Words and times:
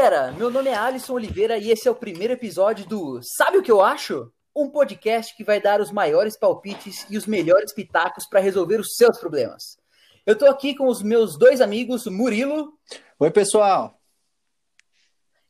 galera, 0.00 0.32
meu 0.32 0.50
nome 0.50 0.70
é 0.70 0.74
Alisson 0.74 1.12
Oliveira 1.12 1.58
e 1.58 1.70
esse 1.70 1.86
é 1.86 1.90
o 1.90 1.94
primeiro 1.94 2.32
episódio 2.32 2.86
do 2.86 3.20
Sabe 3.22 3.58
o 3.58 3.62
que 3.62 3.70
eu 3.70 3.82
acho? 3.82 4.32
Um 4.56 4.70
podcast 4.70 5.36
que 5.36 5.44
vai 5.44 5.60
dar 5.60 5.78
os 5.78 5.92
maiores 5.92 6.38
palpites 6.38 7.04
e 7.10 7.18
os 7.18 7.26
melhores 7.26 7.74
pitacos 7.74 8.26
para 8.26 8.40
resolver 8.40 8.80
os 8.80 8.94
seus 8.96 9.18
problemas. 9.18 9.76
Eu 10.24 10.38
tô 10.38 10.46
aqui 10.46 10.74
com 10.74 10.86
os 10.86 11.02
meus 11.02 11.36
dois 11.36 11.60
amigos, 11.60 12.06
Murilo. 12.06 12.72
Oi, 13.18 13.30
pessoal. 13.30 14.00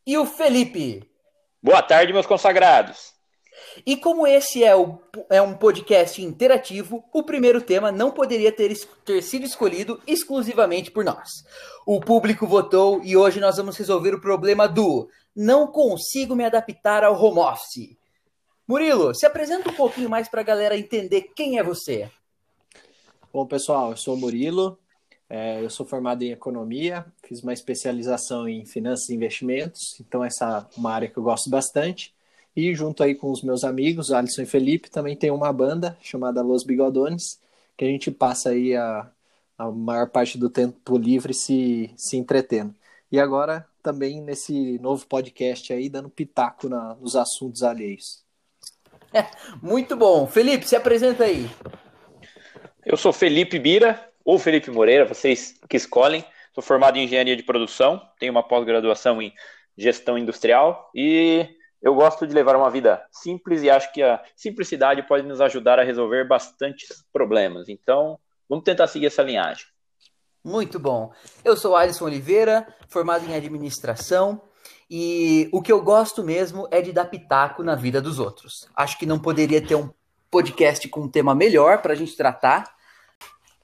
E 0.04 0.18
o 0.18 0.26
Felipe. 0.26 1.08
Boa 1.62 1.80
tarde, 1.80 2.12
meus 2.12 2.26
consagrados. 2.26 3.14
E 3.86 3.96
como 3.96 4.26
esse 4.26 4.62
é, 4.64 4.74
o, 4.76 4.98
é, 5.28 5.40
um 5.40 5.54
podcast 5.54 6.22
interativo, 6.22 7.04
o 7.12 7.22
primeiro 7.22 7.60
tema 7.60 7.90
não 7.90 8.10
poderia 8.10 8.52
ter, 8.52 8.74
ter, 9.04 9.22
sido 9.22 9.44
escolhido 9.44 10.00
exclusivamente 10.06 10.90
por 10.90 11.04
nós. 11.04 11.28
O 11.86 12.00
público 12.00 12.46
votou 12.46 13.02
e 13.02 13.16
hoje 13.16 13.40
nós 13.40 13.56
vamos 13.56 13.76
resolver 13.76 14.14
o 14.14 14.20
problema 14.20 14.68
do 14.68 15.08
não 15.34 15.66
consigo 15.66 16.34
me 16.34 16.44
adaptar 16.44 17.04
ao 17.04 17.20
home 17.20 17.40
office. 17.40 17.96
Murilo, 18.66 19.14
se 19.14 19.26
apresenta 19.26 19.70
um 19.70 19.74
pouquinho 19.74 20.08
mais 20.08 20.28
para 20.28 20.40
a 20.40 20.44
galera 20.44 20.76
entender 20.76 21.32
quem 21.34 21.58
é 21.58 21.62
você. 21.62 22.10
Bom, 23.32 23.46
pessoal, 23.46 23.90
eu 23.90 23.96
sou 23.96 24.14
o 24.14 24.18
Murilo, 24.18 24.78
é, 25.28 25.62
eu 25.64 25.70
sou 25.70 25.86
formado 25.86 26.22
em 26.22 26.32
economia, 26.32 27.06
fiz 27.24 27.42
uma 27.42 27.52
especialização 27.52 28.48
em 28.48 28.66
finanças 28.66 29.08
e 29.08 29.14
investimentos, 29.14 29.98
então 30.00 30.24
essa 30.24 30.68
é 30.76 30.78
uma 30.78 30.92
área 30.92 31.08
que 31.08 31.16
eu 31.16 31.22
gosto 31.22 31.48
bastante. 31.48 32.12
E 32.54 32.74
junto 32.74 33.02
aí 33.02 33.14
com 33.14 33.30
os 33.30 33.42
meus 33.42 33.64
amigos, 33.64 34.12
Alisson 34.12 34.42
e 34.42 34.46
Felipe, 34.46 34.90
também 34.90 35.16
tem 35.16 35.30
uma 35.30 35.52
banda 35.52 35.96
chamada 36.00 36.42
Los 36.42 36.64
Bigodones, 36.64 37.40
que 37.76 37.84
a 37.84 37.88
gente 37.88 38.10
passa 38.10 38.50
aí 38.50 38.74
a, 38.74 39.08
a 39.56 39.70
maior 39.70 40.08
parte 40.08 40.36
do 40.36 40.50
tempo 40.50 40.98
livre 40.98 41.32
se, 41.32 41.90
se 41.96 42.16
entretendo. 42.16 42.74
E 43.10 43.18
agora 43.18 43.66
também 43.82 44.20
nesse 44.20 44.78
novo 44.78 45.06
podcast 45.06 45.72
aí, 45.72 45.88
dando 45.88 46.10
pitaco 46.10 46.68
na, 46.68 46.94
nos 46.94 47.16
assuntos 47.16 47.62
alheios. 47.62 48.22
É, 49.12 49.26
muito 49.62 49.96
bom. 49.96 50.26
Felipe, 50.26 50.68
se 50.68 50.76
apresenta 50.76 51.24
aí. 51.24 51.50
Eu 52.84 52.96
sou 52.96 53.12
Felipe 53.12 53.58
Bira, 53.58 54.10
ou 54.24 54.38
Felipe 54.38 54.70
Moreira, 54.70 55.06
vocês 55.06 55.58
que 55.68 55.76
escolhem. 55.76 56.24
Sou 56.54 56.62
formado 56.62 56.96
em 56.96 57.04
engenharia 57.04 57.36
de 57.36 57.42
produção, 57.42 58.00
tenho 58.18 58.32
uma 58.32 58.42
pós-graduação 58.42 59.22
em 59.22 59.32
gestão 59.76 60.18
industrial 60.18 60.90
e 60.94 61.48
eu 61.82 61.94
gosto 61.94 62.26
de 62.26 62.34
levar 62.34 62.56
uma 62.56 62.70
vida 62.70 63.04
simples 63.10 63.62
e 63.62 63.70
acho 63.70 63.92
que 63.92 64.02
a 64.02 64.22
simplicidade 64.36 65.02
pode 65.06 65.26
nos 65.26 65.40
ajudar 65.40 65.78
a 65.78 65.84
resolver 65.84 66.26
bastantes 66.26 67.04
problemas. 67.12 67.68
Então, 67.68 68.18
vamos 68.48 68.64
tentar 68.64 68.86
seguir 68.86 69.06
essa 69.06 69.22
linhagem. 69.22 69.66
Muito 70.44 70.78
bom. 70.78 71.12
Eu 71.44 71.56
sou 71.56 71.76
Alisson 71.76 72.06
Oliveira, 72.06 72.66
formado 72.88 73.24
em 73.26 73.34
administração, 73.34 74.40
e 74.90 75.48
o 75.52 75.62
que 75.62 75.70
eu 75.70 75.82
gosto 75.82 76.22
mesmo 76.22 76.66
é 76.70 76.82
de 76.82 76.92
dar 76.92 77.04
pitaco 77.04 77.62
na 77.62 77.74
vida 77.74 78.00
dos 78.00 78.18
outros. 78.18 78.68
Acho 78.74 78.98
que 78.98 79.06
não 79.06 79.18
poderia 79.18 79.64
ter 79.64 79.74
um 79.74 79.90
podcast 80.30 80.88
com 80.88 81.00
um 81.00 81.08
tema 81.08 81.34
melhor 81.34 81.80
para 81.82 81.92
a 81.92 81.96
gente 81.96 82.16
tratar 82.16 82.74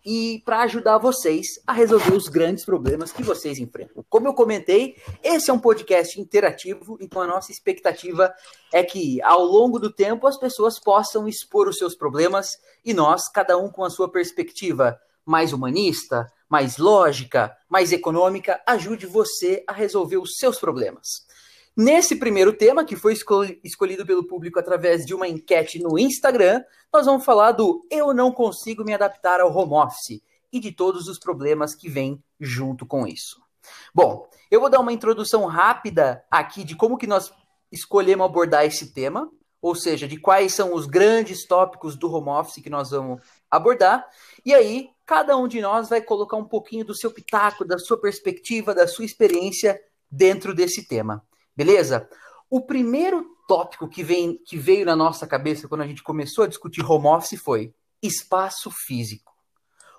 e 0.06 0.40
para 0.44 0.60
ajudar 0.60 0.98
vocês 0.98 1.60
a 1.66 1.72
resolver 1.72 2.14
os 2.14 2.28
grandes 2.28 2.64
problemas 2.64 3.10
que 3.10 3.24
vocês 3.24 3.58
enfrentam. 3.58 4.04
Como 4.08 4.28
eu 4.28 4.34
comentei, 4.34 4.94
esse 5.20 5.50
é 5.50 5.53
um 5.53 5.58
podcast 5.58 6.20
interativo, 6.20 6.97
então 7.00 7.20
a 7.20 7.26
nossa 7.26 7.50
expectativa 7.50 8.32
é 8.72 8.84
que 8.84 9.20
ao 9.22 9.42
longo 9.42 9.81
do 9.81 9.92
tempo 9.92 10.28
as 10.28 10.38
pessoas 10.38 10.78
possam 10.78 11.26
expor 11.26 11.66
os 11.66 11.76
seus 11.76 11.97
problemas 11.97 12.56
e 12.84 12.94
nós, 12.94 13.28
cada 13.28 13.58
um 13.58 13.69
com 13.69 13.82
a 13.82 13.91
sua 13.91 14.08
perspectiva 14.08 14.97
mais 15.25 15.53
humanista, 15.53 16.31
mais 16.48 16.78
lógica, 16.78 17.52
mais 17.69 17.91
econômica, 17.91 18.62
ajude 18.64 19.06
você 19.06 19.64
a 19.66 19.72
resolver 19.72 20.19
os 20.19 20.36
seus 20.36 20.60
problemas. 20.60 21.25
Nesse 21.76 22.16
primeiro 22.16 22.54
tema, 22.54 22.87
que 22.87 22.97
foi 22.97 23.12
escolhido 23.62 24.06
pelo 24.06 24.26
público 24.26 24.59
através 24.59 25.04
de 25.04 25.14
uma 25.14 25.28
enquete 25.28 25.78
no 25.78 25.98
Instagram, 25.98 26.64
nós 26.91 27.04
vamos 27.04 27.22
falar 27.22 27.53
do 27.53 27.87
Eu 27.91 28.14
não 28.14 28.32
consigo 28.32 28.82
me 28.82 28.94
adaptar 28.94 29.41
ao 29.41 29.54
home 29.54 29.75
office 29.75 30.22
e 30.50 30.59
de 30.59 30.72
todos 30.72 31.06
os 31.06 31.19
problemas 31.19 31.75
que 31.75 31.91
vêm 31.91 32.25
junto 32.41 32.87
com 32.87 33.06
isso. 33.06 33.42
Bom, 33.94 34.26
eu 34.50 34.59
vou 34.59 34.70
dar 34.70 34.81
uma 34.81 34.92
introdução 34.92 35.44
rápida 35.44 36.25
aqui 36.31 36.64
de 36.64 36.75
como 36.75 36.97
que 36.97 37.06
nós 37.06 37.31
escolhemos 37.70 38.25
abordar 38.25 38.64
esse 38.64 38.94
tema, 38.94 39.31
ou 39.60 39.75
seja, 39.75 40.08
de 40.08 40.16
quais 40.16 40.54
são 40.54 40.72
os 40.72 40.87
grandes 40.87 41.47
tópicos 41.47 41.94
do 41.94 42.10
home 42.10 42.31
office 42.31 42.62
que 42.62 42.70
nós 42.70 42.91
vamos 42.91 43.20
abordar, 43.50 44.08
e 44.47 44.54
aí 44.54 44.88
cada 45.04 45.37
um 45.37 45.47
de 45.47 45.60
nós 45.60 45.91
vai 45.91 46.00
colocar 46.00 46.38
um 46.38 46.44
pouquinho 46.44 46.87
do 46.87 46.97
seu 46.97 47.10
pitaco, 47.10 47.66
da 47.66 47.78
sua 47.78 48.00
perspectiva, 48.00 48.75
da 48.75 48.88
sua 48.88 49.04
experiência 49.04 49.78
dentro 50.10 50.54
desse 50.54 50.88
tema. 50.88 51.22
Beleza? 51.56 52.09
O 52.50 52.61
primeiro 52.61 53.27
tópico 53.49 53.89
que, 53.89 54.03
vem, 54.03 54.39
que 54.44 54.56
veio 54.56 54.84
na 54.84 54.94
nossa 54.94 55.27
cabeça 55.27 55.69
quando 55.69 55.83
a 55.83 55.87
gente 55.87 56.03
começou 56.03 56.44
a 56.44 56.49
discutir 56.49 56.84
home 56.84 57.06
office 57.06 57.41
foi 57.41 57.75
espaço 58.03 58.71
físico. 58.71 59.33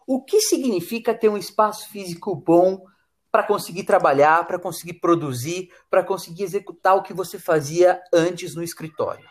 O 0.05 0.23
que 0.23 0.39
significa 0.39 1.13
ter 1.13 1.29
um 1.29 1.37
espaço 1.37 1.89
físico 1.89 2.35
bom 2.35 2.85
para 3.31 3.43
conseguir 3.43 3.83
trabalhar, 3.83 4.47
para 4.47 4.59
conseguir 4.59 4.93
produzir, 4.93 5.69
para 5.89 6.03
conseguir 6.03 6.43
executar 6.43 6.95
o 6.95 7.03
que 7.03 7.13
você 7.13 7.37
fazia 7.37 8.01
antes 8.13 8.55
no 8.55 8.63
escritório? 8.63 9.25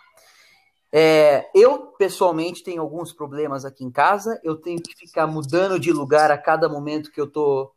É, 0.92 1.50
eu, 1.54 1.88
pessoalmente, 1.98 2.62
tenho 2.62 2.82
alguns 2.82 3.12
problemas 3.12 3.64
aqui 3.64 3.84
em 3.84 3.90
casa. 3.90 4.40
Eu 4.44 4.56
tenho 4.56 4.80
que 4.80 4.94
ficar 4.96 5.26
mudando 5.26 5.78
de 5.78 5.92
lugar 5.92 6.30
a 6.30 6.38
cada 6.38 6.68
momento 6.68 7.10
que 7.10 7.20
eu 7.20 7.26
estou 7.26 7.72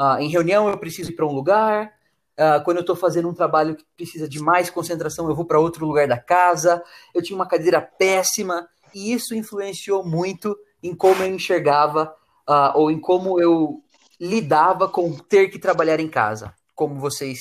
uh, 0.00 0.18
em 0.18 0.28
reunião. 0.28 0.68
Eu 0.68 0.78
preciso 0.78 1.10
ir 1.10 1.14
para 1.14 1.26
um 1.26 1.32
lugar. 1.32 1.97
Uh, 2.38 2.62
quando 2.64 2.76
eu 2.76 2.82
estou 2.82 2.94
fazendo 2.94 3.28
um 3.28 3.34
trabalho 3.34 3.74
que 3.74 3.84
precisa 3.96 4.28
de 4.28 4.38
mais 4.38 4.70
concentração, 4.70 5.28
eu 5.28 5.34
vou 5.34 5.44
para 5.44 5.58
outro 5.58 5.84
lugar 5.84 6.06
da 6.06 6.16
casa. 6.16 6.82
Eu 7.12 7.20
tinha 7.20 7.34
uma 7.34 7.48
cadeira 7.48 7.80
péssima 7.80 8.68
e 8.94 9.12
isso 9.12 9.34
influenciou 9.34 10.04
muito 10.04 10.56
em 10.82 10.94
como 10.94 11.22
eu 11.24 11.34
enxergava 11.34 12.14
uh, 12.48 12.78
ou 12.78 12.90
em 12.90 13.00
como 13.00 13.40
eu 13.40 13.82
lidava 14.20 14.88
com 14.88 15.16
ter 15.16 15.48
que 15.48 15.58
trabalhar 15.58 15.98
em 15.98 16.08
casa. 16.08 16.54
Como 16.74 17.00
vocês 17.00 17.40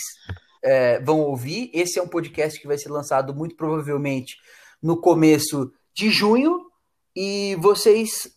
é, 0.63 0.99
vão 0.99 1.21
ouvir, 1.21 1.69
esse 1.73 1.99
é 1.99 2.01
um 2.01 2.07
podcast 2.07 2.59
que 2.59 2.67
vai 2.67 2.77
ser 2.77 2.89
lançado 2.89 3.33
muito 3.33 3.55
provavelmente 3.55 4.37
no 4.81 4.99
começo 4.99 5.71
de 5.93 6.09
junho 6.09 6.65
e 7.15 7.55
vocês 7.59 8.29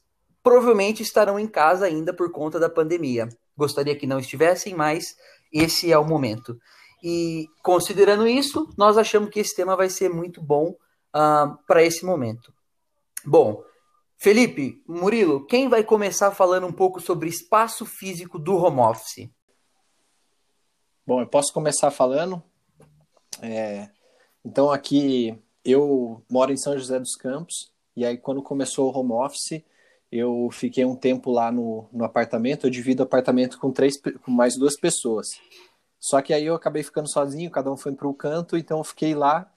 provavelmente 0.43 1.03
estarão 1.03 1.39
em 1.39 1.47
casa 1.47 1.87
ainda 1.87 2.15
por 2.15 2.31
conta 2.31 2.59
da 2.59 2.71
pandemia. 2.71 3.29
Gostaria 3.57 3.97
que 3.97 4.07
não 4.07 4.19
estivessem, 4.19 4.75
mas 4.75 5.17
esse 5.53 5.91
é 5.93 5.99
o 5.99 6.05
momento. 6.05 6.59
E 7.03 7.47
considerando 7.63 8.27
isso, 8.27 8.69
nós 8.77 8.99
achamos 8.99 9.31
que 9.31 9.41
esse 9.41 9.55
tema 9.55 9.77
vai 9.77 9.89
ser 9.89 10.11
muito 10.11 10.43
bom 10.43 10.71
uh, 10.71 10.77
ah, 11.15 11.59
para 11.67 11.83
esse 11.83 12.05
momento. 12.05 12.53
Bom, 13.25 13.63
Felipe, 14.17 14.83
Murilo, 14.87 15.47
quem 15.47 15.69
vai 15.69 15.83
começar 15.83 16.31
falando 16.33 16.67
um 16.67 16.73
pouco 16.73 17.01
sobre 17.01 17.29
espaço 17.29 17.87
físico 17.87 18.39
do 18.39 18.57
home 18.57 18.81
office? 18.81 19.31
Bom, 21.07 21.21
eu 21.21 21.27
posso 21.27 21.53
começar 21.53 21.91
falando. 21.91 22.43
É, 23.41 23.89
então, 24.45 24.71
aqui 24.71 25.43
eu 25.65 26.23
moro 26.31 26.53
em 26.53 26.57
São 26.57 26.79
José 26.79 26.99
dos 26.99 27.17
Campos, 27.17 27.73
e 27.97 28.05
aí 28.05 28.19
quando 28.19 28.43
começou 28.43 28.93
o 28.93 28.99
home 28.99 29.13
office, 29.13 29.63
eu 30.11 30.49
fiquei 30.53 30.85
um 30.85 30.97
tempo 30.97 31.31
lá 31.31 31.53
no, 31.53 31.89
no 31.93 32.05
apartamento, 32.05 32.67
eu 32.67 32.71
divido 32.71 33.03
apartamento 33.03 33.59
com 33.59 33.71
três 33.71 33.97
com 33.97 34.31
mais 34.31 34.57
duas 34.57 34.77
pessoas. 34.79 35.41
Só 35.99 36.21
que 36.23 36.33
aí 36.33 36.47
eu 36.47 36.55
acabei 36.55 36.83
ficando 36.83 37.11
sozinho, 37.11 37.51
cada 37.51 37.71
um 37.71 37.77
foi 37.77 37.93
para 37.93 38.09
o 38.09 38.15
canto, 38.15 38.57
então 38.57 38.79
eu 38.79 38.85
fiquei 38.85 39.15
lá. 39.15 39.51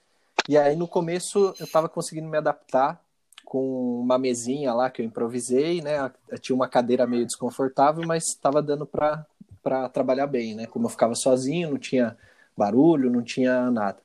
E 0.47 0.57
aí 0.57 0.75
no 0.75 0.88
começo 0.88 1.55
eu 1.59 1.65
estava 1.65 1.89
conseguindo 1.89 2.27
me 2.27 2.38
adaptar 2.38 3.01
com 3.45 4.00
uma 4.01 4.17
mesinha 4.17 4.73
lá 4.73 4.89
que 4.89 5.01
eu 5.01 5.05
improvisei, 5.05 5.81
né? 5.81 6.11
Tinha 6.41 6.56
uma 6.56 6.67
cadeira 6.67 7.07
meio 7.07 7.25
desconfortável, 7.25 8.06
mas 8.06 8.25
estava 8.29 8.61
dando 8.61 8.85
para 8.85 9.25
para 9.61 9.88
trabalhar 9.88 10.27
bem, 10.27 10.53
né? 10.56 10.65
Como 10.67 10.85
eu 10.85 10.89
ficava 10.89 11.15
sozinho, 11.15 11.71
não 11.71 11.77
tinha 11.77 12.17
barulho, 12.56 13.09
não 13.09 13.23
tinha 13.23 13.71
nada. 13.71 13.97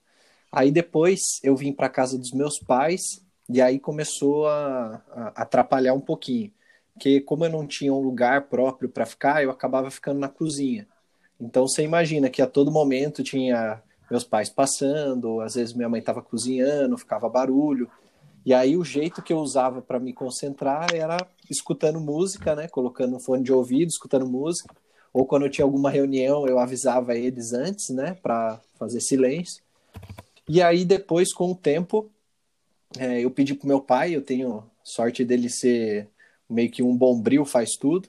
Aí 0.53 0.71
depois 0.71 1.21
eu 1.43 1.57
vim 1.57 1.73
para 1.73 1.89
casa 1.89 2.17
dos 2.17 2.33
meus 2.33 2.59
pais 2.61 3.21
e 3.49 3.61
aí 3.63 3.79
começou 3.79 4.47
a, 4.47 5.03
a 5.11 5.43
atrapalhar 5.43 5.95
um 5.95 6.01
pouquinho. 6.01 6.53
Porque 6.93 7.21
como 7.21 7.45
eu 7.45 7.51
não 7.51 7.67
tinha 7.67 7.95
um 7.95 8.01
lugar 8.01 8.49
próprio 8.49 8.89
para 8.89 9.07
ficar, 9.07 9.43
eu 9.43 9.51
acabava 9.51 9.91
ficando 9.91 10.19
na 10.19 10.29
cozinha. 10.29 10.87
Então 11.41 11.67
você 11.67 11.83
imagina 11.83 12.29
que 12.29 12.43
a 12.43 12.47
todo 12.47 12.73
momento 12.73 13.23
tinha 13.23 13.81
meus 14.11 14.25
pais 14.25 14.51
passando, 14.51 15.41
às 15.41 15.55
vezes 15.55 15.75
minha 15.75 15.89
mãe 15.89 16.01
estava 16.01 16.21
cozinhando, 16.21 16.99
ficava 16.99 17.29
barulho. 17.29 17.89
E 18.45 18.53
aí 18.53 18.77
o 18.77 18.85
jeito 18.85 19.23
que 19.23 19.33
eu 19.33 19.39
usava 19.39 19.81
para 19.81 20.01
me 20.01 20.13
concentrar 20.13 20.95
era 20.95 21.19
escutando 21.49 22.01
música, 22.01 22.57
né, 22.57 22.67
colocando 22.69 23.17
um 23.17 23.21
fone 23.21 23.45
de 23.45 23.53
ouvido, 23.53 23.89
escutando 23.89 24.27
música. 24.27 24.75
Ou 25.13 25.25
quando 25.25 25.47
eu 25.47 25.51
tinha 25.51 25.65
alguma 25.65 25.91
reunião, 25.91 26.47
eu 26.47 26.59
avisava 26.59 27.17
eles 27.17 27.53
antes, 27.53 27.91
né, 27.91 28.17
para 28.23 28.61
fazer 28.79 29.01
silêncio. 29.01 29.63
E 30.49 30.63
aí 30.63 30.85
depois 30.85 31.33
com 31.33 31.53
o 31.53 31.55
tempo 31.55 32.11
é, 32.97 33.21
eu 33.21 33.31
pedi 33.31 33.55
pro 33.55 33.69
meu 33.69 33.81
pai, 33.81 34.15
eu 34.15 34.23
tenho 34.23 34.65
sorte 34.83 35.25
dele 35.25 35.51
ser 35.51 36.09
meio 36.49 36.71
que 36.71 36.83
um 36.83 36.97
bombril, 36.97 37.45
faz 37.45 37.77
tudo. 37.77 38.09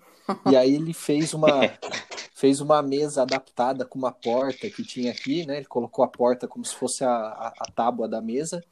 E 0.49 0.55
aí 0.55 0.75
ele 0.75 0.93
fez 0.93 1.33
uma 1.33 1.49
fez 2.33 2.61
uma 2.61 2.81
mesa 2.81 3.23
adaptada 3.23 3.83
com 3.83 3.99
uma 3.99 4.13
porta 4.13 4.69
que 4.69 4.83
tinha 4.83 5.11
aqui, 5.11 5.45
né? 5.45 5.57
Ele 5.57 5.65
colocou 5.65 6.05
a 6.05 6.07
porta 6.07 6.47
como 6.47 6.63
se 6.63 6.73
fosse 6.73 7.03
a, 7.03 7.09
a, 7.09 7.53
a 7.59 7.71
tábua 7.71 8.07
da 8.07 8.21
mesa 8.21 8.63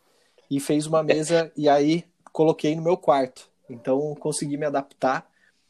e 0.49 0.59
fez 0.59 0.87
uma 0.87 1.03
mesa 1.03 1.51
e 1.57 1.67
aí 1.67 2.05
coloquei 2.31 2.75
no 2.75 2.81
meu 2.81 2.95
quarto. 2.95 3.49
Então 3.69 4.15
consegui 4.15 4.55
me 4.55 4.65
adaptar 4.65 5.29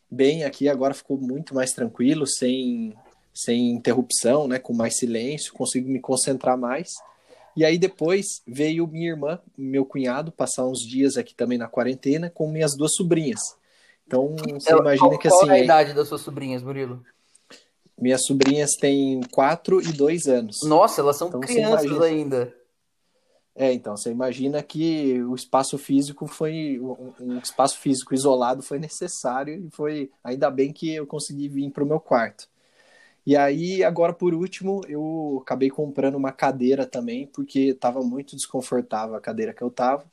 bem 0.10 0.44
aqui, 0.44 0.70
agora 0.70 0.94
ficou 0.94 1.18
muito 1.18 1.56
mais 1.56 1.72
tranquilo, 1.72 2.28
sem, 2.28 2.96
sem 3.34 3.72
interrupção, 3.72 4.48
né? 4.48 4.60
Com 4.60 4.74
mais 4.74 4.98
silêncio, 4.98 5.54
consigo 5.54 5.90
me 5.90 6.00
concentrar 6.00 6.58
mais. 6.58 6.94
E 7.58 7.66
aí 7.66 7.80
depois 7.80 8.44
veio 8.46 8.86
minha 8.86 9.10
irmã, 9.10 9.40
meu 9.58 9.84
cunhado, 9.84 10.32
passar 10.32 10.64
uns 10.64 10.80
dias 10.80 11.18
aqui 11.18 11.34
também 11.34 11.58
na 11.58 11.68
quarentena 11.68 12.30
com 12.30 12.48
minhas 12.48 12.78
duas 12.78 12.94
sobrinhas. 12.94 13.58
Então, 14.06 14.36
você 14.54 14.72
Ela, 14.72 14.82
imagina 14.82 15.10
qual, 15.10 15.18
que 15.18 15.28
assim. 15.28 15.38
Qual 15.38 15.50
é 15.50 15.54
a 15.54 15.64
idade 15.64 15.94
das 15.94 16.08
suas 16.08 16.22
sobrinhas, 16.22 16.62
Murilo? 16.62 17.04
Minhas 18.00 18.24
sobrinhas 18.28 18.76
têm 18.80 19.22
4 19.32 19.82
e 19.82 19.92
2 19.92 20.28
anos. 20.28 20.60
Nossa, 20.62 21.02
elas 21.02 21.18
são 21.18 21.30
então, 21.30 21.40
crianças 21.40 21.86
imagina... 21.86 22.06
ainda. 22.06 22.56
É, 23.56 23.74
então, 23.74 23.98
você 23.98 24.12
imagina 24.12 24.62
que 24.62 25.20
o 25.24 25.34
espaço 25.34 25.80
físico 25.80 26.28
foi. 26.28 26.80
Um 27.20 27.40
espaço 27.40 27.80
físico 27.80 28.14
isolado 28.14 28.62
foi 28.62 28.78
necessário 28.78 29.56
e 29.56 29.70
foi. 29.72 30.12
Ainda 30.24 30.52
bem 30.52 30.72
que 30.72 30.94
eu 30.94 31.08
consegui 31.08 31.50
vir 31.50 31.72
para 31.72 31.84
o 31.84 31.88
meu 31.88 32.00
quarto. 32.00 32.48
E 33.28 33.36
aí, 33.36 33.84
agora 33.84 34.14
por 34.14 34.34
último, 34.34 34.80
eu 34.88 35.40
acabei 35.42 35.70
comprando 35.70 36.16
uma 36.16 36.32
cadeira 36.32 36.86
também, 36.86 37.28
porque 37.28 37.72
estava 37.72 38.00
muito 38.00 38.38
desconfortável 38.38 39.18
a 39.18 39.20
cadeira 39.20 39.54
que 39.54 39.62
eu 39.62 39.68
estava. 39.68 40.06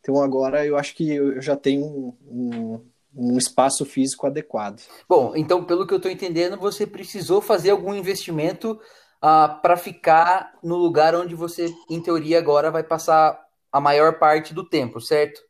Então 0.00 0.20
agora 0.22 0.66
eu 0.66 0.76
acho 0.76 0.94
que 0.94 1.10
eu 1.10 1.40
já 1.40 1.56
tenho 1.56 1.86
um, 1.86 2.14
um, 2.30 2.86
um 3.16 3.38
espaço 3.38 3.86
físico 3.86 4.26
adequado. 4.26 4.82
Bom, 5.08 5.34
então 5.34 5.64
pelo 5.64 5.86
que 5.86 5.94
eu 5.94 5.96
estou 5.96 6.12
entendendo, 6.12 6.58
você 6.58 6.86
precisou 6.86 7.40
fazer 7.40 7.70
algum 7.70 7.94
investimento 7.94 8.72
uh, 8.72 8.78
ah, 9.22 9.48
para 9.62 9.78
ficar 9.78 10.52
no 10.62 10.76
lugar 10.76 11.14
onde 11.14 11.34
você, 11.34 11.74
em 11.88 12.02
teoria, 12.02 12.38
agora 12.38 12.70
vai 12.70 12.82
passar 12.82 13.48
a 13.72 13.80
maior 13.80 14.18
parte 14.18 14.52
do 14.52 14.62
tempo, 14.62 15.00
certo? 15.00 15.40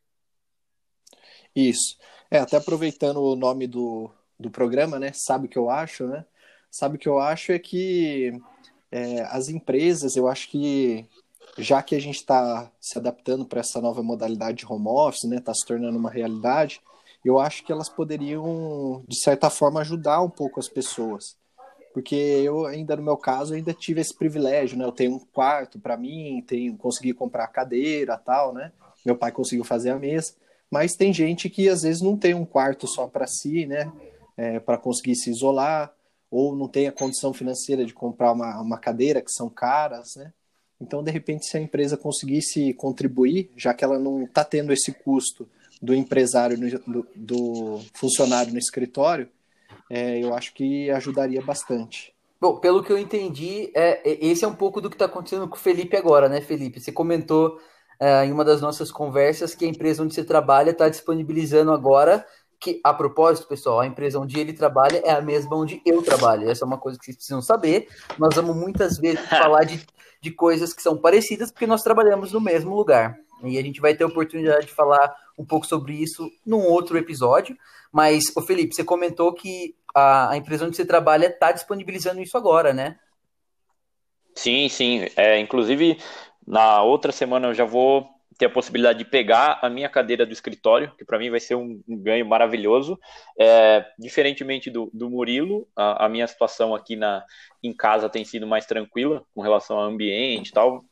Isso. 1.53 1.99
É, 2.31 2.39
até 2.39 2.59
aproveitando 2.59 3.21
o 3.21 3.35
nome 3.35 3.67
do, 3.67 4.09
do 4.39 4.53
programa, 4.53 5.01
né? 5.01 5.11
Sabe 5.13 5.47
o 5.47 5.51
que 5.51 5.59
eu 5.59 5.69
acho, 5.69 6.07
né? 6.07 6.25
Sabe 6.71 6.97
o 6.97 6.99
que 6.99 7.09
eu 7.09 7.19
acho 7.19 7.53
é 7.53 7.59
que 7.59 8.33
é, 8.91 9.23
as 9.31 9.49
empresas, 9.49 10.17
eu 10.17 10.29
acho 10.29 10.51
que 10.51 11.07
já 11.57 11.83
que 11.83 11.95
a 11.95 12.01
gente 12.01 12.17
está 12.17 12.71
se 12.81 12.99
adaptando 12.99 13.45
para 13.45 13.61
essa 13.61 13.81
nova 13.81 14.03
modalidade 14.03 14.59
de 14.59 14.67
home 14.67 14.87
office, 14.87 15.29
né, 15.29 15.39
está 15.39 15.53
se 15.53 15.67
tornando 15.67 15.99
uma 15.99 16.11
realidade, 16.11 16.81
eu 17.25 17.39
acho 17.39 17.65
que 17.65 17.73
elas 17.73 17.89
poderiam, 17.89 19.03
de 19.09 19.21
certa 19.21 19.51
forma, 19.51 19.81
ajudar 19.81 20.23
um 20.23 20.31
pouco 20.31 20.61
as 20.61 20.69
pessoas. 20.69 21.37
Porque 21.93 22.15
eu 22.15 22.65
ainda, 22.65 22.95
no 22.97 23.03
meu 23.03 23.17
caso, 23.17 23.55
ainda 23.55 23.75
tive 23.75 24.01
esse 24.01 24.17
privilégio, 24.17 24.79
né? 24.79 24.85
Eu 24.85 24.93
tenho 24.93 25.17
um 25.17 25.19
quarto 25.19 25.81
para 25.81 25.97
mim, 25.97 26.45
tenho, 26.47 26.77
consegui 26.77 27.13
comprar 27.13 27.49
cadeira 27.49 28.17
tal, 28.17 28.55
né? 28.55 28.73
Meu 29.05 29.17
pai 29.17 29.33
conseguiu 29.33 29.65
fazer 29.65 29.91
a 29.91 29.99
mesa. 29.99 30.35
Mas 30.71 30.95
tem 30.95 31.13
gente 31.13 31.51
que 31.51 31.69
às 31.69 31.83
vezes 31.83 32.01
não 32.01 32.17
tem 32.17 32.35
um 32.35 32.45
quarto 32.45 32.87
só 32.87 33.09
para 33.09 33.27
si, 33.27 33.67
né? 33.67 33.91
É, 34.37 34.61
para 34.61 34.79
conseguir 34.79 35.17
se 35.17 35.31
isolar 35.31 35.93
ou 36.31 36.55
não 36.55 36.69
tem 36.69 36.87
a 36.87 36.93
condição 36.93 37.33
financeira 37.33 37.85
de 37.85 37.95
comprar 37.95 38.33
uma, 38.33 38.61
uma 38.61 38.79
cadeira, 38.79 39.23
que 39.23 39.33
são 39.33 39.49
caras, 39.49 40.17
né? 40.17 40.33
Então, 40.81 41.03
de 41.03 41.11
repente, 41.11 41.47
se 41.47 41.57
a 41.57 41.61
empresa 41.61 41.97
conseguisse 41.97 42.73
contribuir, 42.75 43.51
já 43.57 43.75
que 43.75 43.85
ela 43.85 43.99
não 43.99 44.25
está 44.25 44.45
tendo 44.45 44.73
esse 44.73 44.93
custo 44.93 45.49
do 45.83 45.95
empresário, 45.95 46.57
do, 46.87 47.07
do 47.17 47.81
funcionário 47.95 48.53
no 48.53 48.59
escritório, 48.59 49.29
é, 49.91 50.23
eu 50.23 50.35
acho 50.35 50.55
que 50.55 50.91
ajudaria 50.91 51.43
bastante. 51.43 52.15
Bom, 52.41 52.59
pelo 52.61 52.83
que 52.85 52.93
eu 52.93 52.99
entendi, 52.99 53.71
é, 53.75 54.09
é 54.09 54.25
esse 54.25 54.45
é 54.45 54.49
um 54.49 54.55
pouco 54.55 54.81
do 54.81 54.89
que 54.89 54.95
está 54.95 55.07
acontecendo 55.07 55.49
com 55.49 55.57
o 55.57 55.59
Felipe 55.59 55.97
agora, 55.97 56.29
né, 56.29 56.41
Felipe? 56.41 56.81
Você 56.81 56.93
comentou 56.93 57.59
é, 57.99 58.25
em 58.25 58.33
uma 58.33 58.45
das 58.45 58.61
nossas 58.61 58.93
conversas 58.93 59.57
que 59.57 59.65
a 59.65 59.69
empresa 59.69 60.03
onde 60.05 60.15
você 60.15 60.23
trabalha 60.23 60.71
está 60.71 60.89
disponibilizando 60.89 61.73
agora 61.73 62.25
que, 62.61 62.81
a 62.83 62.93
propósito, 62.93 63.47
pessoal, 63.47 63.81
a 63.81 63.87
empresa 63.87 64.19
onde 64.19 64.39
ele 64.39 64.53
trabalha 64.53 65.01
é 65.05 65.11
a 65.11 65.21
mesma 65.21 65.57
onde 65.57 65.81
eu 65.87 66.03
trabalho. 66.03 66.51
Essa 66.51 66.65
é 66.65 66.67
uma 66.67 66.79
coisa 66.79 66.99
que 66.99 67.05
vocês 67.05 67.17
precisam 67.17 67.41
saber. 67.41 67.89
Nós 68.19 68.35
vamos 68.35 68.57
muitas 68.57 68.99
vezes 68.99 69.21
falar 69.29 69.65
de, 69.65 69.85
de 70.21 70.31
coisas 70.31 70.73
que 70.73 70.83
são 70.83 70.97
parecidas 70.97 71.51
porque 71.51 71.67
nós 71.67 71.83
trabalhamos 71.83 72.33
no 72.33 72.41
mesmo 72.41 72.75
lugar. 72.75 73.17
E 73.45 73.57
a 73.57 73.63
gente 73.63 73.81
vai 73.81 73.95
ter 73.95 74.05
a 74.05 74.09
oportunidade 74.09 74.67
de 74.67 74.73
falar 74.73 75.15
um 75.39 75.45
pouco 75.45 75.67
sobre 75.67 75.95
isso 75.95 76.29
num 76.45 76.65
outro 76.65 76.99
episódio. 76.99 77.57
Mas, 77.93 78.25
ô 78.37 78.43
Felipe, 78.43 78.75
você 78.75 78.83
comentou 78.83 79.33
que 79.33 79.77
a, 79.95 80.31
a 80.31 80.37
empresa 80.37 80.67
onde 80.67 80.77
você 80.77 80.85
trabalha 80.85 81.27
está 81.27 81.53
disponibilizando 81.53 82.21
isso 82.21 82.37
agora, 82.37 82.73
né? 82.73 82.99
Sim, 84.35 84.69
sim. 84.69 85.07
É, 85.17 85.39
inclusive, 85.39 85.99
na 86.47 86.83
outra 86.83 87.13
semana 87.13 87.49
eu 87.49 87.55
já 87.55 87.65
vou 87.65 88.09
ter 88.39 88.47
a 88.47 88.51
possibilidade 88.51 89.01
de 89.01 89.05
pegar 89.05 89.59
a 89.61 89.69
minha 89.69 89.89
cadeira 89.89 90.25
do 90.25 90.33
escritório, 90.33 90.93
que 90.97 91.05
para 91.05 91.19
mim 91.19 91.29
vai 91.29 91.41
ser 91.41 91.57
um, 91.57 91.83
um 91.89 91.99
ganho 91.99 92.25
maravilhoso. 92.25 92.99
É, 93.39 93.85
diferentemente 93.99 94.71
do, 94.71 94.89
do 94.95 95.11
Murilo, 95.11 95.67
a, 95.75 96.07
a, 96.07 96.09
minha 96.09 96.27
situação 96.27 96.73
aqui 96.73 96.95
na, 96.95 97.25
em 97.63 97.73
casa 97.73 98.09
tem 98.09 98.25
sido 98.25 98.47
mais 98.47 98.65
tranquila 98.65 99.25
com 99.35 99.43
relação 99.43 99.77
ao 99.77 99.85
ambiente 99.85 100.51
e 100.51 100.53
tal. 100.53 100.85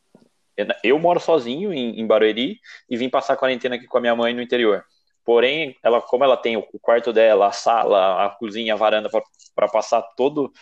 Eu 0.82 0.98
moro 0.98 1.20
sozinho 1.20 1.72
em, 1.72 2.00
em 2.00 2.06
Barueri 2.06 2.58
e 2.90 2.96
vim 2.96 3.08
passar 3.08 3.34
a 3.34 3.36
quarentena 3.36 3.76
aqui 3.76 3.86
com 3.86 3.98
a 3.98 4.00
minha 4.00 4.16
mãe 4.16 4.34
no 4.34 4.42
interior. 4.42 4.84
Porém, 5.24 5.76
ela, 5.82 6.00
como 6.00 6.24
ela 6.24 6.36
tem 6.36 6.56
o 6.56 6.62
quarto 6.80 7.12
dela, 7.12 7.48
a 7.48 7.52
sala, 7.52 8.24
a 8.24 8.30
cozinha, 8.30 8.74
a 8.74 8.76
varanda 8.76 9.08
para 9.54 9.68
passar 9.68 10.02
todo 10.16 10.52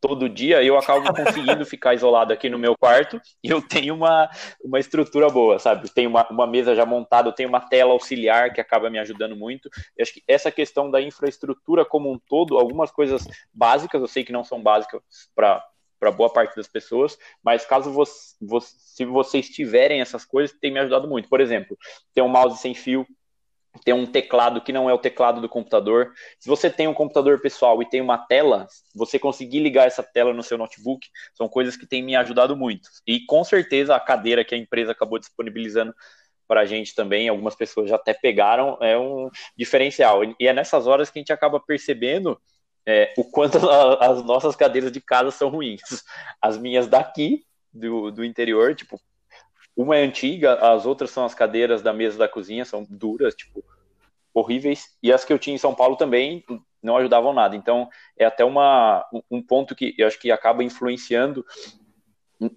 todo 0.00 0.28
dia, 0.28 0.62
eu 0.62 0.78
acabo 0.78 1.12
conseguindo 1.14 1.64
ficar 1.66 1.94
isolado 1.94 2.32
aqui 2.32 2.48
no 2.48 2.58
meu 2.58 2.76
quarto 2.76 3.20
e 3.44 3.50
eu 3.50 3.60
tenho 3.60 3.94
uma, 3.94 4.30
uma 4.62 4.78
estrutura 4.78 5.28
boa, 5.28 5.58
sabe? 5.58 5.88
Tenho 5.92 6.08
uma, 6.08 6.26
uma 6.30 6.46
mesa 6.46 6.74
já 6.74 6.86
montada, 6.86 7.28
eu 7.28 7.32
tenho 7.32 7.48
uma 7.48 7.60
tela 7.60 7.92
auxiliar 7.92 8.52
que 8.52 8.60
acaba 8.60 8.88
me 8.88 8.98
ajudando 8.98 9.36
muito. 9.36 9.68
Eu 9.96 10.02
acho 10.02 10.14
que 10.14 10.22
essa 10.26 10.50
questão 10.50 10.90
da 10.90 11.00
infraestrutura 11.00 11.84
como 11.84 12.10
um 12.10 12.18
todo, 12.18 12.58
algumas 12.58 12.90
coisas 12.90 13.26
básicas, 13.52 14.00
eu 14.00 14.08
sei 14.08 14.24
que 14.24 14.32
não 14.32 14.44
são 14.44 14.62
básicas 14.62 15.02
para 15.34 15.64
para 16.00 16.10
boa 16.10 16.32
parte 16.32 16.56
das 16.56 16.66
pessoas, 16.66 17.18
mas 17.44 17.66
caso 17.66 17.92
você, 17.92 18.34
você, 18.40 18.74
se 18.78 19.04
vocês 19.04 19.50
tiverem 19.50 20.00
essas 20.00 20.24
coisas, 20.24 20.56
tem 20.58 20.72
me 20.72 20.80
ajudado 20.80 21.06
muito. 21.06 21.28
Por 21.28 21.42
exemplo, 21.42 21.76
ter 22.14 22.22
um 22.22 22.28
mouse 22.28 22.58
sem 22.58 22.74
fio, 22.74 23.06
ter 23.84 23.92
um 23.92 24.06
teclado 24.06 24.60
que 24.60 24.72
não 24.72 24.90
é 24.90 24.94
o 24.94 24.98
teclado 24.98 25.40
do 25.40 25.48
computador. 25.48 26.12
Se 26.38 26.48
você 26.48 26.68
tem 26.68 26.88
um 26.88 26.94
computador 26.94 27.40
pessoal 27.40 27.80
e 27.82 27.88
tem 27.88 28.00
uma 28.00 28.18
tela, 28.18 28.66
você 28.94 29.18
conseguir 29.18 29.60
ligar 29.60 29.86
essa 29.86 30.02
tela 30.02 30.32
no 30.32 30.42
seu 30.42 30.58
notebook, 30.58 31.06
são 31.34 31.48
coisas 31.48 31.76
que 31.76 31.86
têm 31.86 32.02
me 32.02 32.16
ajudado 32.16 32.56
muito. 32.56 32.88
E 33.06 33.24
com 33.26 33.44
certeza 33.44 33.94
a 33.94 34.00
cadeira 34.00 34.44
que 34.44 34.54
a 34.54 34.58
empresa 34.58 34.92
acabou 34.92 35.18
disponibilizando 35.18 35.94
para 36.48 36.62
a 36.62 36.66
gente 36.66 36.94
também, 36.96 37.28
algumas 37.28 37.54
pessoas 37.54 37.88
já 37.88 37.94
até 37.94 38.12
pegaram, 38.12 38.76
é 38.80 38.98
um 38.98 39.30
diferencial. 39.56 40.22
E 40.24 40.48
é 40.48 40.52
nessas 40.52 40.86
horas 40.88 41.08
que 41.08 41.18
a 41.18 41.20
gente 41.20 41.32
acaba 41.32 41.60
percebendo 41.60 42.40
é, 42.84 43.14
o 43.16 43.24
quanto 43.24 43.58
as 44.00 44.24
nossas 44.24 44.56
cadeiras 44.56 44.90
de 44.90 45.00
casa 45.00 45.30
são 45.30 45.48
ruins. 45.48 45.80
As 46.42 46.58
minhas 46.58 46.88
daqui, 46.88 47.44
do, 47.72 48.10
do 48.10 48.24
interior, 48.24 48.74
tipo, 48.74 49.00
uma 49.80 49.96
é 49.96 50.02
antiga, 50.02 50.54
as 50.54 50.84
outras 50.84 51.10
são 51.10 51.24
as 51.24 51.34
cadeiras 51.34 51.80
da 51.82 51.92
mesa 51.92 52.18
da 52.18 52.28
cozinha, 52.28 52.64
são 52.64 52.86
duras, 52.88 53.34
tipo, 53.34 53.64
horríveis. 54.34 54.96
E 55.02 55.12
as 55.12 55.24
que 55.24 55.32
eu 55.32 55.38
tinha 55.38 55.54
em 55.54 55.58
São 55.58 55.74
Paulo 55.74 55.96
também 55.96 56.44
não 56.82 56.96
ajudavam 56.96 57.32
nada. 57.32 57.56
Então, 57.56 57.88
é 58.16 58.24
até 58.24 58.44
uma, 58.44 59.04
um 59.30 59.42
ponto 59.42 59.74
que 59.74 59.94
eu 59.96 60.06
acho 60.06 60.18
que 60.18 60.30
acaba 60.30 60.62
influenciando 60.62 61.44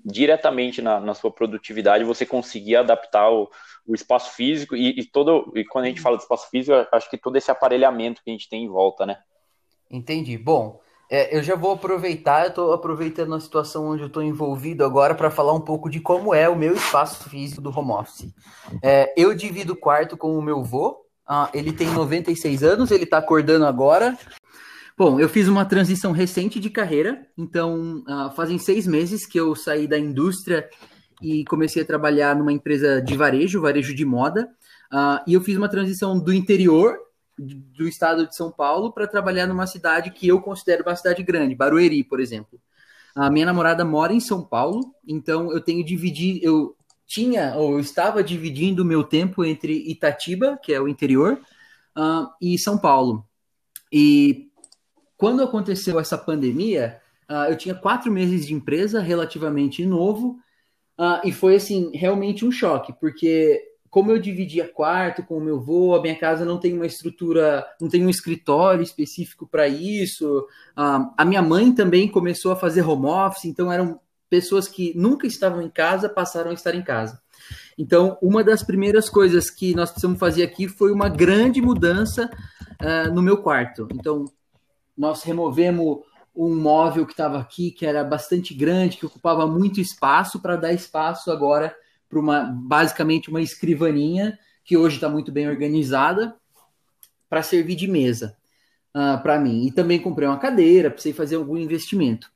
diretamente 0.06 0.82
na, 0.82 1.00
na 1.00 1.13
sua 1.13 1.32
produtividade, 1.32 2.06
você 2.06 2.25
conseguir 2.25 2.77
adaptar 2.77 3.30
o, 3.30 3.50
o 3.86 3.94
espaço 3.94 4.32
físico 4.32 4.75
e, 4.75 5.00
e, 5.00 5.06
todo. 5.06 5.51
E 5.56 5.65
quando 5.65 5.86
a 5.86 5.88
gente 5.89 6.01
fala 6.01 6.15
de 6.15 6.24
espaço 6.24 6.50
físico, 6.50 6.88
acho 6.92 7.10
que 7.10 7.18
todo 7.18 7.36
esse 7.36 7.51
aparelhamento 7.51 8.24
que 8.24 8.30
a 8.30 8.34
gente 8.34 8.50
tem 8.50 8.63
em 8.63 8.70
volta, 8.70 9.06
né? 9.06 9.22
Entendi. 9.92 10.38
Bom, 10.38 10.80
é, 11.10 11.38
eu 11.38 11.43
já 11.43 11.55
vou 11.55 11.74
aproveitar, 11.74 12.43
eu 12.43 12.50
estou 12.50 12.74
aproveitando 12.74 13.36
a 13.36 13.39
situação 13.39 13.88
onde 13.88 14.03
eu 14.03 14.07
estou 14.07 14.24
envolvido 14.24 14.83
agora 14.83 15.13
para 15.13 15.29
falar 15.29 15.53
um 15.53 15.62
pouco 15.62 15.89
de 15.89 16.00
como 16.00 16.33
é 16.33 16.50
o 16.50 16.55
meu 16.55 16.74
espaço 16.74 17.29
físico 17.29 17.62
do 17.62 17.77
home 17.77 17.91
office. 17.91 18.33
É, 18.81 19.13
eu 19.15 19.36
divido 19.36 19.74
o 19.74 19.77
quarto 19.77 20.17
com 20.17 20.38
o 20.38 20.41
meu 20.41 20.60
avô, 20.60 21.03
ah, 21.27 21.50
ele 21.53 21.72
tem 21.72 21.88
96 21.88 22.63
anos, 22.63 22.91
ele 22.91 23.03
está 23.03 23.17
acordando 23.17 23.65
agora. 23.65 24.17
Bom, 24.98 25.19
eu 25.19 25.27
fiz 25.27 25.48
uma 25.48 25.65
transição 25.65 26.12
recente 26.12 26.60
de 26.60 26.69
carreira, 26.69 27.25
então 27.38 28.03
ah, 28.07 28.31
fazem 28.36 28.57
seis 28.57 28.86
meses 28.86 29.25
que 29.25 29.39
eu 29.39 29.55
saí 29.55 29.88
da 29.88 29.98
indústria 29.98 30.69
e 31.22 31.45
comecei 31.45 31.81
a 31.81 31.86
trabalhar 31.86 32.36
numa 32.36 32.51
empresa 32.51 33.01
de 33.01 33.15
varejo, 33.15 33.62
varejo 33.62 33.95
de 33.95 34.05
moda, 34.05 34.50
ah, 34.91 35.24
e 35.25 35.33
eu 35.33 35.41
fiz 35.41 35.57
uma 35.57 35.69
transição 35.69 36.19
do 36.19 36.33
interior 36.33 36.98
do 37.37 37.87
estado 37.87 38.27
de 38.27 38.35
São 38.35 38.51
Paulo 38.51 38.91
para 38.91 39.07
trabalhar 39.07 39.47
numa 39.47 39.67
cidade 39.67 40.11
que 40.11 40.27
eu 40.27 40.41
considero 40.41 40.83
uma 40.83 40.95
cidade 40.95 41.23
grande, 41.23 41.55
Barueri, 41.55 42.03
por 42.03 42.19
exemplo. 42.19 42.59
A 43.15 43.29
minha 43.29 43.45
namorada 43.45 43.83
mora 43.83 44.13
em 44.13 44.19
São 44.19 44.43
Paulo, 44.43 44.93
então 45.07 45.51
eu 45.51 45.61
tenho 45.61 45.83
dividido, 45.83 46.45
eu 46.45 46.75
tinha 47.05 47.55
ou 47.55 47.73
eu 47.73 47.79
estava 47.79 48.23
dividindo 48.23 48.83
o 48.83 48.85
meu 48.85 49.03
tempo 49.03 49.43
entre 49.43 49.73
Itatiba, 49.89 50.57
que 50.61 50.73
é 50.73 50.79
o 50.79 50.87
interior, 50.87 51.39
uh, 51.97 52.27
e 52.41 52.57
São 52.57 52.77
Paulo. 52.77 53.27
E 53.91 54.49
quando 55.17 55.43
aconteceu 55.43 55.99
essa 55.99 56.17
pandemia, 56.17 57.01
Uh, 57.29 57.49
eu 57.49 57.57
tinha 57.57 57.73
quatro 57.73 58.11
meses 58.11 58.45
de 58.45 58.53
empresa, 58.53 59.01
relativamente 59.01 59.85
novo, 59.85 60.37
uh, 60.99 61.25
e 61.25 61.31
foi 61.31 61.55
assim 61.55 61.89
realmente 61.95 62.45
um 62.45 62.51
choque, 62.51 62.93
porque 62.99 63.59
como 63.93 64.09
eu 64.09 64.17
dividia 64.17 64.67
quarto 64.67 65.21
com 65.21 65.38
o 65.38 65.39
meu 65.39 65.57
avô, 65.57 65.93
a 65.93 66.01
minha 66.01 66.17
casa 66.17 66.43
não 66.43 66.57
tem 66.57 66.73
uma 66.73 66.88
estrutura, 66.88 67.63
não 67.79 67.88
tem 67.88 68.03
um 68.03 68.09
escritório 68.09 68.81
específico 68.81 69.45
para 69.45 69.67
isso. 69.67 70.39
Uh, 70.75 71.13
a 71.15 71.23
minha 71.23 71.43
mãe 71.43 71.71
também 71.71 72.07
começou 72.07 72.51
a 72.51 72.55
fazer 72.55 72.81
home 72.81 73.05
office, 73.05 73.45
então 73.45 73.71
eram 73.71 74.00
pessoas 74.27 74.67
que 74.67 74.97
nunca 74.97 75.27
estavam 75.27 75.62
em 75.62 75.69
casa 75.69 76.09
passaram 76.09 76.50
a 76.50 76.55
estar 76.55 76.73
em 76.73 76.81
casa. 76.81 77.21
Então, 77.77 78.17
uma 78.19 78.43
das 78.43 78.63
primeiras 78.63 79.12
coisas 79.12 79.51
que 79.51 79.75
nós 79.75 79.91
precisamos 79.91 80.17
fazer 80.17 80.41
aqui 80.41 80.67
foi 80.67 80.91
uma 80.91 81.07
grande 81.07 81.62
mudança 81.62 82.31
uh, 82.81 83.13
no 83.13 83.21
meu 83.21 83.43
quarto. 83.43 83.88
Então, 83.93 84.25
nós 84.97 85.21
removemos 85.21 86.00
um 86.35 86.55
móvel 86.55 87.05
que 87.05 87.13
estava 87.13 87.39
aqui, 87.39 87.69
que 87.69 87.85
era 87.85 88.03
bastante 88.03 88.55
grande, 88.55 88.97
que 88.97 89.05
ocupava 89.05 89.45
muito 89.45 89.79
espaço, 89.79 90.39
para 90.39 90.55
dar 90.55 90.73
espaço 90.73 91.29
agora 91.29 91.75
para 92.13 92.20
uma, 92.20 92.43
basicamente, 92.43 93.29
uma 93.29 93.41
escrivaninha, 93.41 94.38
que 94.63 94.77
hoje 94.77 94.96
está 94.96 95.10
muito 95.10 95.32
bem 95.32 95.50
organizada, 95.50 96.36
para 97.27 97.41
servir 97.41 97.75
de 97.75 97.88
mesa 97.88 98.38
uh, 98.96 99.00
ah, 99.00 99.17
para 99.17 99.39
mim. 99.39 99.65
E 99.65 99.72
também 99.72 100.00
comprei 100.00 100.27
uma 100.27 100.38
cadeira, 100.38 100.91
precisei 100.91 101.13
fazer 101.13 101.36
algum 101.36 101.58
investimento. 101.58 102.32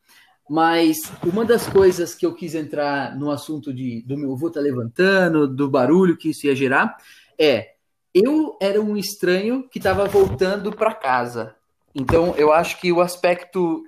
Mas 0.49 1.11
uma 1.23 1.45
das 1.45 1.67
coisas 1.67 2.15
que 2.15 2.25
eu 2.25 2.33
quis 2.33 2.55
entrar 2.55 3.15
no 3.15 3.29
assunto 3.29 3.73
de 3.73 4.01
do 4.03 4.17
meu 4.17 4.33
avô 4.33 4.49
tá 4.49 4.59
levantando, 4.59 5.47
do 5.47 5.69
barulho 5.69 6.17
que 6.17 6.29
isso 6.29 6.47
ia 6.47 6.55
gerar, 6.55 6.97
é 7.37 7.73
eu 8.13 8.57
era 8.59 8.81
um 8.81 8.97
estranho 8.97 9.67
que 9.69 9.77
estava 9.77 10.05
voltando 10.05 10.71
para 10.71 10.95
casa. 10.95 11.55
Então 11.93 12.33
eu 12.37 12.51
acho 12.51 12.79
que 12.79 12.91
o 12.91 13.01
aspecto 13.01 13.83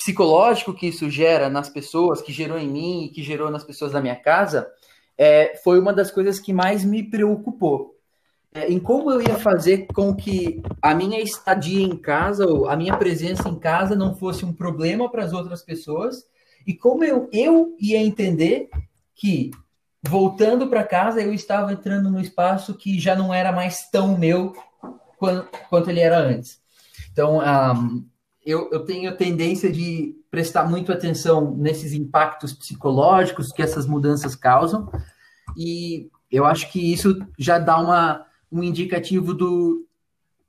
psicológico 0.00 0.72
que 0.72 0.86
isso 0.86 1.10
gera 1.10 1.50
nas 1.50 1.68
pessoas, 1.68 2.22
que 2.22 2.32
gerou 2.32 2.58
em 2.58 2.68
mim 2.68 3.04
e 3.04 3.08
que 3.10 3.22
gerou 3.22 3.50
nas 3.50 3.62
pessoas 3.62 3.92
da 3.92 4.00
minha 4.00 4.16
casa, 4.16 4.66
é, 5.16 5.60
foi 5.62 5.78
uma 5.78 5.92
das 5.92 6.10
coisas 6.10 6.40
que 6.40 6.54
mais 6.54 6.82
me 6.82 7.02
preocupou 7.02 7.94
é, 8.52 8.70
em 8.70 8.80
como 8.80 9.10
eu 9.12 9.22
ia 9.22 9.38
fazer 9.38 9.86
com 9.94 10.14
que 10.14 10.60
a 10.82 10.92
minha 10.94 11.20
estadia 11.20 11.82
em 11.82 11.96
casa, 11.96 12.46
ou 12.46 12.68
a 12.68 12.76
minha 12.76 12.96
presença 12.96 13.48
em 13.48 13.58
casa, 13.58 13.94
não 13.94 14.16
fosse 14.16 14.44
um 14.44 14.52
problema 14.52 15.08
para 15.08 15.24
as 15.24 15.32
outras 15.32 15.62
pessoas, 15.62 16.24
e 16.66 16.74
como 16.74 17.04
eu, 17.04 17.28
eu 17.32 17.76
ia 17.78 17.98
entender 17.98 18.68
que, 19.14 19.50
voltando 20.02 20.66
para 20.66 20.82
casa, 20.82 21.20
eu 21.20 21.32
estava 21.32 21.72
entrando 21.72 22.10
no 22.10 22.20
espaço 22.20 22.74
que 22.74 22.98
já 22.98 23.14
não 23.14 23.32
era 23.32 23.52
mais 23.52 23.88
tão 23.88 24.18
meu 24.18 24.52
quanto, 25.16 25.48
quanto 25.68 25.90
ele 25.90 26.00
era 26.00 26.18
antes. 26.18 26.60
Então, 27.12 27.38
um, 27.38 28.04
eu, 28.44 28.68
eu 28.70 28.84
tenho 28.84 29.10
a 29.10 29.14
tendência 29.14 29.70
de 29.70 30.16
prestar 30.30 30.64
muito 30.64 30.92
atenção 30.92 31.54
nesses 31.56 31.92
impactos 31.92 32.52
psicológicos 32.52 33.52
que 33.52 33.62
essas 33.62 33.86
mudanças 33.86 34.34
causam, 34.34 34.90
e 35.56 36.08
eu 36.30 36.44
acho 36.44 36.70
que 36.70 36.92
isso 36.92 37.18
já 37.38 37.58
dá 37.58 37.78
uma 37.78 38.26
um 38.52 38.62
indicativo 38.62 39.32
do, 39.32 39.86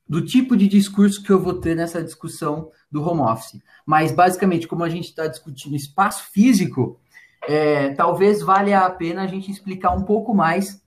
do 0.07 0.25
tipo 0.25 0.57
de 0.57 0.67
discurso 0.67 1.21
que 1.21 1.31
eu 1.31 1.39
vou 1.39 1.53
ter 1.53 1.75
nessa 1.75 2.03
discussão 2.03 2.71
do 2.91 3.03
home 3.03 3.21
office. 3.21 3.61
Mas, 3.85 4.11
basicamente, 4.11 4.67
como 4.67 4.83
a 4.83 4.89
gente 4.89 5.05
está 5.05 5.27
discutindo 5.27 5.75
espaço 5.75 6.31
físico, 6.31 6.99
é, 7.47 7.93
talvez 7.93 8.41
valha 8.41 8.79
a 8.79 8.89
pena 8.89 9.23
a 9.23 9.27
gente 9.27 9.51
explicar 9.51 9.91
um 9.91 10.03
pouco 10.03 10.33
mais 10.33 10.81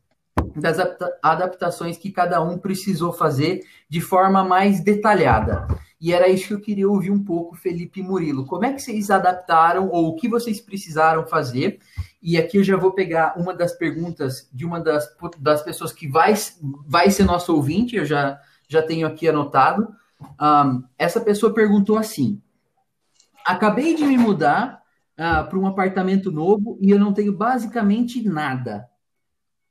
das 0.56 0.76
adaptações 1.22 1.96
que 1.96 2.12
cada 2.12 2.42
um 2.42 2.58
precisou 2.58 3.12
fazer 3.12 3.64
de 3.88 4.00
forma 4.00 4.44
mais 4.44 4.82
detalhada. 4.82 5.66
E 6.04 6.12
era 6.12 6.28
isso 6.28 6.48
que 6.48 6.52
eu 6.52 6.60
queria 6.60 6.86
ouvir 6.86 7.10
um 7.10 7.24
pouco, 7.24 7.56
Felipe 7.56 8.02
Murilo. 8.02 8.44
Como 8.44 8.62
é 8.66 8.74
que 8.74 8.82
vocês 8.82 9.10
adaptaram 9.10 9.88
ou 9.88 10.08
o 10.08 10.16
que 10.16 10.28
vocês 10.28 10.60
precisaram 10.60 11.26
fazer 11.26 11.80
e 12.22 12.36
aqui 12.36 12.58
eu 12.58 12.62
já 12.62 12.76
vou 12.76 12.92
pegar 12.92 13.38
uma 13.38 13.54
das 13.54 13.72
perguntas 13.72 14.46
de 14.52 14.66
uma 14.66 14.78
das, 14.78 15.08
das 15.38 15.62
pessoas 15.62 15.94
que 15.94 16.06
vai, 16.06 16.34
vai 16.86 17.10
ser 17.10 17.24
nosso 17.24 17.56
ouvinte, 17.56 17.96
eu 17.96 18.04
já, 18.04 18.38
já 18.68 18.82
tenho 18.82 19.06
aqui 19.06 19.26
anotado. 19.26 19.88
Um, 20.38 20.84
essa 20.98 21.22
pessoa 21.22 21.54
perguntou 21.54 21.96
assim: 21.96 22.38
Acabei 23.42 23.94
de 23.94 24.04
me 24.04 24.18
mudar 24.18 24.82
uh, 25.14 25.48
para 25.48 25.58
um 25.58 25.66
apartamento 25.66 26.30
novo 26.30 26.76
e 26.82 26.90
eu 26.90 26.98
não 26.98 27.14
tenho 27.14 27.34
basicamente 27.34 28.22
nada. 28.22 28.86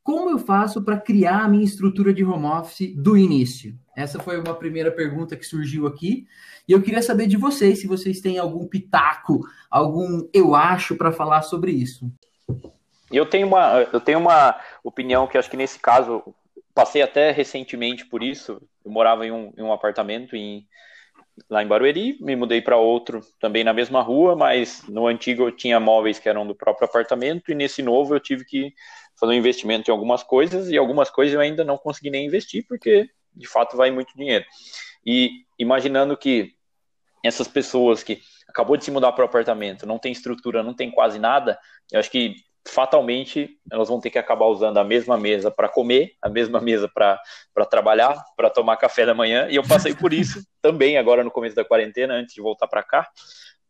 Como 0.01 0.31
eu 0.31 0.39
faço 0.39 0.81
para 0.81 0.99
criar 0.99 1.43
a 1.43 1.47
minha 1.47 1.63
estrutura 1.63 2.11
de 2.11 2.25
home 2.25 2.47
office 2.47 2.91
do 2.95 3.15
início? 3.15 3.77
Essa 3.95 4.19
foi 4.19 4.39
uma 4.39 4.55
primeira 4.55 4.91
pergunta 4.91 5.35
que 5.35 5.45
surgiu 5.45 5.85
aqui. 5.85 6.27
E 6.67 6.71
eu 6.71 6.81
queria 6.81 7.01
saber 7.01 7.27
de 7.27 7.37
vocês 7.37 7.79
se 7.79 7.87
vocês 7.87 8.21
têm 8.21 8.37
algum 8.37 8.67
pitaco, 8.67 9.41
algum 9.69 10.27
eu 10.33 10.55
acho 10.55 10.95
para 10.95 11.11
falar 11.11 11.41
sobre 11.43 11.71
isso. 11.71 12.11
Eu 13.11 13.25
tenho 13.25 13.47
uma, 13.47 13.87
eu 13.93 13.99
tenho 13.99 14.19
uma 14.19 14.59
opinião 14.83 15.27
que 15.27 15.37
acho 15.37 15.49
que 15.49 15.57
nesse 15.57 15.77
caso 15.77 16.23
passei 16.73 17.01
até 17.01 17.31
recentemente 17.31 18.05
por 18.05 18.23
isso. 18.23 18.61
Eu 18.83 18.91
morava 18.91 19.25
em 19.25 19.31
um, 19.31 19.53
em 19.55 19.61
um 19.61 19.71
apartamento 19.71 20.35
em, 20.35 20.65
lá 21.49 21.61
em 21.61 21.67
Barueri, 21.67 22.17
me 22.19 22.35
mudei 22.35 22.61
para 22.61 22.77
outro 22.77 23.21
também 23.39 23.63
na 23.63 23.73
mesma 23.73 24.01
rua, 24.01 24.35
mas 24.35 24.83
no 24.87 25.05
antigo 25.05 25.43
eu 25.43 25.51
tinha 25.51 25.79
móveis 25.79 26.17
que 26.17 26.27
eram 26.27 26.47
do 26.47 26.55
próprio 26.55 26.87
apartamento 26.87 27.51
e 27.51 27.55
nesse 27.55 27.83
novo 27.83 28.15
eu 28.15 28.19
tive 28.19 28.45
que 28.45 28.73
fazer 29.19 29.33
um 29.33 29.37
investimento 29.37 29.89
em 29.89 29.93
algumas 29.93 30.23
coisas 30.23 30.69
e 30.69 30.77
algumas 30.77 31.09
coisas 31.09 31.35
eu 31.35 31.41
ainda 31.41 31.63
não 31.63 31.77
consegui 31.77 32.09
nem 32.09 32.25
investir 32.25 32.65
porque 32.67 33.07
de 33.35 33.47
fato 33.47 33.77
vai 33.77 33.91
muito 33.91 34.15
dinheiro. 34.15 34.45
E 35.05 35.43
imaginando 35.57 36.15
que 36.17 36.53
essas 37.23 37.47
pessoas 37.47 38.03
que 38.03 38.21
acabou 38.47 38.77
de 38.77 38.85
se 38.85 38.91
mudar 38.91 39.11
para 39.13 39.23
o 39.23 39.25
apartamento, 39.25 39.85
não 39.85 39.97
tem 39.97 40.11
estrutura, 40.11 40.61
não 40.61 40.73
tem 40.73 40.91
quase 40.91 41.17
nada, 41.17 41.57
eu 41.91 41.99
acho 41.99 42.11
que 42.11 42.35
fatalmente 42.65 43.57
elas 43.71 43.89
vão 43.89 43.99
ter 43.99 44.09
que 44.09 44.17
acabar 44.17 44.45
usando 44.45 44.77
a 44.77 44.83
mesma 44.83 45.17
mesa 45.17 45.51
para 45.51 45.67
comer, 45.67 46.15
a 46.21 46.29
mesma 46.29 46.61
mesa 46.61 46.89
para 46.93 47.19
trabalhar, 47.69 48.23
para 48.37 48.49
tomar 48.49 48.77
café 48.77 49.05
da 49.05 49.13
manhã, 49.13 49.47
e 49.49 49.55
eu 49.55 49.63
passei 49.63 49.93
por 49.93 50.13
isso 50.13 50.45
também 50.61 50.97
agora 50.97 51.23
no 51.23 51.31
começo 51.31 51.55
da 51.55 51.65
quarentena, 51.65 52.13
antes 52.13 52.33
de 52.33 52.41
voltar 52.41 52.67
para 52.67 52.83
cá, 52.83 53.09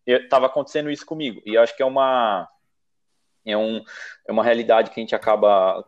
estava 0.06 0.48
acontecendo 0.48 0.92
isso 0.92 1.06
comigo, 1.06 1.42
e 1.46 1.56
eu 1.56 1.62
acho 1.62 1.76
que 1.76 1.82
é 1.82 1.86
uma 1.86 2.48
é, 3.46 3.58
um, 3.58 3.84
é 4.28 4.32
uma 4.32 4.44
realidade 4.44 4.90
que 4.90 5.00
a 5.00 5.04
gente 5.04 5.16
acaba 5.16 5.84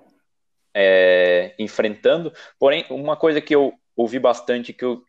é, 0.75 1.55
enfrentando, 1.57 2.33
porém, 2.59 2.85
uma 2.89 3.15
coisa 3.15 3.39
que 3.39 3.55
eu 3.55 3.73
ouvi 3.95 4.19
bastante, 4.19 4.73
que 4.73 4.83
eu, 4.83 5.03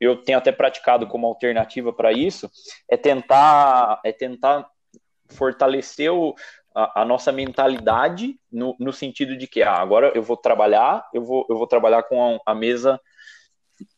eu 0.00 0.16
tenho 0.16 0.38
até 0.38 0.50
praticado 0.50 1.06
como 1.06 1.26
alternativa 1.26 1.92
para 1.92 2.10
isso, 2.10 2.50
é 2.88 2.96
tentar, 2.96 4.00
é 4.02 4.12
tentar 4.12 4.66
fortalecer 5.28 6.10
o, 6.10 6.34
a, 6.74 7.02
a, 7.02 7.04
nossa 7.04 7.30
mentalidade 7.30 8.40
no, 8.50 8.74
no 8.80 8.92
sentido 8.92 9.36
de 9.36 9.46
que 9.46 9.62
ah, 9.62 9.74
agora 9.74 10.10
eu 10.14 10.22
vou 10.22 10.38
trabalhar, 10.38 11.06
eu 11.12 11.22
vou, 11.22 11.46
eu 11.50 11.58
vou 11.58 11.66
trabalhar 11.66 12.02
com 12.04 12.40
a, 12.46 12.52
a 12.52 12.54
mesa 12.54 12.98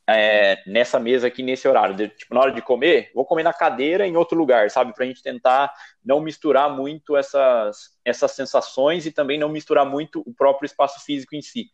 é, 0.09 0.62
nessa 0.66 0.99
mesa 0.99 1.26
aqui 1.26 1.42
nesse 1.42 1.66
horário. 1.66 1.94
De, 1.94 2.09
tipo, 2.09 2.35
na 2.35 2.40
hora 2.40 2.52
de 2.52 2.62
comer, 2.62 3.11
vou 3.14 3.25
comer 3.25 3.42
na 3.42 3.52
cadeira 3.52 4.06
em 4.06 4.16
outro 4.16 4.37
lugar, 4.37 4.71
sabe? 4.71 4.94
Para 4.94 5.04
a 5.04 5.09
gente 5.09 5.23
tentar 5.23 5.73
não 6.04 6.21
misturar 6.21 6.71
muito 6.71 7.16
essas, 7.16 7.90
essas 8.04 8.32
sensações 8.32 9.06
e 9.06 9.12
também 9.12 9.38
não 9.38 9.49
misturar 9.49 9.87
muito 9.87 10.23
o 10.26 10.35
próprio 10.35 10.66
espaço 10.66 11.04
físico 11.04 11.35
em 11.35 11.42
si. 11.42 11.66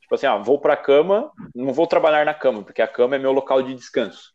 Tipo 0.00 0.14
assim, 0.14 0.26
ah, 0.26 0.36
vou 0.36 0.60
para 0.60 0.74
a 0.74 0.76
cama, 0.76 1.30
não 1.54 1.72
vou 1.72 1.86
trabalhar 1.86 2.24
na 2.24 2.34
cama, 2.34 2.62
porque 2.62 2.82
a 2.82 2.88
cama 2.88 3.16
é 3.16 3.18
meu 3.18 3.32
local 3.32 3.62
de 3.62 3.74
descanso. 3.74 4.32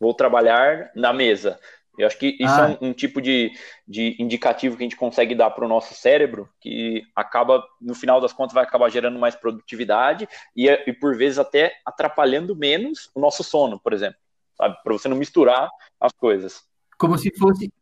Vou 0.00 0.14
trabalhar 0.14 0.90
na 0.94 1.12
mesa. 1.12 1.58
Eu 1.98 2.06
acho 2.06 2.18
que 2.18 2.36
isso 2.38 2.54
ah. 2.54 2.70
é 2.70 2.84
um, 2.84 2.90
um, 2.90 2.92
tipo 2.92 3.20
de, 3.20 3.52
de 3.86 4.16
indicativo 4.20 4.76
que 4.76 4.84
a 4.84 4.86
gente 4.86 4.96
consegue 4.96 5.34
dar 5.34 5.50
para 5.50 5.64
o 5.64 5.68
nosso 5.68 5.94
cérebro, 5.94 6.48
que 6.60 7.02
acaba, 7.14 7.62
no 7.80 7.94
final 7.94 8.20
das 8.20 8.32
contas, 8.32 8.54
vai 8.54 8.62
acabar 8.62 8.88
gerando 8.88 9.18
mais 9.18 9.34
produtividade 9.34 10.28
e, 10.56 10.68
e 10.68 10.92
por 10.92 11.16
vezes 11.16 11.38
até 11.38 11.74
atrapalhando 11.84 12.54
menos 12.54 13.10
o 13.14 13.20
nosso 13.20 13.42
sono, 13.42 13.80
por 13.80 13.92
exemplo? 13.92 14.18
Para 14.56 14.76
você 14.86 15.08
não 15.08 15.16
misturar 15.16 15.68
as 16.00 16.12
coisas. 16.12 16.62
Como 16.96 17.18
se 17.18 17.32
fosse 17.36 17.72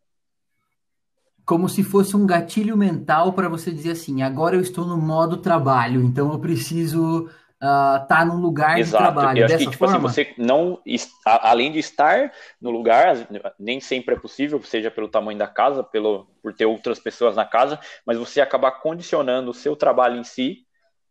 como 1.44 1.68
se 1.68 1.84
fosse 1.84 2.16
um 2.16 2.26
gatilho 2.26 2.76
mental 2.76 3.32
para 3.32 3.48
você 3.48 3.70
dizer 3.70 3.92
assim, 3.92 4.20
agora 4.20 4.56
eu 4.56 4.60
estou 4.60 4.84
no 4.84 4.96
modo 4.96 5.36
trabalho, 5.36 6.02
então 6.02 6.32
eu 6.32 6.40
preciso 6.40 7.30
uh, 7.66 8.06
tá 8.06 8.24
num 8.24 8.40
lugar 8.40 8.78
Exato. 8.78 9.04
de 9.04 9.10
trabalho. 9.12 9.38
Eu 9.40 9.46
acho 9.46 9.58
que, 9.58 9.70
tipo 9.70 9.84
assim, 9.84 9.98
você 9.98 10.34
não, 10.38 10.80
além 11.24 11.72
de 11.72 11.78
estar 11.78 12.32
no 12.60 12.70
lugar, 12.70 13.28
nem 13.58 13.80
sempre 13.80 14.14
é 14.14 14.18
possível, 14.18 14.62
seja 14.62 14.90
pelo 14.90 15.08
tamanho 15.08 15.38
da 15.38 15.48
casa, 15.48 15.82
pelo, 15.82 16.26
por 16.42 16.54
ter 16.54 16.66
outras 16.66 16.98
pessoas 16.98 17.36
na 17.36 17.44
casa, 17.44 17.78
mas 18.06 18.16
você 18.16 18.40
acabar 18.40 18.70
condicionando 18.70 19.50
o 19.50 19.54
seu 19.54 19.74
trabalho 19.74 20.16
em 20.16 20.24
si 20.24 20.66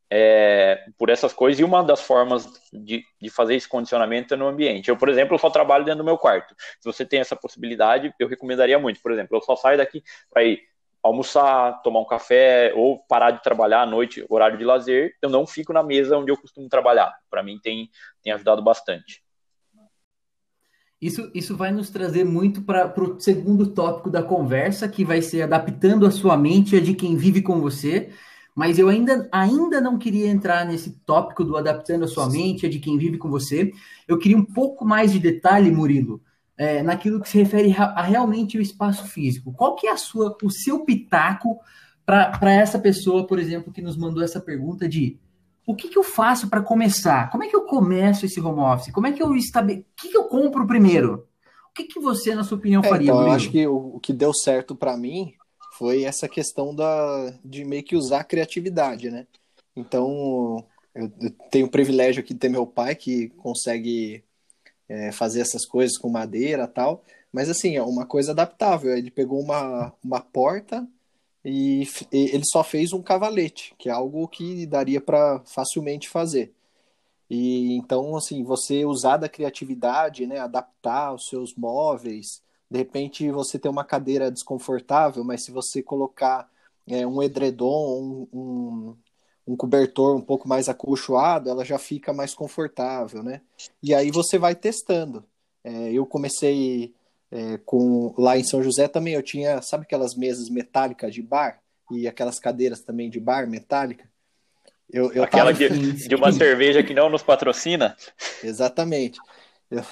é, 0.10 0.86
por 0.98 1.10
essas 1.10 1.34
coisas, 1.34 1.60
e 1.60 1.64
uma 1.64 1.84
das 1.84 2.02
formas 2.02 2.48
de, 2.72 3.04
de 3.20 3.30
fazer 3.30 3.56
esse 3.56 3.68
condicionamento 3.68 4.34
é 4.34 4.38
no 4.38 4.48
ambiente. 4.48 4.90
Eu, 4.90 4.98
por 4.98 5.10
exemplo, 5.10 5.38
só 5.38 5.50
trabalho 5.50 5.84
dentro 5.84 6.00
do 6.00 6.06
meu 6.06 6.18
quarto. 6.18 6.56
Se 6.80 6.86
você 6.86 7.06
tem 7.06 7.20
essa 7.20 7.36
possibilidade, 7.36 8.14
eu 8.20 8.28
recomendaria 8.28 8.80
muito. 8.80 9.02
Por 9.02 9.12
exemplo, 9.12 9.36
eu 9.36 9.42
só 9.42 9.56
saio 9.56 9.78
daqui 9.78 10.04
para 10.32 10.44
ir 10.44 10.62
almoçar, 11.06 11.84
tomar 11.84 12.00
um 12.00 12.06
café 12.06 12.74
ou 12.76 12.98
parar 12.98 13.30
de 13.30 13.44
trabalhar 13.44 13.84
à 13.84 13.86
noite, 13.86 14.26
horário 14.28 14.58
de 14.58 14.64
lazer, 14.64 15.14
eu 15.22 15.30
não 15.30 15.46
fico 15.46 15.72
na 15.72 15.84
mesa 15.84 16.18
onde 16.18 16.32
eu 16.32 16.38
costumo 16.38 16.68
trabalhar. 16.68 17.14
Para 17.30 17.44
mim 17.44 17.60
tem, 17.62 17.92
tem 18.24 18.34
ajudado 18.34 18.64
bastante. 18.64 19.24
Isso, 21.00 21.30
isso 21.36 21.56
vai 21.56 21.72
nos 21.72 21.92
trazer 21.92 22.24
muito 22.24 22.64
para 22.64 22.92
o 23.00 23.20
segundo 23.20 23.68
tópico 23.68 24.10
da 24.10 24.24
conversa, 24.24 24.88
que 24.88 25.06
vai 25.06 25.22
ser 25.22 25.44
adaptando 25.44 26.08
a 26.08 26.12
sua 26.12 26.36
mente 26.36 26.76
a 26.76 26.82
de 26.82 26.96
quem 26.96 27.16
vive 27.16 27.44
com 27.44 27.62
você. 27.62 28.10
Mas 28.56 28.80
eu 28.80 28.90
ainda, 28.90 29.30
ainda 29.32 29.80
não 29.80 30.00
queria 30.00 30.28
entrar 30.28 30.66
nesse 30.66 30.90
tópico 31.06 31.44
do 31.44 31.56
adaptando 31.56 32.06
a 32.06 32.08
sua 32.08 32.28
mente 32.28 32.66
a 32.66 32.70
de 32.70 32.80
quem 32.80 32.98
vive 32.98 33.20
com 33.20 33.30
você. 33.30 33.72
Eu 34.08 34.18
queria 34.18 34.38
um 34.38 34.46
pouco 34.46 34.84
mais 34.84 35.12
de 35.12 35.20
detalhe, 35.20 35.70
Murilo, 35.70 36.20
é, 36.58 36.82
naquilo 36.82 37.22
que 37.22 37.30
se 37.30 37.38
refere 37.38 37.76
a, 37.78 37.86
a 37.86 38.02
realmente 38.02 38.58
o 38.58 38.62
espaço 38.62 39.06
físico. 39.08 39.54
Qual 39.54 39.76
que 39.76 39.88
é 39.88 39.92
a 39.92 39.98
sua, 39.98 40.36
o 40.42 40.50
seu 40.50 40.86
pitaco 40.86 41.60
para 42.06 42.54
essa 42.54 42.78
pessoa, 42.78 43.26
por 43.26 43.40
exemplo, 43.40 43.74
que 43.74 43.82
nos 43.82 43.98
mandou 43.98 44.24
essa 44.24 44.40
pergunta 44.40 44.88
de 44.88 45.20
o 45.66 45.76
que, 45.76 45.90
que 45.90 45.98
eu 45.98 46.04
faço 46.04 46.48
para 46.50 46.62
começar? 46.62 47.32
Como 47.32 47.44
é 47.44 47.48
que 47.48 47.56
eu 47.56 47.66
começo 47.66 48.26
esse 48.26 48.40
home 48.40 48.60
office? 48.60 48.94
Como 48.94 49.08
é 49.08 49.12
que 49.12 49.22
eu 49.22 49.36
estabeleço? 49.36 49.86
O 49.92 50.02
que, 50.02 50.10
que 50.10 50.18
eu 50.18 50.26
compro 50.26 50.68
primeiro? 50.68 51.28
O 51.72 51.74
que, 51.74 51.86
que 51.86 52.00
você, 52.00 52.36
na 52.36 52.44
sua 52.44 52.58
opinião, 52.58 52.84
é, 52.84 52.88
faria? 52.88 53.12
Então, 53.12 53.22
eu 53.22 53.32
acho 53.32 53.50
que 53.50 53.68
o, 53.68 53.96
o 53.96 54.00
que 54.00 54.14
deu 54.14 54.34
certo 54.34 54.76
para 54.76 54.96
mim 54.96 55.34
foi 55.78 56.04
essa 56.04 56.28
questão 56.28 56.74
da, 56.74 57.34
de 57.44 57.66
meio 57.66 57.84
que 57.84 57.96
usar 57.96 58.20
a 58.20 58.24
criatividade, 58.24 59.10
né? 59.10 59.26
Então, 59.76 60.64
eu, 60.94 61.12
eu 61.20 61.32
tenho 61.52 61.66
o 61.66 61.72
privilégio 61.72 62.22
aqui 62.22 62.34
de 62.34 62.40
ter 62.40 62.50
meu 62.50 62.66
pai 62.68 62.96
que 62.96 63.30
consegue 63.30 64.24
é, 64.90 65.12
fazer 65.12 65.42
essas 65.42 65.66
coisas 65.66 65.98
com 65.98 66.10
madeira 66.10 66.68
tal, 66.68 67.04
mas 67.32 67.50
assim, 67.50 67.76
é 67.76 67.84
uma 67.84 68.06
coisa 68.06 68.32
adaptável. 68.32 68.96
Ele 68.96 69.12
pegou 69.12 69.42
uma, 69.42 69.94
uma 70.04 70.22
porta 70.22 70.88
e, 71.44 71.84
e 72.12 72.18
ele 72.34 72.46
só 72.46 72.64
fez 72.64 72.94
um 72.94 73.02
cavalete, 73.02 73.76
que 73.78 73.90
é 73.90 73.92
algo 73.92 74.28
que 74.28 74.66
daria 74.66 75.02
para 75.02 75.42
facilmente 75.46 76.10
fazer. 76.10 76.54
E 77.30 77.76
então, 77.76 78.16
assim, 78.16 78.44
você 78.44 78.86
usar 78.86 79.18
da 79.18 79.30
criatividade, 79.30 80.26
né, 80.28 80.40
adaptar 80.40 81.14
os 81.14 81.28
seus 81.28 81.56
móveis, 81.56 82.42
de 82.70 82.78
repente 82.78 83.30
você 83.32 83.60
tem 83.60 83.70
uma 83.70 83.84
cadeira 83.84 84.32
desconfortável, 84.32 85.24
mas 85.24 85.44
se 85.44 85.52
você 85.52 85.82
colocar 85.82 86.50
é, 86.88 87.06
um 87.06 87.22
edredom, 87.22 88.28
um, 88.34 88.40
um, 88.40 88.98
um, 89.48 89.56
cobertor 89.56 90.16
um 90.16 90.22
pouco 90.22 90.48
mais 90.48 90.70
acolchoado, 90.70 91.50
ela 91.50 91.64
já 91.64 91.78
fica 91.78 92.14
mais 92.14 92.34
confortável, 92.34 93.24
né? 93.24 93.42
E 93.82 93.94
aí 93.94 94.12
você 94.12 94.38
vai 94.38 94.56
testando. 94.56 95.24
É, 95.64 95.92
eu 95.92 96.06
comecei 96.06 96.94
é, 97.32 97.58
com 97.66 98.14
lá 98.18 98.38
em 98.38 98.44
São 98.44 98.64
José 98.64 98.88
também 98.88 99.14
eu 99.14 99.24
tinha, 99.24 99.62
sabe 99.62 99.84
aquelas 99.84 100.16
mesas 100.16 100.50
metálicas 100.50 101.14
de 101.14 101.22
bar 101.22 101.60
e 101.92 102.08
aquelas 102.08 102.40
cadeiras 102.40 102.82
também 102.82 103.10
de 103.10 103.20
bar 103.20 103.48
metálica? 103.48 104.08
Eu, 104.90 105.12
eu 105.12 105.24
Aquela 105.24 105.52
tava... 105.52 105.70
de, 105.70 106.08
de, 106.08 106.16
uma 106.16 106.32
cerveja 106.32 106.84
que 106.84 106.94
não 106.94 107.10
nos 107.10 107.24
patrocina? 107.24 107.98
Exatamente. 108.44 109.20
Eu, 109.70 109.84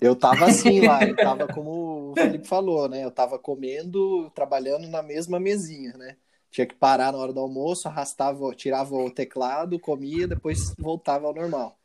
eu 0.00 0.16
tava 0.16 0.44
assim 0.46 0.86
lá, 0.86 1.02
eu 1.04 1.16
tava 1.16 1.46
como 1.48 2.10
o 2.10 2.14
Felipe 2.14 2.46
falou, 2.46 2.88
né? 2.88 3.02
Eu 3.04 3.10
tava 3.10 3.38
comendo, 3.38 4.30
trabalhando 4.34 4.86
na 4.88 5.02
mesma 5.02 5.40
mesinha, 5.40 5.94
né? 5.96 6.16
Tinha 6.50 6.66
que 6.66 6.74
parar 6.74 7.12
na 7.12 7.18
hora 7.18 7.32
do 7.32 7.40
almoço, 7.40 7.88
arrastava, 7.88 8.54
tirava 8.54 8.94
o 8.94 9.10
teclado, 9.10 9.78
comia, 9.78 10.26
depois 10.26 10.74
voltava 10.78 11.26
ao 11.26 11.34
normal. 11.34 11.76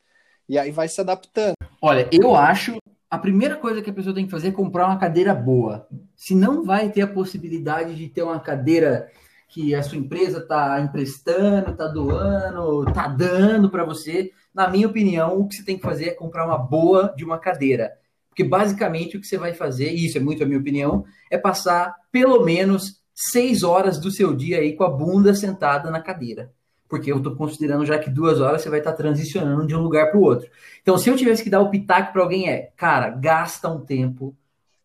E 0.48 0.58
aí 0.58 0.72
vai 0.72 0.88
se 0.88 1.00
adaptando. 1.02 1.56
Olha, 1.82 2.08
eu 2.12 2.36
acho 2.36 2.78
a 3.12 3.18
primeira 3.18 3.58
coisa 3.58 3.82
que 3.82 3.90
a 3.90 3.94
pessoa 3.94 4.16
tem 4.16 4.24
que 4.24 4.32
fazer 4.32 4.48
é 4.48 4.52
comprar 4.52 4.86
uma 4.86 4.98
cadeira 4.98 5.34
boa. 5.34 5.86
Se 6.16 6.34
não 6.34 6.64
vai 6.64 6.90
ter 6.90 7.02
a 7.02 7.08
possibilidade 7.08 7.94
de 7.94 8.08
ter 8.08 8.24
uma 8.24 8.40
cadeira 8.40 9.10
que 9.50 9.76
a 9.76 9.84
sua 9.84 9.98
empresa 9.98 10.38
está 10.38 10.80
emprestando, 10.80 11.72
está 11.72 11.88
doando, 11.88 12.88
está 12.88 13.10
dando 13.10 13.70
para 13.70 13.84
você, 13.84 14.32
na 14.54 14.70
minha 14.70 14.88
opinião, 14.88 15.38
o 15.38 15.46
que 15.46 15.56
você 15.56 15.66
tem 15.66 15.76
que 15.76 15.84
fazer 15.84 16.06
é 16.06 16.14
comprar 16.14 16.46
uma 16.46 16.58
boa 16.58 17.14
de 17.18 17.26
uma 17.26 17.38
cadeira. 17.38 17.92
Porque 18.30 18.46
basicamente 18.46 19.18
o 19.18 19.20
que 19.20 19.28
você 19.28 19.38
vai 19.38 19.54
fazer, 19.54 19.92
e 19.92 20.06
isso 20.06 20.18
é 20.18 20.22
muito 20.22 20.42
a 20.42 20.46
minha 20.46 20.60
opinião, 20.60 21.04
é 21.30 21.38
passar 21.38 21.94
pelo 22.14 22.46
menos 22.46 23.01
seis 23.30 23.64
horas 23.64 24.00
do 24.00 24.12
seu 24.12 24.36
dia 24.36 24.60
aí 24.60 24.76
com 24.76 24.84
a 24.84 24.90
bunda 24.90 25.34
sentada 25.34 25.90
na 25.92 26.02
cadeira 26.02 26.52
porque 26.92 27.10
eu 27.10 27.20
estou 27.20 27.38
considerando 27.38 27.86
já 27.86 27.98
que 27.98 28.10
duas 28.10 28.42
horas 28.42 28.62
você 28.62 28.70
vai 28.70 28.80
estar 28.80 28.92
tá 28.92 28.98
transicionando 28.98 29.66
de 29.66 29.74
um 29.74 29.82
lugar 29.82 30.12
para 30.12 30.20
o 30.20 30.24
outro. 30.24 30.50
Então, 30.82 30.98
se 30.98 31.10
eu 31.10 31.16
tivesse 31.16 31.42
que 31.42 31.50
dar 31.50 31.62
o 31.62 31.70
pitaco 31.70 32.12
para 32.12 32.22
alguém, 32.22 32.50
é, 32.50 32.70
cara, 32.76 33.10
gasta 33.10 33.70
um 33.70 33.80
tempo, 33.80 34.36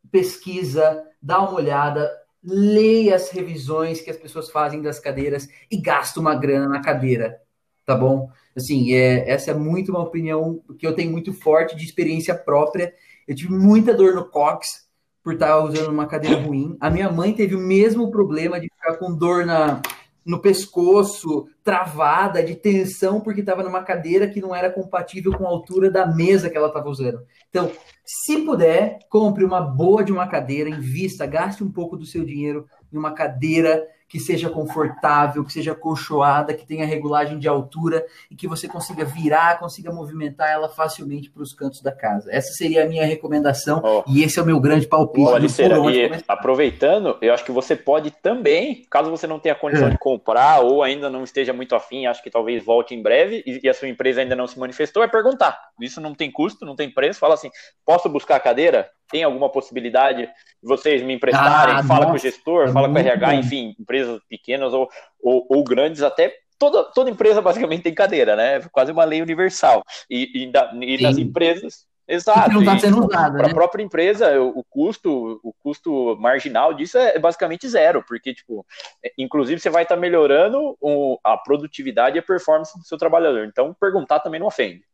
pesquisa, 0.08 1.02
dá 1.20 1.40
uma 1.40 1.54
olhada, 1.54 2.08
leia 2.44 3.16
as 3.16 3.30
revisões 3.30 4.00
que 4.00 4.08
as 4.08 4.16
pessoas 4.16 4.48
fazem 4.48 4.80
das 4.80 5.00
cadeiras 5.00 5.48
e 5.68 5.76
gasta 5.76 6.20
uma 6.20 6.36
grana 6.36 6.68
na 6.68 6.80
cadeira, 6.80 7.40
tá 7.84 7.96
bom? 7.96 8.30
Assim, 8.54 8.94
é, 8.94 9.28
essa 9.28 9.50
é 9.50 9.54
muito 9.54 9.90
uma 9.90 10.04
opinião 10.04 10.62
que 10.78 10.86
eu 10.86 10.94
tenho 10.94 11.10
muito 11.10 11.32
forte 11.32 11.74
de 11.74 11.84
experiência 11.84 12.36
própria. 12.36 12.94
Eu 13.26 13.34
tive 13.34 13.52
muita 13.52 13.92
dor 13.92 14.14
no 14.14 14.24
cox 14.24 14.85
por 15.26 15.32
estar 15.32 15.58
usando 15.58 15.88
uma 15.88 16.06
cadeira 16.06 16.40
ruim. 16.40 16.76
A 16.80 16.88
minha 16.88 17.10
mãe 17.10 17.32
teve 17.32 17.56
o 17.56 17.58
mesmo 17.58 18.12
problema 18.12 18.60
de 18.60 18.68
ficar 18.68 18.96
com 18.96 19.12
dor 19.12 19.44
na, 19.44 19.82
no 20.24 20.40
pescoço, 20.40 21.48
travada, 21.64 22.44
de 22.44 22.54
tensão, 22.54 23.20
porque 23.20 23.40
estava 23.40 23.64
numa 23.64 23.82
cadeira 23.82 24.28
que 24.28 24.40
não 24.40 24.54
era 24.54 24.70
compatível 24.70 25.36
com 25.36 25.44
a 25.44 25.48
altura 25.48 25.90
da 25.90 26.06
mesa 26.06 26.48
que 26.48 26.56
ela 26.56 26.68
estava 26.68 26.88
usando. 26.88 27.18
Então, 27.50 27.72
se 28.04 28.42
puder, 28.42 29.00
compre 29.10 29.44
uma 29.44 29.60
boa 29.60 30.04
de 30.04 30.12
uma 30.12 30.28
cadeira, 30.28 30.70
invista, 30.70 31.26
gaste 31.26 31.64
um 31.64 31.72
pouco 31.72 31.96
do 31.96 32.06
seu 32.06 32.24
dinheiro 32.24 32.64
em 32.92 32.96
uma 32.96 33.10
cadeira 33.10 33.84
que 34.08 34.20
seja 34.20 34.48
confortável, 34.48 35.44
que 35.44 35.52
seja 35.52 35.72
acolchoada, 35.72 36.54
que 36.54 36.66
tenha 36.66 36.86
regulagem 36.86 37.38
de 37.38 37.48
altura 37.48 38.04
e 38.30 38.36
que 38.36 38.46
você 38.46 38.68
consiga 38.68 39.04
virar, 39.04 39.58
consiga 39.58 39.92
movimentar 39.92 40.48
ela 40.48 40.68
facilmente 40.68 41.30
para 41.30 41.42
os 41.42 41.52
cantos 41.52 41.82
da 41.82 41.92
casa. 41.92 42.30
Essa 42.32 42.52
seria 42.52 42.84
a 42.84 42.86
minha 42.86 43.04
recomendação 43.04 43.82
oh. 43.84 44.04
e 44.06 44.22
esse 44.22 44.38
é 44.38 44.42
o 44.42 44.46
meu 44.46 44.60
grande 44.60 44.86
palpite. 44.86 45.32
Aliceira, 45.32 45.76
e 45.90 46.10
aproveitando, 46.28 47.16
eu 47.20 47.34
acho 47.34 47.44
que 47.44 47.52
você 47.52 47.74
pode 47.74 48.10
também, 48.10 48.86
caso 48.90 49.10
você 49.10 49.26
não 49.26 49.38
tenha 49.38 49.54
condição 49.54 49.88
é. 49.88 49.90
de 49.90 49.98
comprar 49.98 50.60
ou 50.60 50.82
ainda 50.82 51.10
não 51.10 51.24
esteja 51.24 51.52
muito 51.52 51.74
afim, 51.74 52.06
acho 52.06 52.22
que 52.22 52.30
talvez 52.30 52.64
volte 52.64 52.94
em 52.94 53.02
breve 53.02 53.42
e 53.46 53.68
a 53.68 53.74
sua 53.74 53.88
empresa 53.88 54.20
ainda 54.20 54.36
não 54.36 54.46
se 54.46 54.58
manifestou, 54.58 55.02
é 55.02 55.08
perguntar. 55.08 55.58
Isso 55.80 56.00
não 56.00 56.14
tem 56.14 56.30
custo, 56.30 56.64
não 56.64 56.76
tem 56.76 56.90
preço. 56.90 57.20
Fala 57.20 57.34
assim, 57.34 57.50
posso 57.84 58.08
buscar 58.08 58.36
a 58.36 58.40
cadeira? 58.40 58.88
Tem 59.10 59.22
alguma 59.22 59.50
possibilidade 59.50 60.26
de 60.26 60.32
vocês 60.62 61.02
me 61.02 61.14
emprestarem? 61.14 61.74
Ah, 61.74 61.82
fala 61.82 62.00
nossa, 62.00 62.10
com 62.10 62.16
o 62.16 62.18
gestor, 62.18 62.68
é 62.68 62.72
fala 62.72 62.88
com 62.88 62.94
o 62.94 62.98
RH, 62.98 63.26
bom. 63.26 63.32
enfim, 63.34 63.76
empresas 63.78 64.20
pequenas 64.28 64.72
ou, 64.72 64.88
ou, 65.22 65.46
ou, 65.48 65.64
grandes, 65.64 66.02
até 66.02 66.34
toda, 66.58 66.84
toda 66.84 67.10
empresa 67.10 67.40
basicamente 67.42 67.82
tem 67.82 67.94
cadeira, 67.94 68.36
né? 68.36 68.60
Quase 68.72 68.92
uma 68.92 69.04
lei 69.04 69.22
universal. 69.22 69.82
E, 70.10 70.42
e, 70.42 70.50
da, 70.50 70.72
e 70.74 71.02
nas 71.02 71.18
empresas. 71.18 71.86
Exato. 72.08 72.52
Não 72.52 72.60
está 72.60 72.78
sendo 72.78 73.04
usada. 73.04 73.36
Para 73.36 73.46
a 73.46 73.48
né? 73.48 73.54
própria 73.54 73.82
empresa, 73.82 74.40
o, 74.40 74.60
o, 74.60 74.64
custo, 74.64 75.40
o 75.42 75.52
custo 75.52 76.16
marginal 76.20 76.72
disso 76.72 76.96
é 76.98 77.18
basicamente 77.18 77.68
zero, 77.68 78.04
porque, 78.06 78.32
tipo, 78.32 78.64
é, 79.04 79.12
inclusive 79.18 79.60
você 79.60 79.68
vai 79.68 79.82
estar 79.82 79.96
tá 79.96 80.00
melhorando 80.00 80.76
o, 80.80 81.18
a 81.24 81.36
produtividade 81.36 82.16
e 82.16 82.20
a 82.20 82.22
performance 82.22 82.78
do 82.78 82.84
seu 82.84 82.96
trabalhador. 82.96 83.44
Então, 83.44 83.74
perguntar 83.74 84.20
também 84.20 84.38
não 84.38 84.46
ofende. 84.46 84.84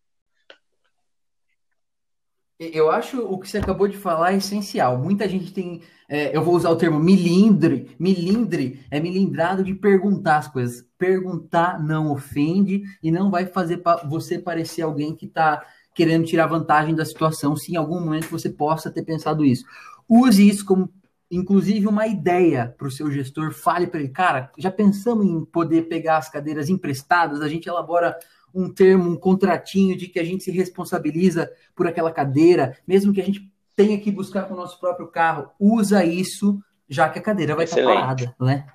Eu 2.70 2.90
acho 2.90 3.20
o 3.20 3.38
que 3.38 3.48
você 3.48 3.58
acabou 3.58 3.88
de 3.88 3.96
falar 3.96 4.32
é 4.32 4.36
essencial. 4.36 4.96
Muita 4.96 5.28
gente 5.28 5.52
tem, 5.52 5.82
é, 6.08 6.36
eu 6.36 6.44
vou 6.44 6.54
usar 6.54 6.70
o 6.70 6.76
termo 6.76 7.00
milindre. 7.00 7.96
Milindre 7.98 8.84
é 8.90 9.00
milindrado 9.00 9.64
de 9.64 9.74
perguntar 9.74 10.36
as 10.36 10.48
coisas. 10.48 10.84
Perguntar 10.96 11.82
não 11.82 12.12
ofende 12.12 12.82
e 13.02 13.10
não 13.10 13.30
vai 13.30 13.46
fazer 13.46 13.82
você 14.08 14.38
parecer 14.38 14.82
alguém 14.82 15.16
que 15.16 15.26
está 15.26 15.64
querendo 15.94 16.24
tirar 16.24 16.46
vantagem 16.46 16.94
da 16.94 17.04
situação, 17.04 17.56
se 17.56 17.72
em 17.72 17.76
algum 17.76 18.00
momento 18.00 18.30
você 18.30 18.48
possa 18.48 18.90
ter 18.90 19.02
pensado 19.02 19.44
isso. 19.44 19.64
Use 20.08 20.48
isso 20.48 20.64
como, 20.64 20.88
inclusive, 21.30 21.86
uma 21.86 22.06
ideia 22.06 22.74
para 22.78 22.86
o 22.86 22.90
seu 22.90 23.10
gestor. 23.10 23.52
Fale 23.52 23.86
para 23.86 24.00
ele, 24.00 24.08
cara, 24.08 24.50
já 24.56 24.70
pensamos 24.70 25.26
em 25.26 25.44
poder 25.44 25.88
pegar 25.88 26.18
as 26.18 26.28
cadeiras 26.28 26.68
emprestadas? 26.68 27.40
A 27.40 27.48
gente 27.48 27.68
elabora 27.68 28.16
um 28.54 28.72
termo, 28.72 29.10
um 29.10 29.16
contratinho 29.16 29.96
de 29.96 30.06
que 30.06 30.18
a 30.18 30.24
gente 30.24 30.44
se 30.44 30.50
responsabiliza 30.50 31.50
por 31.74 31.86
aquela 31.86 32.12
cadeira, 32.12 32.76
mesmo 32.86 33.12
que 33.12 33.20
a 33.20 33.24
gente 33.24 33.50
tenha 33.74 33.98
que 33.98 34.10
buscar 34.10 34.46
com 34.46 34.54
o 34.54 34.56
nosso 34.56 34.78
próprio 34.78 35.08
carro, 35.08 35.50
usa 35.58 36.04
isso, 36.04 36.62
já 36.88 37.08
que 37.08 37.18
a 37.18 37.22
cadeira 37.22 37.56
vai 37.56 37.64
Excelente. 37.64 37.88
estar 37.88 38.00
parada, 38.00 38.36
né? 38.40 38.66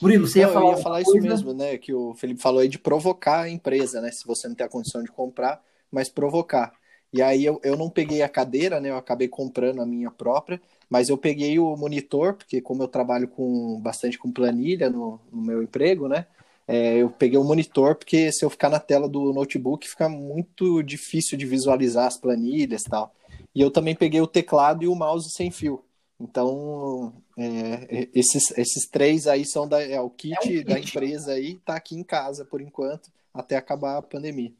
Murilo, 0.00 0.26
você 0.26 0.40
ia 0.40 0.48
falar, 0.48 0.66
eu 0.66 0.76
ia 0.76 0.82
falar 0.82 1.00
isso 1.00 1.20
mesmo, 1.20 1.52
né? 1.52 1.76
Que 1.76 1.92
o 1.92 2.14
Felipe 2.14 2.40
falou 2.40 2.60
aí 2.60 2.68
de 2.68 2.78
provocar 2.78 3.42
a 3.42 3.50
empresa, 3.50 4.00
né? 4.00 4.10
Se 4.10 4.26
você 4.26 4.48
não 4.48 4.54
tem 4.54 4.66
a 4.66 4.70
condição 4.70 5.02
de 5.02 5.10
comprar, 5.10 5.60
mas 5.90 6.08
provocar. 6.08 6.72
E 7.12 7.22
aí 7.22 7.44
eu, 7.44 7.60
eu 7.62 7.76
não 7.76 7.88
peguei 7.88 8.22
a 8.22 8.28
cadeira, 8.28 8.80
né? 8.80 8.90
Eu 8.90 8.96
acabei 8.96 9.28
comprando 9.28 9.80
a 9.80 9.86
minha 9.86 10.10
própria, 10.10 10.60
mas 10.88 11.08
eu 11.08 11.16
peguei 11.16 11.58
o 11.58 11.76
monitor, 11.76 12.34
porque 12.34 12.60
como 12.60 12.82
eu 12.82 12.88
trabalho 12.88 13.28
com 13.28 13.80
bastante 13.80 14.18
com 14.18 14.30
planilha 14.30 14.90
no, 14.90 15.20
no 15.32 15.42
meu 15.42 15.62
emprego, 15.62 16.08
né? 16.08 16.26
É, 16.68 16.96
eu 16.96 17.10
peguei 17.10 17.38
o 17.38 17.44
monitor, 17.44 17.94
porque 17.94 18.32
se 18.32 18.44
eu 18.44 18.50
ficar 18.50 18.68
na 18.68 18.80
tela 18.80 19.08
do 19.08 19.32
notebook, 19.32 19.88
fica 19.88 20.08
muito 20.08 20.82
difícil 20.82 21.38
de 21.38 21.46
visualizar 21.46 22.06
as 22.06 22.18
planilhas 22.18 22.82
e 22.82 22.90
tal. 22.90 23.14
E 23.54 23.60
eu 23.60 23.70
também 23.70 23.94
peguei 23.94 24.20
o 24.20 24.26
teclado 24.26 24.82
e 24.82 24.88
o 24.88 24.94
mouse 24.94 25.30
sem 25.30 25.50
fio. 25.50 25.82
Então, 26.18 27.12
é, 27.38 28.08
esses, 28.14 28.50
esses 28.56 28.88
três 28.88 29.26
aí 29.26 29.44
são 29.44 29.68
da, 29.68 29.82
é, 29.82 30.00
o 30.00 30.10
kit, 30.10 30.34
é 30.34 30.38
um 30.38 30.42
kit 30.42 30.64
da 30.64 30.78
empresa 30.78 31.32
aí, 31.32 31.56
tá 31.64 31.76
aqui 31.76 31.94
em 31.94 32.02
casa 32.02 32.44
por 32.44 32.60
enquanto, 32.60 33.10
até 33.32 33.56
acabar 33.56 33.98
a 33.98 34.02
pandemia. 34.02 34.52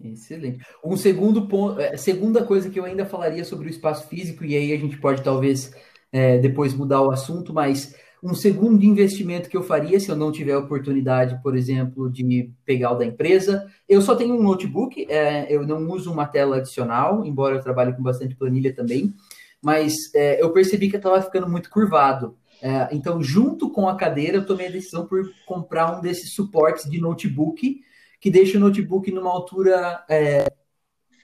Excelente. 0.00 0.64
Um 0.82 0.96
segundo 0.96 1.48
ponto, 1.48 1.80
é, 1.80 1.96
segunda 1.96 2.44
coisa 2.44 2.70
que 2.70 2.78
eu 2.78 2.84
ainda 2.84 3.04
falaria 3.04 3.44
sobre 3.44 3.66
o 3.66 3.70
espaço 3.70 4.08
físico, 4.08 4.44
e 4.44 4.56
aí 4.56 4.72
a 4.72 4.78
gente 4.78 4.96
pode 4.98 5.22
talvez 5.22 5.72
é, 6.10 6.38
depois 6.38 6.72
mudar 6.72 7.02
o 7.02 7.10
assunto, 7.10 7.52
mas 7.52 7.94
um 8.22 8.34
segundo 8.34 8.84
investimento 8.84 9.48
que 9.48 9.56
eu 9.56 9.62
faria 9.62 9.98
se 10.00 10.08
eu 10.08 10.16
não 10.16 10.32
tiver 10.32 10.56
oportunidade, 10.56 11.40
por 11.42 11.56
exemplo, 11.56 12.10
de 12.10 12.50
pegar 12.64 12.92
o 12.92 12.96
da 12.96 13.04
empresa. 13.04 13.66
Eu 13.88 14.02
só 14.02 14.16
tenho 14.16 14.34
um 14.34 14.42
notebook, 14.42 15.06
é, 15.08 15.46
eu 15.52 15.66
não 15.66 15.88
uso 15.88 16.12
uma 16.12 16.26
tela 16.26 16.56
adicional, 16.56 17.24
embora 17.24 17.56
eu 17.56 17.62
trabalhe 17.62 17.92
com 17.92 18.02
bastante 18.02 18.34
planilha 18.34 18.74
também, 18.74 19.14
mas 19.62 19.94
é, 20.14 20.42
eu 20.42 20.52
percebi 20.52 20.88
que 20.88 20.96
eu 20.96 20.98
estava 20.98 21.22
ficando 21.22 21.48
muito 21.48 21.70
curvado. 21.70 22.36
É, 22.60 22.88
então, 22.92 23.22
junto 23.22 23.70
com 23.70 23.88
a 23.88 23.96
cadeira, 23.96 24.38
eu 24.38 24.46
tomei 24.46 24.66
a 24.66 24.70
decisão 24.70 25.06
por 25.06 25.30
comprar 25.46 25.96
um 25.96 26.00
desses 26.00 26.32
suportes 26.32 26.90
de 26.90 27.00
notebook 27.00 27.80
que 28.20 28.30
deixa 28.30 28.58
o 28.58 28.60
notebook 28.60 29.10
numa 29.12 29.30
altura 29.30 30.04
é, 30.08 30.46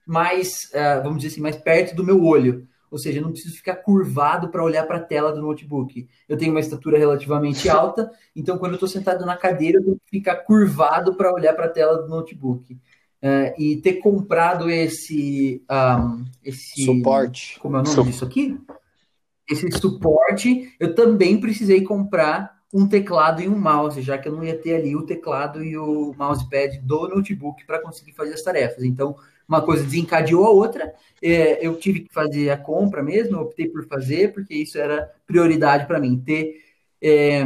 mais, 0.07 0.73
é, 0.73 1.01
vamos 1.01 1.19
dizer 1.19 1.33
assim, 1.33 1.41
mais 1.41 1.57
perto 1.57 1.95
do 1.95 2.05
meu 2.05 2.25
olho. 2.25 2.69
Ou 2.95 2.99
seja, 2.99 3.19
eu 3.19 3.25
não 3.25 3.33
preciso 3.33 3.57
ficar 3.57 3.75
curvado 3.75 4.51
para 4.51 4.63
olhar 4.63 4.87
para 4.87 4.99
a 4.99 5.03
tela 5.03 5.33
do 5.33 5.43
notebook. 5.43 6.09
Eu 6.29 6.37
tenho 6.37 6.53
uma 6.53 6.61
estatura 6.61 6.97
relativamente 6.97 7.69
alta, 7.69 8.09
então 8.37 8.57
quando 8.57 8.71
eu 8.71 8.77
estou 8.77 8.89
sentado 8.89 9.27
na 9.27 9.37
cadeira, 9.37 9.79
eu 9.79 9.83
tenho 9.83 9.97
que 9.97 10.19
ficar 10.19 10.37
curvado 10.37 11.17
para 11.17 11.35
olhar 11.35 11.55
para 11.55 11.65
a 11.65 11.71
tela 11.71 12.01
do 12.01 12.09
notebook. 12.09 12.73
Uh, 12.73 13.51
e 13.59 13.79
ter 13.79 13.95
comprado 13.95 14.71
esse, 14.71 15.61
um, 15.69 16.25
esse 16.45 16.85
suporte. 16.85 17.59
Como 17.59 17.77
é 17.77 17.81
o 17.81 17.83
nome 17.83 18.05
disso 18.05 18.25
aqui? 18.25 18.57
Esse 19.51 19.69
suporte, 19.73 20.73
eu 20.79 20.95
também 20.95 21.41
precisei 21.41 21.83
comprar 21.83 22.61
um 22.73 22.87
teclado 22.87 23.43
e 23.43 23.49
um 23.49 23.59
mouse, 23.59 24.01
já 24.03 24.17
que 24.17 24.29
eu 24.29 24.33
não 24.33 24.45
ia 24.45 24.57
ter 24.57 24.77
ali 24.77 24.95
o 24.95 25.05
teclado 25.05 25.65
e 25.65 25.77
o 25.77 26.15
mousepad 26.17 26.79
do 26.79 27.09
notebook 27.09 27.67
para 27.67 27.83
conseguir 27.83 28.13
fazer 28.13 28.35
as 28.35 28.43
tarefas. 28.43 28.85
Então, 28.85 29.17
uma 29.49 29.63
coisa 29.63 29.85
desencadeou 29.85 30.45
a 30.45 30.51
outra, 30.51 30.95
é, 31.23 31.65
eu 31.67 31.77
tive 31.77 32.01
que 32.01 32.13
fazer 32.13 32.51
a 32.51 32.57
compra 32.57 33.03
mesmo, 33.03 33.39
optei 33.39 33.69
por 33.69 33.87
fazer, 33.87 34.33
porque 34.33 34.55
isso 34.55 34.79
era 34.79 35.11
prioridade 35.27 35.87
para 35.87 36.01
mim, 36.01 36.19
ter, 36.19 36.57
é, 37.03 37.45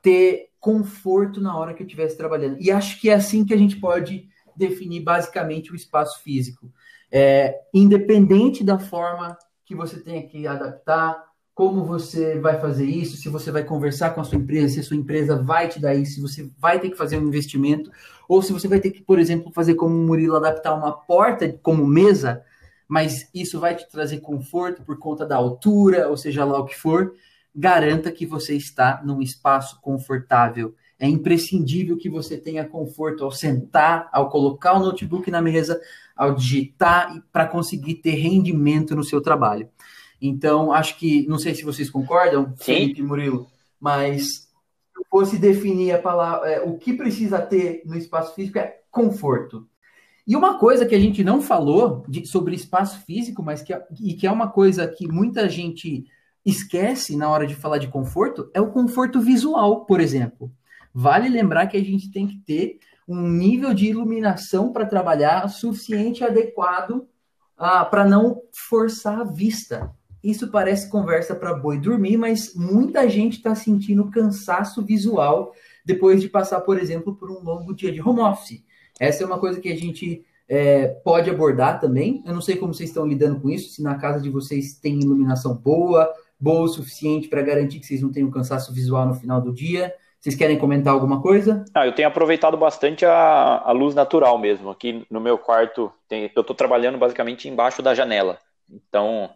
ter 0.00 0.50
conforto 0.60 1.40
na 1.40 1.56
hora 1.56 1.74
que 1.74 1.82
eu 1.82 1.86
estivesse 1.86 2.16
trabalhando. 2.16 2.56
E 2.60 2.70
acho 2.70 3.00
que 3.00 3.10
é 3.10 3.14
assim 3.14 3.44
que 3.44 3.52
a 3.52 3.56
gente 3.56 3.76
pode 3.76 4.28
definir 4.56 5.00
basicamente 5.00 5.72
o 5.72 5.76
espaço 5.76 6.22
físico. 6.22 6.72
É, 7.10 7.60
independente 7.74 8.64
da 8.64 8.78
forma 8.78 9.36
que 9.64 9.74
você 9.74 10.00
tenha 10.00 10.22
que 10.22 10.46
adaptar, 10.46 11.31
como 11.54 11.84
você 11.84 12.38
vai 12.38 12.58
fazer 12.58 12.86
isso, 12.86 13.16
se 13.16 13.28
você 13.28 13.50
vai 13.50 13.62
conversar 13.62 14.10
com 14.10 14.20
a 14.20 14.24
sua 14.24 14.38
empresa, 14.38 14.74
se 14.74 14.80
a 14.80 14.82
sua 14.82 14.96
empresa 14.96 15.36
vai 15.36 15.68
te 15.68 15.78
dar 15.78 15.94
isso, 15.94 16.14
se 16.14 16.20
você 16.20 16.50
vai 16.58 16.80
ter 16.80 16.90
que 16.90 16.96
fazer 16.96 17.18
um 17.18 17.26
investimento, 17.26 17.90
ou 18.28 18.40
se 18.40 18.52
você 18.52 18.66
vai 18.66 18.80
ter 18.80 18.90
que, 18.90 19.02
por 19.02 19.18
exemplo, 19.18 19.52
fazer 19.52 19.74
como 19.74 19.94
o 19.94 20.06
Murilo, 20.06 20.36
adaptar 20.36 20.74
uma 20.74 20.92
porta 20.92 21.48
como 21.62 21.86
mesa, 21.86 22.42
mas 22.88 23.28
isso 23.34 23.60
vai 23.60 23.74
te 23.74 23.88
trazer 23.90 24.20
conforto 24.20 24.82
por 24.82 24.98
conta 24.98 25.26
da 25.26 25.36
altura, 25.36 26.08
ou 26.08 26.16
seja 26.16 26.44
lá 26.44 26.58
o 26.58 26.64
que 26.64 26.74
for, 26.74 27.14
garanta 27.54 28.10
que 28.10 28.24
você 28.24 28.54
está 28.54 29.02
num 29.04 29.20
espaço 29.20 29.78
confortável. 29.82 30.74
É 30.98 31.06
imprescindível 31.06 31.98
que 31.98 32.08
você 32.08 32.38
tenha 32.38 32.64
conforto 32.64 33.24
ao 33.24 33.30
sentar, 33.30 34.08
ao 34.12 34.30
colocar 34.30 34.74
o 34.74 34.78
notebook 34.78 35.30
na 35.30 35.42
mesa, 35.42 35.80
ao 36.16 36.34
digitar, 36.34 37.22
para 37.32 37.46
conseguir 37.46 37.96
ter 37.96 38.12
rendimento 38.12 38.94
no 38.94 39.04
seu 39.04 39.20
trabalho. 39.20 39.68
Então, 40.22 40.72
acho 40.72 40.96
que, 40.96 41.26
não 41.26 41.36
sei 41.36 41.52
se 41.52 41.64
vocês 41.64 41.90
concordam, 41.90 42.54
Sim. 42.56 42.74
Felipe 42.74 43.02
Murilo, 43.02 43.48
mas 43.80 44.22
se 44.22 44.48
eu 44.96 45.04
fosse 45.10 45.36
definir 45.36 45.92
a 45.92 45.98
palavra, 45.98 46.48
é, 46.48 46.60
o 46.60 46.78
que 46.78 46.92
precisa 46.92 47.40
ter 47.40 47.82
no 47.84 47.96
espaço 47.96 48.32
físico 48.32 48.56
é 48.60 48.78
conforto. 48.88 49.66
E 50.24 50.36
uma 50.36 50.58
coisa 50.58 50.86
que 50.86 50.94
a 50.94 51.00
gente 51.00 51.24
não 51.24 51.42
falou 51.42 52.04
de, 52.08 52.24
sobre 52.24 52.54
espaço 52.54 53.00
físico, 53.04 53.42
mas 53.42 53.62
que, 53.62 53.74
é, 53.74 53.84
e 54.00 54.14
que 54.14 54.24
é 54.24 54.30
uma 54.30 54.48
coisa 54.48 54.86
que 54.86 55.08
muita 55.08 55.48
gente 55.48 56.04
esquece 56.46 57.16
na 57.16 57.28
hora 57.28 57.44
de 57.44 57.56
falar 57.56 57.78
de 57.78 57.88
conforto, 57.88 58.48
é 58.54 58.60
o 58.60 58.70
conforto 58.70 59.20
visual, 59.20 59.84
por 59.84 60.00
exemplo. 60.00 60.52
Vale 60.94 61.28
lembrar 61.28 61.66
que 61.66 61.76
a 61.76 61.82
gente 61.82 62.12
tem 62.12 62.28
que 62.28 62.38
ter 62.38 62.78
um 63.08 63.28
nível 63.28 63.74
de 63.74 63.86
iluminação 63.86 64.72
para 64.72 64.86
trabalhar 64.86 65.48
suficiente 65.48 66.20
e 66.20 66.24
adequado 66.24 67.08
ah, 67.58 67.84
para 67.84 68.04
não 68.04 68.40
forçar 68.52 69.20
a 69.20 69.24
vista. 69.24 69.92
Isso 70.22 70.50
parece 70.50 70.88
conversa 70.88 71.34
para 71.34 71.54
boi 71.54 71.78
dormir, 71.78 72.16
mas 72.16 72.54
muita 72.54 73.08
gente 73.08 73.38
está 73.38 73.54
sentindo 73.54 74.10
cansaço 74.10 74.82
visual 74.82 75.52
depois 75.84 76.20
de 76.20 76.28
passar, 76.28 76.60
por 76.60 76.78
exemplo, 76.78 77.14
por 77.14 77.30
um 77.30 77.42
longo 77.42 77.74
dia 77.74 77.90
de 77.90 78.00
home 78.00 78.20
office. 78.20 78.62
Essa 79.00 79.24
é 79.24 79.26
uma 79.26 79.38
coisa 79.38 79.60
que 79.60 79.68
a 79.68 79.76
gente 79.76 80.24
é, 80.48 80.86
pode 80.86 81.28
abordar 81.28 81.80
também. 81.80 82.22
Eu 82.24 82.34
não 82.34 82.40
sei 82.40 82.56
como 82.56 82.72
vocês 82.72 82.90
estão 82.90 83.06
lidando 83.06 83.40
com 83.40 83.50
isso, 83.50 83.70
se 83.70 83.82
na 83.82 83.96
casa 83.96 84.20
de 84.20 84.30
vocês 84.30 84.74
tem 84.74 85.00
iluminação 85.00 85.54
boa, 85.54 86.08
boa 86.38 86.62
o 86.62 86.68
suficiente 86.68 87.28
para 87.28 87.42
garantir 87.42 87.80
que 87.80 87.86
vocês 87.86 88.02
não 88.02 88.12
tenham 88.12 88.30
cansaço 88.30 88.72
visual 88.72 89.06
no 89.06 89.14
final 89.14 89.40
do 89.40 89.52
dia. 89.52 89.92
Vocês 90.20 90.36
querem 90.36 90.56
comentar 90.56 90.92
alguma 90.92 91.20
coisa? 91.20 91.64
Ah, 91.74 91.84
eu 91.84 91.92
tenho 91.92 92.06
aproveitado 92.06 92.56
bastante 92.56 93.04
a, 93.04 93.60
a 93.64 93.72
luz 93.72 93.92
natural 93.92 94.38
mesmo. 94.38 94.70
Aqui 94.70 95.04
no 95.10 95.20
meu 95.20 95.36
quarto, 95.36 95.92
tem, 96.08 96.30
eu 96.32 96.40
estou 96.42 96.54
trabalhando 96.54 96.96
basicamente 96.96 97.48
embaixo 97.48 97.82
da 97.82 97.92
janela. 97.92 98.38
Então, 98.70 99.30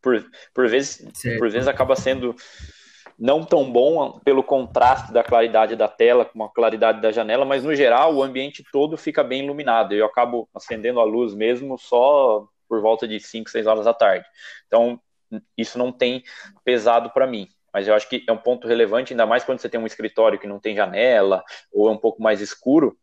por, 0.00 0.24
por, 0.54 0.68
vezes, 0.68 1.06
por 1.38 1.50
vezes 1.50 1.68
acaba 1.68 1.96
sendo 1.96 2.34
não 3.18 3.42
tão 3.42 3.70
bom 3.70 4.20
pelo 4.20 4.42
contraste 4.42 5.12
da 5.12 5.22
claridade 5.22 5.74
da 5.74 5.88
tela 5.88 6.24
com 6.24 6.44
a 6.44 6.52
claridade 6.52 7.00
da 7.00 7.10
janela, 7.10 7.44
mas 7.44 7.64
no 7.64 7.74
geral 7.74 8.14
o 8.14 8.22
ambiente 8.22 8.62
todo 8.70 8.96
fica 8.96 9.24
bem 9.24 9.44
iluminado. 9.44 9.94
Eu 9.94 10.06
acabo 10.06 10.48
acendendo 10.54 11.00
a 11.00 11.04
luz 11.04 11.34
mesmo 11.34 11.78
só 11.78 12.46
por 12.68 12.80
volta 12.80 13.06
de 13.08 13.18
5, 13.18 13.48
6 13.48 13.66
horas 13.66 13.84
da 13.84 13.94
tarde. 13.94 14.26
Então, 14.66 15.00
isso 15.56 15.78
não 15.78 15.90
tem 15.90 16.22
pesado 16.64 17.10
para 17.10 17.26
mim. 17.26 17.48
Mas 17.72 17.86
eu 17.86 17.94
acho 17.94 18.08
que 18.08 18.24
é 18.26 18.32
um 18.32 18.38
ponto 18.38 18.66
relevante, 18.66 19.12
ainda 19.12 19.26
mais 19.26 19.44
quando 19.44 19.60
você 19.60 19.68
tem 19.68 19.78
um 19.78 19.86
escritório 19.86 20.38
que 20.38 20.46
não 20.46 20.58
tem 20.58 20.74
janela 20.74 21.44
ou 21.72 21.88
é 21.88 21.92
um 21.92 21.98
pouco 21.98 22.22
mais 22.22 22.40
escuro, 22.40 22.96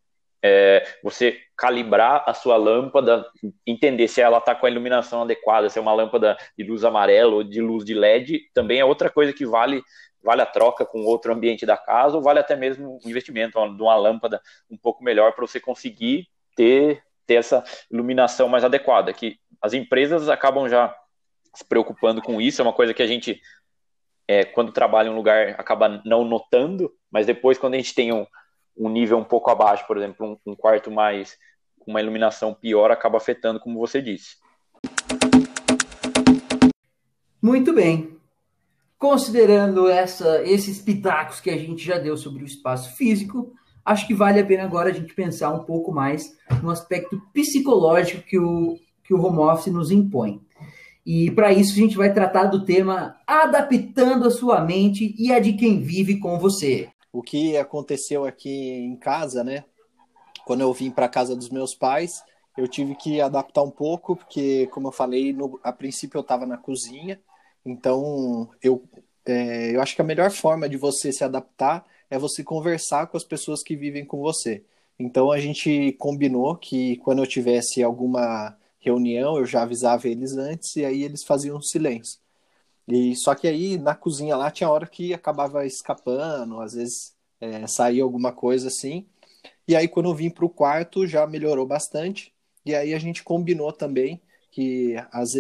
é, 0.44 0.86
você 1.02 1.40
calibrar 1.58 2.24
a 2.28 2.34
sua 2.34 2.58
lâmpada, 2.58 3.26
entender 3.66 4.10
se 4.10 4.20
ela 4.20 4.40
está 4.40 4.54
com 4.54 4.66
a 4.66 4.70
iluminação 4.70 5.22
adequada, 5.22 5.70
se 5.70 5.80
é 5.80 5.82
uma 5.82 5.94
lâmpada 5.94 6.38
de 6.58 6.66
luz 6.66 6.84
amarela 6.84 7.36
ou 7.36 7.44
de 7.44 7.62
luz 7.62 7.86
de 7.86 7.94
LED, 7.94 8.42
também 8.54 8.80
é 8.80 8.86
outra 8.86 9.10
coisa 9.10 9.32
que 9.32 9.46
vale 9.46 9.82
vale 10.22 10.42
a 10.42 10.46
troca 10.46 10.86
com 10.86 11.04
outro 11.04 11.34
ambiente 11.34 11.66
da 11.66 11.76
casa 11.76 12.16
ou 12.16 12.24
vale 12.24 12.40
até 12.40 12.56
mesmo 12.56 12.98
o 13.04 13.10
investimento 13.10 13.60
de 13.76 13.82
uma 13.82 13.96
lâmpada 13.96 14.42
um 14.72 14.78
pouco 14.78 15.04
melhor 15.04 15.34
para 15.34 15.46
você 15.46 15.60
conseguir 15.60 16.30
ter, 16.56 17.04
ter 17.28 17.36
essa 17.36 17.62
iluminação 17.92 18.48
mais 18.48 18.64
adequada, 18.64 19.12
que 19.12 19.38
as 19.62 19.74
empresas 19.74 20.30
acabam 20.30 20.70
já 20.70 20.96
se 21.54 21.66
preocupando 21.66 22.22
com 22.22 22.40
isso, 22.40 22.62
é 22.62 22.64
uma 22.64 22.74
coisa 22.74 22.94
que 22.94 23.04
a 23.04 23.08
gente, 23.08 23.42
é, 24.26 24.46
quando 24.46 24.72
trabalha 24.72 25.10
em 25.10 25.12
um 25.12 25.16
lugar, 25.16 25.56
acaba 25.58 26.02
não 26.06 26.24
notando, 26.24 26.90
mas 27.12 27.26
depois 27.26 27.58
quando 27.58 27.74
a 27.74 27.78
gente 27.78 27.94
tem 27.94 28.14
um, 28.14 28.26
um 28.78 28.90
nível 28.90 29.18
um 29.18 29.24
pouco 29.24 29.50
abaixo, 29.50 29.86
por 29.88 29.98
exemplo, 29.98 30.40
um, 30.46 30.52
um 30.52 30.56
quarto 30.56 30.92
mais 30.92 31.38
com 31.80 31.92
uma 31.92 32.02
iluminação 32.02 32.54
pior, 32.54 32.92
acaba 32.92 33.18
afetando, 33.18 33.60
como 33.60 33.80
você 33.80 34.02
disse. 34.02 34.38
Muito 37.42 37.74
bem. 37.74 38.18
Considerando 38.98 39.90
essa, 39.90 40.42
esses 40.44 40.82
pitacos 40.82 41.42
que 41.42 41.50
a 41.50 41.58
gente 41.58 41.86
já 41.86 41.98
deu 41.98 42.16
sobre 42.16 42.42
o 42.44 42.46
espaço 42.46 42.96
físico, 42.96 43.54
acho 43.84 44.08
que 44.08 44.14
vale 44.14 44.40
a 44.40 44.46
pena 44.46 44.64
agora 44.64 44.90
a 44.90 44.94
gente 44.94 45.14
pensar 45.14 45.54
um 45.54 45.66
pouco 45.66 45.92
mais 45.92 46.38
no 46.62 46.70
aspecto 46.70 47.22
psicológico 47.34 48.24
que 48.24 48.40
o, 48.40 48.78
que 49.04 49.14
o 49.14 49.22
home 49.22 49.40
office 49.40 49.74
nos 49.74 49.92
impõe. 49.92 50.42
E 51.06 51.30
para 51.32 51.52
isso 51.52 51.74
a 51.74 51.76
gente 51.76 51.98
vai 51.98 52.14
tratar 52.14 52.46
do 52.46 52.64
tema 52.64 53.18
adaptando 53.28 54.26
a 54.26 54.32
sua 54.32 54.62
mente 54.62 55.14
e 55.20 55.34
a 55.34 55.40
de 55.40 55.52
quem 55.52 55.82
vive 55.82 56.18
com 56.18 56.40
você 56.40 56.93
o 57.13 57.21
que 57.21 57.56
aconteceu 57.56 58.26
aqui 58.26 58.49
em 58.49 58.97
casa, 58.97 59.43
né? 59.43 59.63
Quando 60.45 60.62
eu 60.62 60.73
vim 60.73 60.91
para 60.91 61.08
casa 61.08 61.36
dos 61.36 61.49
meus 61.49 61.76
pais, 61.76 62.23
eu 62.58 62.67
tive 62.67 62.95
que 62.95 63.21
adaptar 63.21 63.62
um 63.62 63.71
pouco, 63.71 64.15
porque, 64.15 64.67
como 64.67 64.88
eu 64.88 64.91
falei, 64.91 65.32
no, 65.32 65.60
a 65.63 65.71
princípio 65.71 66.17
eu 66.17 66.21
estava 66.21 66.45
na 66.45 66.58
cozinha, 66.58 67.21
então 67.63 68.49
eu, 68.62 68.84
é, 69.26 69.76
eu 69.76 69.82
acho 69.82 69.95
que 69.95 70.02
a 70.02 70.06
melhor 70.06 70.32
forma 70.32 70.67
de 70.67 70.76
você 70.76 71.13
se 71.13 71.23
adaptar 71.23 71.86
é 72.10 72.17
você 72.17 72.43
conversar 72.43 73.08
com 73.08 73.15
as 73.15 73.23
pessoas 73.23 73.63
que 73.63 73.76
vivem 73.76 74.06
com 74.06 74.19
você. 74.19 74.65
Então 74.99 75.32
a 75.32 75.39
gente 75.39 75.93
combinou 75.99 76.56
que 76.56 76.97
quando 76.97 77.19
eu 77.19 77.28
tivesse 77.28 77.82
alguma 77.84 78.58
reunião, 78.80 79.38
eu 79.38 79.45
já 79.45 79.62
avisava 79.63 80.08
eles 80.08 80.34
antes 80.38 80.76
e 80.76 80.84
aí 80.84 81.04
eles 81.04 81.23
faziam 81.23 81.62
silêncio. 81.62 82.19
E 82.88 83.15
só 83.15 83.34
que 83.36 83.48
aí 83.48 83.78
na 83.78 83.96
cozinha 83.96 84.36
lá 84.36 84.52
tinha 84.52 84.69
hora 84.69 84.88
que 84.88 85.13
acabava 85.13 85.65
escapando, 85.65 86.62
às 86.62 86.74
vezes 86.74 87.15
é, 87.39 87.67
saía 87.67 88.04
alguma 88.04 88.32
coisa 88.34 88.67
assim. 88.67 89.08
E 89.67 89.76
aí 89.76 89.88
quando 89.88 90.10
eu 90.10 90.15
vim 90.15 90.30
para 90.30 90.46
o 90.46 90.50
quarto 90.50 91.08
já 91.08 91.26
melhorou 91.28 91.65
bastante. 91.65 92.34
E 92.65 92.76
aí 92.76 92.93
a 92.93 93.00
gente 93.00 93.24
combinou 93.24 93.72
também 93.74 94.22
que 94.52 94.96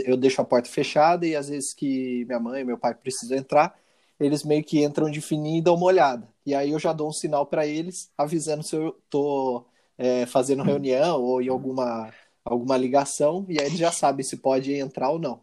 eu 0.05 0.17
deixo 0.17 0.41
a 0.41 0.45
porta 0.45 0.69
fechada 0.69 1.25
e 1.27 1.35
às 1.35 1.47
vezes 1.49 1.73
que 1.73 2.25
minha 2.25 2.39
mãe 2.39 2.61
e 2.61 2.65
meu 2.65 2.77
pai 2.77 2.95
precisam 2.95 3.37
entrar, 3.37 3.77
eles 4.19 4.43
meio 4.43 4.63
que 4.63 4.83
entram 4.83 5.09
de 5.09 5.21
fininho 5.21 5.59
e 5.59 5.61
dão 5.61 5.75
uma 5.75 5.85
olhada. 5.85 6.27
E 6.45 6.55
aí 6.55 6.71
eu 6.71 6.79
já 6.79 6.93
dou 6.93 7.09
um 7.09 7.11
sinal 7.11 7.45
para 7.45 7.65
eles 7.67 8.11
avisando 8.17 8.63
se 8.63 8.75
eu 8.75 8.93
tô 9.09 9.65
é, 9.97 10.25
fazendo 10.25 10.63
reunião 10.63 11.21
ou 11.21 11.41
em 11.41 11.49
alguma, 11.49 12.11
alguma 12.43 12.77
ligação, 12.77 13.45
e 13.49 13.59
aí 13.59 13.67
ele 13.67 13.77
já 13.77 13.91
sabe 13.91 14.23
se 14.23 14.37
pode 14.37 14.73
entrar 14.73 15.09
ou 15.11 15.19
não. 15.19 15.42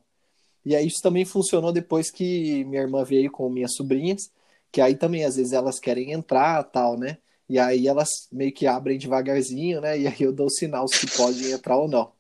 E 0.65 0.77
aí 0.77 0.87
isso 0.87 1.01
também 1.03 1.25
funcionou 1.25 1.73
depois 1.73 2.11
que 2.11 2.65
minha 2.65 2.83
irmã 2.83 3.05
veio 3.05 3.31
com 3.31 3.49
minhas 3.49 3.75
sobrinhas, 3.75 4.31
que 4.71 4.81
aí 4.81 4.95
também 4.95 5.25
às 5.25 5.37
vezes 5.37 5.53
elas 5.53 5.79
querem 5.81 6.13
entrar 6.13 6.63
tal, 6.65 6.99
né? 6.99 7.19
E 7.49 7.59
aí 7.59 7.89
elas 7.89 8.29
meio 8.31 8.53
que 8.53 8.67
abrem 8.67 8.99
devagarzinho, 8.99 9.81
né? 9.81 9.99
E 9.99 10.07
aí 10.07 10.21
eu 10.21 10.33
dou 10.33 10.47
o 10.47 10.51
sinal 10.51 10.87
se 10.87 11.07
podem 11.17 11.51
entrar 11.51 11.77
ou 11.77 11.89
não. 11.89 12.13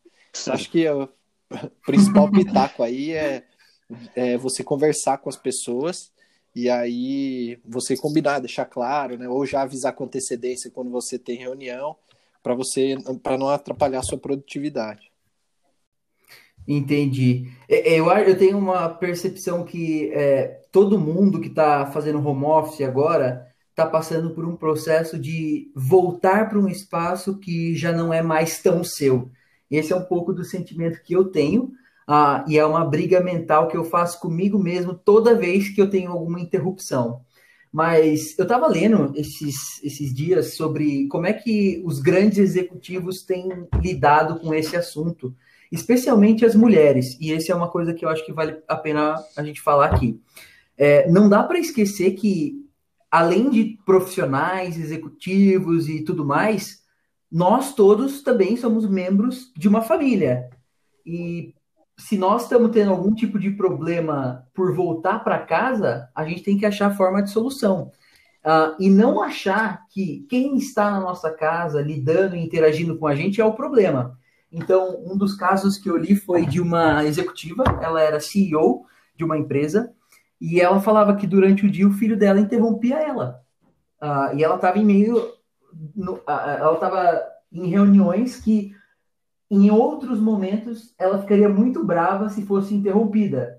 Acho 0.48 0.70
que 0.70 0.88
o 0.88 1.08
principal 1.86 2.30
pitaco 2.30 2.82
aí 2.82 3.12
é, 3.12 3.44
é 4.14 4.36
você 4.36 4.64
conversar 4.64 5.18
com 5.18 5.28
as 5.28 5.36
pessoas 5.36 6.10
e 6.54 6.68
aí 6.68 7.60
você 7.64 7.96
combinar, 7.96 8.40
deixar 8.40 8.64
claro, 8.64 9.16
né? 9.16 9.28
Ou 9.28 9.46
já 9.46 9.62
avisar 9.62 9.92
com 9.94 10.04
antecedência 10.04 10.70
quando 10.70 10.90
você 10.90 11.18
tem 11.18 11.38
reunião, 11.38 11.96
para 12.42 12.54
você 12.54 12.96
para 13.22 13.38
não 13.38 13.48
atrapalhar 13.48 14.00
a 14.00 14.02
sua 14.02 14.18
produtividade. 14.18 15.09
Entendi. 16.72 17.50
É, 17.68 17.94
é, 17.94 17.98
eu, 17.98 18.08
eu 18.08 18.38
tenho 18.38 18.56
uma 18.56 18.88
percepção 18.88 19.64
que 19.64 20.08
é, 20.12 20.60
todo 20.70 21.00
mundo 21.00 21.40
que 21.40 21.48
está 21.48 21.86
fazendo 21.86 22.24
home 22.24 22.44
office 22.44 22.82
agora 22.82 23.44
está 23.70 23.84
passando 23.84 24.30
por 24.30 24.44
um 24.44 24.54
processo 24.54 25.18
de 25.18 25.68
voltar 25.74 26.48
para 26.48 26.60
um 26.60 26.68
espaço 26.68 27.38
que 27.40 27.74
já 27.74 27.90
não 27.92 28.14
é 28.14 28.22
mais 28.22 28.62
tão 28.62 28.84
seu. 28.84 29.28
Esse 29.68 29.92
é 29.92 29.96
um 29.96 30.04
pouco 30.04 30.32
do 30.32 30.44
sentimento 30.44 31.02
que 31.02 31.12
eu 31.12 31.24
tenho, 31.24 31.72
ah, 32.06 32.44
e 32.46 32.56
é 32.56 32.64
uma 32.64 32.84
briga 32.84 33.20
mental 33.20 33.66
que 33.66 33.76
eu 33.76 33.84
faço 33.84 34.20
comigo 34.20 34.56
mesmo 34.56 34.94
toda 34.94 35.34
vez 35.34 35.70
que 35.70 35.82
eu 35.82 35.90
tenho 35.90 36.12
alguma 36.12 36.38
interrupção. 36.38 37.22
Mas 37.72 38.38
eu 38.38 38.44
estava 38.44 38.68
lendo 38.68 39.12
esses, 39.16 39.82
esses 39.82 40.14
dias 40.14 40.54
sobre 40.54 41.08
como 41.08 41.26
é 41.26 41.32
que 41.32 41.82
os 41.84 41.98
grandes 41.98 42.38
executivos 42.38 43.24
têm 43.24 43.48
lidado 43.82 44.38
com 44.38 44.54
esse 44.54 44.76
assunto, 44.76 45.34
especialmente 45.70 46.44
as 46.44 46.54
mulheres. 46.54 47.16
E 47.20 47.32
essa 47.32 47.52
é 47.52 47.54
uma 47.54 47.68
coisa 47.68 47.94
que 47.94 48.04
eu 48.04 48.08
acho 48.08 48.24
que 48.24 48.32
vale 48.32 48.58
a 48.66 48.76
pena 48.76 49.14
a 49.36 49.42
gente 49.42 49.60
falar 49.60 49.86
aqui. 49.86 50.20
É, 50.76 51.08
não 51.10 51.28
dá 51.28 51.42
para 51.42 51.58
esquecer 51.58 52.12
que, 52.12 52.54
além 53.10 53.50
de 53.50 53.78
profissionais, 53.84 54.78
executivos 54.78 55.88
e 55.88 56.02
tudo 56.02 56.24
mais, 56.24 56.80
nós 57.30 57.74
todos 57.74 58.22
também 58.22 58.56
somos 58.56 58.88
membros 58.88 59.52
de 59.56 59.68
uma 59.68 59.82
família. 59.82 60.50
E 61.06 61.54
se 61.96 62.16
nós 62.16 62.44
estamos 62.44 62.70
tendo 62.70 62.90
algum 62.90 63.14
tipo 63.14 63.38
de 63.38 63.50
problema 63.50 64.46
por 64.54 64.74
voltar 64.74 65.22
para 65.22 65.38
casa, 65.38 66.08
a 66.14 66.24
gente 66.24 66.42
tem 66.42 66.56
que 66.56 66.66
achar 66.66 66.96
forma 66.96 67.22
de 67.22 67.30
solução. 67.30 67.92
Uh, 68.42 68.74
e 68.80 68.88
não 68.88 69.22
achar 69.22 69.86
que 69.90 70.26
quem 70.28 70.56
está 70.56 70.90
na 70.90 71.00
nossa 71.00 71.30
casa 71.30 71.82
lidando 71.82 72.34
e 72.34 72.42
interagindo 72.42 72.96
com 72.98 73.06
a 73.06 73.14
gente 73.14 73.38
é 73.38 73.44
o 73.44 73.52
problema. 73.52 74.18
Então, 74.52 75.02
um 75.04 75.16
dos 75.16 75.34
casos 75.34 75.78
que 75.78 75.88
eu 75.88 75.96
li 75.96 76.16
foi 76.16 76.44
de 76.44 76.60
uma 76.60 77.04
executiva, 77.04 77.62
ela 77.80 78.00
era 78.00 78.18
CEO 78.18 78.84
de 79.14 79.24
uma 79.24 79.38
empresa, 79.38 79.92
e 80.40 80.60
ela 80.60 80.80
falava 80.80 81.14
que 81.14 81.26
durante 81.26 81.66
o 81.66 81.70
dia 81.70 81.86
o 81.86 81.92
filho 81.92 82.16
dela 82.16 82.40
interrompia 82.40 82.96
ela. 82.96 83.40
Uh, 84.02 84.36
e 84.36 84.42
ela 84.42 84.56
estava 84.56 84.78
em 84.78 84.84
meio. 84.84 85.34
No, 85.94 86.14
uh, 86.14 86.22
ela 86.26 86.74
estava 86.74 87.22
em 87.52 87.68
reuniões 87.68 88.40
que 88.40 88.74
em 89.50 89.70
outros 89.70 90.20
momentos, 90.20 90.94
ela 90.96 91.20
ficaria 91.20 91.48
muito 91.48 91.84
brava 91.84 92.28
se 92.28 92.46
fosse 92.46 92.72
interrompida, 92.72 93.58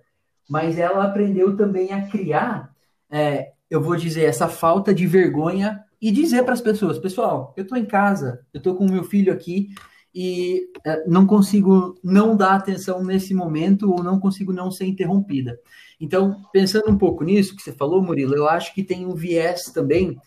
mas 0.50 0.78
ela 0.78 1.04
aprendeu 1.04 1.56
também 1.58 1.92
a 1.92 2.08
criar, 2.08 2.74
é, 3.10 3.52
eu 3.70 3.82
vou 3.82 3.98
dizer, 3.98 4.24
essa 4.24 4.48
falta 4.48 4.94
de 4.94 5.06
vergonha 5.06 5.84
e 6.02 6.10
dizer 6.10 6.44
para 6.44 6.54
as 6.54 6.62
pessoas: 6.62 6.98
pessoal, 6.98 7.54
eu 7.58 7.64
estou 7.64 7.78
em 7.78 7.86
casa, 7.86 8.46
eu 8.54 8.60
estou 8.60 8.76
com 8.76 8.86
o 8.86 8.92
meu 8.92 9.04
filho 9.04 9.34
aqui 9.34 9.70
e 10.14 10.68
é, 10.86 11.08
não 11.08 11.26
consigo 11.26 11.98
não 12.04 12.36
dar 12.36 12.56
atenção 12.56 13.04
nesse 13.04 13.34
momento 13.34 13.92
ou 13.92 14.04
não 14.04 14.20
consigo 14.20 14.52
não 14.52 14.70
ser 14.70 14.86
interrompida. 14.86 15.60
Então, 16.00 16.44
pensando 16.52 16.90
um 16.90 16.98
pouco 16.98 17.24
nisso 17.24 17.56
que 17.56 17.62
você 17.62 17.72
falou, 17.72 18.02
Murilo, 18.02 18.36
eu 18.36 18.48
acho 18.48 18.74
que 18.74 18.84
tem 18.84 19.06
um 19.06 19.16
viés 19.16 19.66
também 19.66 20.20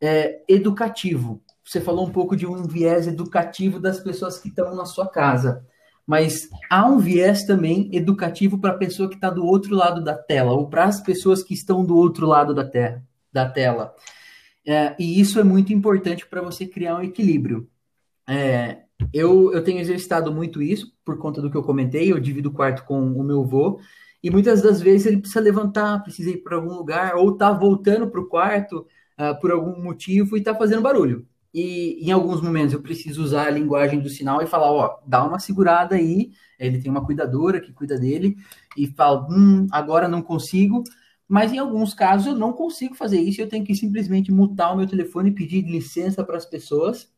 é, 0.00 0.42
educativo 0.48 1.40
você 1.64 1.80
falou 1.80 2.06
um 2.06 2.10
pouco 2.10 2.36
de 2.36 2.46
um 2.46 2.64
viés 2.64 3.06
educativo 3.06 3.80
das 3.80 3.98
pessoas 3.98 4.38
que 4.38 4.48
estão 4.48 4.74
na 4.74 4.84
sua 4.84 5.08
casa, 5.08 5.66
mas 6.06 6.48
há 6.68 6.86
um 6.86 6.98
viés 6.98 7.44
também 7.44 7.88
educativo 7.92 8.58
para 8.58 8.72
a 8.72 8.76
pessoa 8.78 9.08
que 9.08 9.14
está 9.14 9.30
do 9.30 9.46
outro 9.46 9.74
lado 9.74 10.04
da 10.04 10.14
tela, 10.14 10.52
ou 10.52 10.68
para 10.68 10.84
as 10.84 11.00
pessoas 11.00 11.42
que 11.42 11.54
estão 11.54 11.84
do 11.84 11.96
outro 11.96 12.26
lado 12.26 12.54
da, 12.54 12.68
terra, 12.68 13.02
da 13.32 13.48
tela. 13.48 13.94
É, 14.66 14.94
e 14.98 15.18
isso 15.18 15.40
é 15.40 15.44
muito 15.44 15.72
importante 15.72 16.26
para 16.26 16.42
você 16.42 16.66
criar 16.66 16.96
um 16.96 17.02
equilíbrio. 17.02 17.68
É, 18.28 18.83
eu, 19.12 19.52
eu 19.52 19.62
tenho 19.62 19.80
exercitado 19.80 20.32
muito 20.32 20.62
isso, 20.62 20.92
por 21.04 21.18
conta 21.18 21.40
do 21.40 21.50
que 21.50 21.56
eu 21.56 21.62
comentei, 21.62 22.12
eu 22.12 22.20
divido 22.20 22.48
o 22.48 22.52
quarto 22.52 22.84
com 22.84 23.00
o 23.00 23.22
meu 23.22 23.42
avô, 23.42 23.80
e 24.22 24.30
muitas 24.30 24.62
das 24.62 24.80
vezes 24.80 25.06
ele 25.06 25.18
precisa 25.18 25.40
levantar, 25.40 26.02
precisa 26.02 26.30
ir 26.30 26.38
para 26.38 26.56
algum 26.56 26.74
lugar, 26.74 27.14
ou 27.16 27.32
está 27.32 27.52
voltando 27.52 28.08
para 28.08 28.20
o 28.20 28.26
quarto 28.26 28.86
uh, 29.18 29.38
por 29.40 29.50
algum 29.50 29.82
motivo 29.82 30.36
e 30.36 30.40
está 30.40 30.54
fazendo 30.54 30.82
barulho. 30.82 31.26
E 31.52 32.00
em 32.04 32.10
alguns 32.10 32.40
momentos 32.40 32.72
eu 32.72 32.82
preciso 32.82 33.22
usar 33.22 33.46
a 33.46 33.50
linguagem 33.50 34.00
do 34.00 34.08
sinal 34.08 34.42
e 34.42 34.46
falar, 34.46 34.72
ó, 34.72 34.98
dá 35.06 35.24
uma 35.24 35.38
segurada 35.38 35.94
aí, 35.94 36.32
ele 36.58 36.80
tem 36.80 36.90
uma 36.90 37.04
cuidadora 37.04 37.60
que 37.60 37.72
cuida 37.72 37.98
dele, 37.98 38.36
e 38.76 38.86
fala, 38.86 39.26
hum, 39.30 39.66
agora 39.70 40.08
não 40.08 40.22
consigo, 40.22 40.82
mas 41.28 41.52
em 41.52 41.58
alguns 41.58 41.94
casos 41.94 42.26
eu 42.26 42.34
não 42.34 42.52
consigo 42.52 42.94
fazer 42.94 43.20
isso, 43.20 43.40
eu 43.40 43.48
tenho 43.48 43.64
que 43.64 43.74
simplesmente 43.74 44.32
mutar 44.32 44.72
o 44.72 44.76
meu 44.76 44.86
telefone 44.86 45.30
e 45.30 45.34
pedir 45.34 45.62
licença 45.62 46.24
para 46.24 46.36
as 46.36 46.46
pessoas 46.46 47.13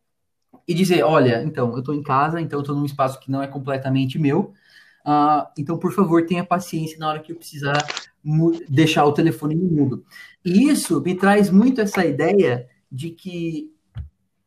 e 0.67 0.75
dizer, 0.75 1.03
olha, 1.03 1.43
então, 1.43 1.73
eu 1.73 1.79
estou 1.79 1.95
em 1.95 2.03
casa, 2.03 2.41
então 2.41 2.59
eu 2.59 2.63
estou 2.63 2.77
num 2.77 2.85
espaço 2.85 3.21
que 3.21 3.31
não 3.31 3.43
é 3.43 3.47
completamente 3.47 4.19
meu, 4.19 4.53
uh, 5.07 5.47
então, 5.57 5.79
por 5.79 5.93
favor, 5.93 6.27
tenha 6.27 6.45
paciência 6.45 6.99
na 6.99 7.09
hora 7.09 7.21
que 7.21 7.33
eu 7.33 7.37
precisar 7.37 7.79
deixar 8.69 9.05
o 9.05 9.13
telefone 9.13 9.55
no 9.55 9.69
mudo. 9.69 10.05
E 10.45 10.69
isso 10.69 11.01
me 11.01 11.15
traz 11.15 11.49
muito 11.51 11.81
essa 11.81 12.05
ideia 12.05 12.69
de 12.91 13.11
que 13.11 13.73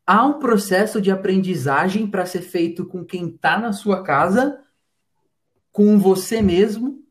há 0.05 0.25
um 0.25 0.39
processo 0.39 1.01
de 1.01 1.11
aprendizagem 1.11 2.07
para 2.07 2.25
ser 2.25 2.41
feito 2.41 2.85
com 2.85 3.05
quem 3.05 3.27
está 3.27 3.57
na 3.57 3.71
sua 3.71 4.03
casa, 4.03 4.59
com 5.71 5.97
você 5.97 6.41
mesmo 6.41 7.03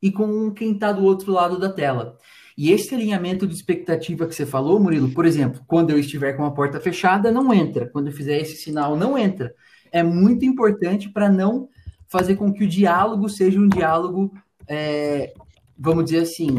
e 0.00 0.12
com 0.12 0.52
quem 0.52 0.72
está 0.72 0.92
do 0.92 1.04
outro 1.04 1.32
lado 1.32 1.58
da 1.58 1.72
tela. 1.72 2.18
E 2.56 2.72
esse 2.72 2.94
alinhamento 2.94 3.46
de 3.46 3.54
expectativa 3.54 4.26
que 4.26 4.34
você 4.34 4.46
falou, 4.46 4.80
Murilo, 4.80 5.10
por 5.10 5.26
exemplo, 5.26 5.60
quando 5.66 5.90
eu 5.90 5.98
estiver 5.98 6.32
com 6.32 6.44
a 6.44 6.50
porta 6.50 6.80
fechada, 6.80 7.30
não 7.30 7.52
entra. 7.52 7.86
Quando 7.86 8.06
eu 8.06 8.12
fizer 8.12 8.38
esse 8.38 8.56
sinal, 8.56 8.96
não 8.96 9.18
entra. 9.18 9.54
É 9.92 10.02
muito 10.02 10.44
importante 10.44 11.10
para 11.10 11.28
não 11.28 11.68
fazer 12.08 12.36
com 12.36 12.52
que 12.52 12.64
o 12.64 12.68
diálogo 12.68 13.28
seja 13.28 13.60
um 13.60 13.68
diálogo, 13.68 14.32
é, 14.66 15.34
vamos 15.78 16.06
dizer 16.06 16.20
assim, 16.20 16.58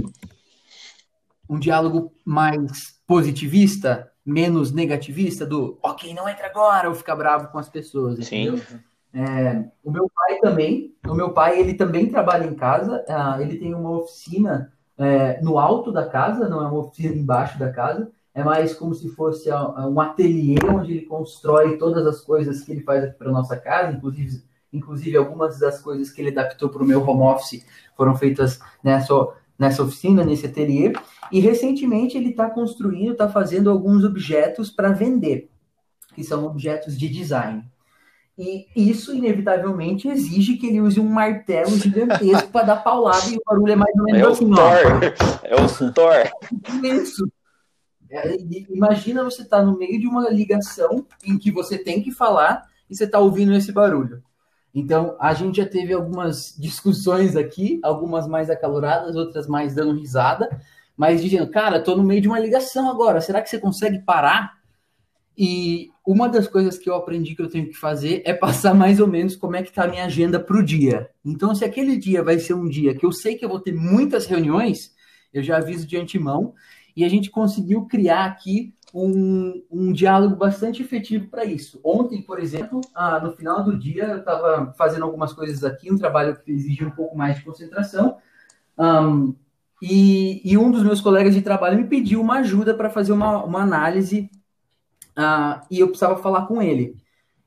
um 1.49 1.57
diálogo 1.57 2.13
mais 2.23 2.99
positivista, 3.07 4.12
menos 4.23 4.71
negativista 4.71 5.45
do 5.45 5.79
ok, 5.81 6.13
não 6.13 6.29
entra 6.29 6.45
agora, 6.47 6.89
ou 6.89 6.95
ficar 6.95 7.15
bravo 7.15 7.47
com 7.47 7.57
as 7.57 7.69
pessoas, 7.69 8.19
entendeu? 8.19 8.57
Sim. 8.57 8.79
É, 9.13 9.65
o 9.83 9.89
meu 9.89 10.12
pai 10.13 10.39
também, 10.41 10.93
o 11.07 11.15
meu 11.15 11.31
pai, 11.31 11.60
ele 11.60 11.73
também 11.73 12.07
trabalha 12.07 12.45
em 12.45 12.53
casa, 12.53 13.03
uh, 13.07 13.41
ele 13.41 13.57
tem 13.57 13.73
uma 13.73 13.89
oficina 13.89 14.71
é, 14.97 15.39
no 15.41 15.60
alto 15.60 15.91
da 15.91 16.05
casa, 16.05 16.49
não 16.49 16.62
é 16.62 16.67
uma 16.67 16.79
oficina 16.79 17.15
embaixo 17.15 17.60
da 17.60 17.71
casa, 17.71 18.12
é 18.33 18.43
mais 18.43 18.73
como 18.73 18.93
se 18.93 19.10
fosse 19.10 19.49
um 19.51 19.99
ateliê 19.99 20.57
onde 20.69 20.91
ele 20.91 21.05
constrói 21.05 21.77
todas 21.77 22.05
as 22.05 22.21
coisas 22.21 22.62
que 22.62 22.71
ele 22.71 22.81
faz 22.81 23.03
aqui 23.03 23.17
para 23.17 23.31
nossa 23.31 23.57
casa, 23.57 23.97
inclusive, 23.97 24.43
inclusive 24.71 25.17
algumas 25.17 25.60
das 25.60 25.81
coisas 25.81 26.12
que 26.12 26.21
ele 26.21 26.29
adaptou 26.29 26.69
para 26.69 26.83
o 26.83 26.86
meu 26.86 27.01
home 27.01 27.23
office 27.23 27.65
foram 27.95 28.15
feitas 28.15 28.60
nessa, 28.83 29.13
nessa 29.57 29.81
oficina, 29.81 30.23
nesse 30.23 30.45
ateliê. 30.45 30.93
E 31.31 31.39
recentemente 31.39 32.15
ele 32.15 32.29
está 32.29 32.47
construindo, 32.47 33.13
está 33.13 33.27
fazendo 33.27 33.71
alguns 33.71 34.03
objetos 34.03 34.69
para 34.69 34.91
vender, 34.91 35.49
que 36.13 36.23
são 36.23 36.45
objetos 36.45 36.95
de 36.95 37.10
design. 37.10 37.65
E 38.38 38.67
isso, 38.76 39.15
inevitavelmente, 39.15 40.08
exige 40.08 40.58
que 40.58 40.67
ele 40.67 40.82
use 40.82 41.00
um 41.00 41.10
martelo 41.10 41.76
gigantesco 41.76 42.50
para 42.50 42.67
dar 42.67 42.76
paulada, 42.78 43.28
e 43.32 43.36
o 43.36 43.41
barulho 43.43 43.73
é 43.73 43.76
mais 43.76 43.95
ou 43.95 44.04
menos 44.04 44.21
é 44.21 44.32
assim. 44.32 44.52
O 44.52 44.56
Thor. 44.56 45.41
É 45.43 45.56
o 45.56 45.91
Thor. 45.91 46.84
Isso. 46.84 47.28
É, 48.10 48.38
imagina 48.69 49.23
você 49.23 49.41
estar 49.41 49.58
tá 49.58 49.63
no 49.63 49.78
meio 49.78 50.00
de 50.00 50.08
uma 50.08 50.30
ligação 50.30 51.06
em 51.26 51.38
que 51.38 51.52
você 51.52 51.78
tem 51.78 52.02
que 52.02 52.12
falar 52.12 52.63
e 52.89 52.95
você 52.95 53.06
está 53.06 53.19
ouvindo 53.19 53.54
esse 53.54 53.71
barulho. 53.71 54.23
Então, 54.73 55.17
a 55.19 55.34
gente 55.34 55.58
já 55.58 55.65
teve 55.65 55.91
algumas 55.91 56.56
discussões 56.58 57.36
aqui, 57.36 57.80
algumas 57.84 58.28
mais 58.28 58.50
acaloradas, 58.50 59.15
outras 59.15 59.47
mais 59.47 59.73
dando 59.73 60.00
risada, 60.00 60.47
mas 60.95 61.23
dizendo, 61.23 61.50
cara, 61.50 61.82
tô 61.82 61.95
no 61.95 62.04
meio 62.04 62.21
de 62.21 62.28
uma 62.28 62.39
ligação 62.39 62.89
agora, 62.89 63.19
será 63.19 63.41
que 63.41 63.50
você 63.50 63.58
consegue 63.58 64.00
parar? 64.00 64.56
E 65.38 65.91
uma 66.06 66.28
das 66.28 66.47
coisas 66.47 66.78
que 66.78 66.89
eu 66.89 66.95
aprendi 66.95 67.36
que 67.36 67.41
eu 67.41 67.50
tenho 67.50 67.67
que 67.67 67.76
fazer 67.76 68.23
é 68.26 68.34
passar 68.34 68.73
mais 68.73 69.00
ou 69.00 69.08
menos 69.08 69.36
como 69.36 69.56
é 69.56 69.62
que 69.62 69.71
tá 69.71 69.84
a 69.84 69.88
minha 69.88 70.06
agenda 70.06 70.39
para 70.39 70.58
o 70.58 70.63
dia. 70.63 71.10
Então, 71.23 71.54
se 71.54 71.63
aquele 71.63 71.95
dia 71.95 72.23
vai 72.23 72.39
ser 72.39 72.56
um 72.56 72.67
dia 72.67 72.95
que 72.95 73.06
eu 73.06 73.12
sei 73.12 73.36
que 73.36 73.45
eu 73.45 73.50
vou 73.50 73.60
ter 73.60 73.73
muitas 73.73 74.26
reuniões, 74.26 74.95
eu 75.32 75.43
já 75.43 75.58
aviso 75.58 75.86
de 75.86 75.95
antemão, 75.95 76.54
e 76.95 77.06
a 77.06 77.10
gente 77.10 77.30
conseguiu 77.30 77.86
criar 77.86 78.26
aqui 78.26 78.73
um, 78.91 79.63
um 79.69 79.93
diálogo 79.93 80.36
bastante 80.36 80.82
efetivo 80.82 81.28
para 81.28 81.45
isso. 81.45 81.80
Ontem, 81.84 82.21
por 82.21 82.39
exemplo, 82.39 82.82
ah, 82.95 83.19
no 83.19 83.34
final 83.34 83.63
do 83.63 83.78
dia, 83.78 84.06
eu 84.06 84.17
estava 84.19 84.73
fazendo 84.76 85.04
algumas 85.04 85.34
coisas 85.34 85.63
aqui, 85.63 85.91
um 85.91 85.97
trabalho 85.97 86.36
que 86.43 86.52
exigia 86.52 86.88
um 86.88 86.91
pouco 86.91 87.15
mais 87.15 87.36
de 87.36 87.43
concentração, 87.43 88.17
um, 88.78 89.36
e, 89.80 90.41
e, 90.43 90.58
um 90.58 90.71
dos 90.71 90.84
meus 90.84 91.00
colegas 91.00 91.36
de 91.36 91.41
trabalho 91.41 91.78
me 91.78 91.88
pediu 91.88 92.19
uma 92.19 92.39
ajuda 92.39 92.73
para 92.73 92.89
fazer 92.89 93.12
uma, 93.12 93.43
uma 93.43 93.62
análise, 93.62 94.30
uh, 95.17 95.65
e 95.69 95.80
eu 95.80 95.88
precisava 95.88 96.21
falar 96.21 96.45
com 96.45 96.62
ele. 96.62 96.95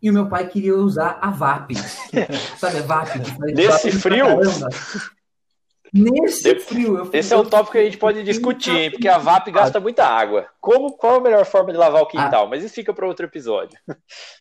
E 0.03 0.11
o 0.11 0.13
meu 0.13 0.29
pai 0.29 0.49
queria 0.49 0.77
usar 0.77 1.19
a 1.21 1.31
VAP. 1.31 1.75
Sabe, 2.57 2.79
a 2.79 2.83
VAP? 2.83 3.19
Nesse 3.55 3.93
frio? 3.93 4.27
Nesse 5.93 6.59
frio. 6.61 7.11
Esse 7.13 7.35
é 7.35 7.37
um 7.37 7.45
tópico 7.45 7.73
que 7.73 7.79
a 7.79 7.85
gente 7.85 7.99
pode 7.99 8.23
discutir, 8.23 8.71
hein? 8.71 8.91
Porque 8.91 9.09
a 9.09 9.19
VAP 9.19 9.51
gasta 9.51 9.81
muita 9.81 10.07
água. 10.07 10.47
Como, 10.61 10.93
qual 10.93 11.17
a 11.17 11.21
melhor 11.21 11.45
forma 11.45 11.73
de 11.73 11.79
lavar 11.79 12.03
o 12.03 12.07
quintal? 12.07 12.47
Ah. 12.47 12.49
Mas 12.49 12.63
isso 12.63 12.75
fica 12.75 12.95
para 12.95 13.07
outro 13.07 13.27
episódio. 13.27 13.79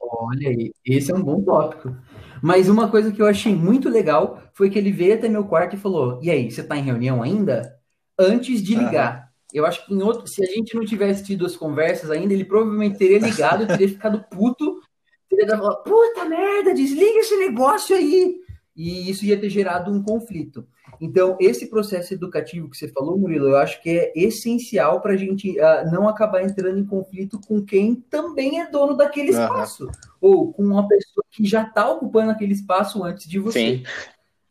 Olha 0.02 0.50
aí, 0.50 0.72
esse 0.86 1.12
é 1.12 1.16
um 1.16 1.24
bom 1.24 1.42
tópico. 1.42 1.94
Mas 2.42 2.70
uma 2.70 2.90
coisa 2.90 3.12
que 3.12 3.22
eu 3.22 3.28
achei 3.28 3.54
muito 3.54 3.90
legal 3.90 4.42
foi 4.54 4.70
que 4.70 4.78
ele 4.78 4.92
veio 4.92 5.16
até 5.16 5.28
meu 5.28 5.44
quarto 5.44 5.76
e 5.76 5.80
falou: 5.80 6.20
E 6.22 6.30
aí, 6.30 6.50
você 6.50 6.62
está 6.62 6.78
em 6.78 6.84
reunião 6.84 7.22
ainda? 7.22 7.76
Antes 8.18 8.62
de 8.62 8.76
ligar. 8.76 9.29
Eu 9.54 9.66
acho 9.66 9.86
que 9.86 9.94
em 9.94 10.02
outro, 10.02 10.28
se 10.28 10.44
a 10.44 10.48
gente 10.48 10.76
não 10.76 10.86
tivesse 10.86 11.24
tido 11.24 11.46
as 11.46 11.58
conversas 11.58 12.12
ainda, 12.12 12.34
ele 12.34 12.46
provavelmente 12.46 12.98
teria 12.98 13.20
ligado, 13.20 13.66
teria 13.66 13.90
ficado 13.90 14.24
puto, 14.30 14.80
teria 15.28 15.58
falado: 15.58 15.84
Puta 15.84 16.26
merda, 16.26 16.74
desliga 16.74 17.20
esse 17.20 17.36
negócio 17.38 17.96
aí. 17.96 18.40
E 18.76 19.10
isso 19.10 19.26
ia 19.26 19.40
ter 19.40 19.50
gerado 19.50 19.92
um 19.92 20.02
conflito. 20.02 20.66
Então, 21.02 21.38
esse 21.40 21.68
processo 21.68 22.14
educativo 22.14 22.70
que 22.70 22.78
você 22.78 22.88
falou, 22.88 23.18
Murilo, 23.18 23.50
eu 23.50 23.58
acho 23.58 23.82
que 23.82 23.90
é 23.90 24.14
essencial 24.16 25.02
para 25.02 25.14
a 25.14 25.18
gente 25.18 25.60
uh, 25.60 25.92
não 25.92 26.08
acabar 26.08 26.44
entrando 26.44 26.80
em 26.80 26.86
conflito 26.86 27.40
com 27.46 27.62
quem 27.62 27.96
também 27.96 28.62
é 28.62 28.70
dono 28.70 28.96
daquele 28.96 29.32
espaço, 29.32 29.86
uhum. 29.86 29.92
ou 30.22 30.54
com 30.54 30.64
uma 30.64 30.88
pessoa 30.88 31.26
que 31.30 31.46
já 31.46 31.64
está 31.64 31.90
ocupando 31.90 32.32
aquele 32.32 32.54
espaço 32.54 33.04
antes 33.04 33.28
de 33.28 33.40
você. 33.40 33.60
Sim. 33.60 33.84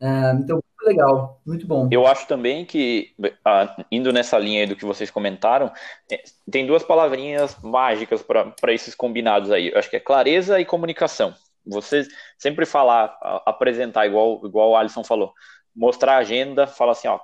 Uh, 0.01 0.39
então, 0.39 0.63
legal, 0.89 1.39
muito 1.45 1.65
bom. 1.65 1.87
Eu 1.91 2.05
acho 2.05 2.27
também 2.27 2.65
que, 2.65 3.13
uh, 3.19 3.85
indo 3.91 4.11
nessa 4.11 4.37
linha 4.37 4.61
aí 4.61 4.67
do 4.67 4.75
que 4.75 4.85
vocês 4.85 5.09
comentaram, 5.09 5.71
é, 6.11 6.21
tem 6.51 6.65
duas 6.65 6.83
palavrinhas 6.83 7.57
mágicas 7.61 8.21
para 8.21 8.73
esses 8.73 8.95
combinados 8.95 9.51
aí. 9.51 9.69
Eu 9.69 9.79
acho 9.79 9.89
que 9.89 9.95
é 9.95 9.99
clareza 9.99 10.59
e 10.59 10.65
comunicação. 10.65 11.33
Você 11.65 12.07
sempre 12.37 12.65
falar, 12.65 13.17
apresentar, 13.45 14.07
igual, 14.07 14.41
igual 14.45 14.71
o 14.71 14.75
Alisson 14.75 15.03
falou 15.03 15.33
mostrar 15.75 16.15
a 16.15 16.17
agenda, 16.17 16.67
falar 16.67 16.91
assim, 16.91 17.07
ó, 17.07 17.19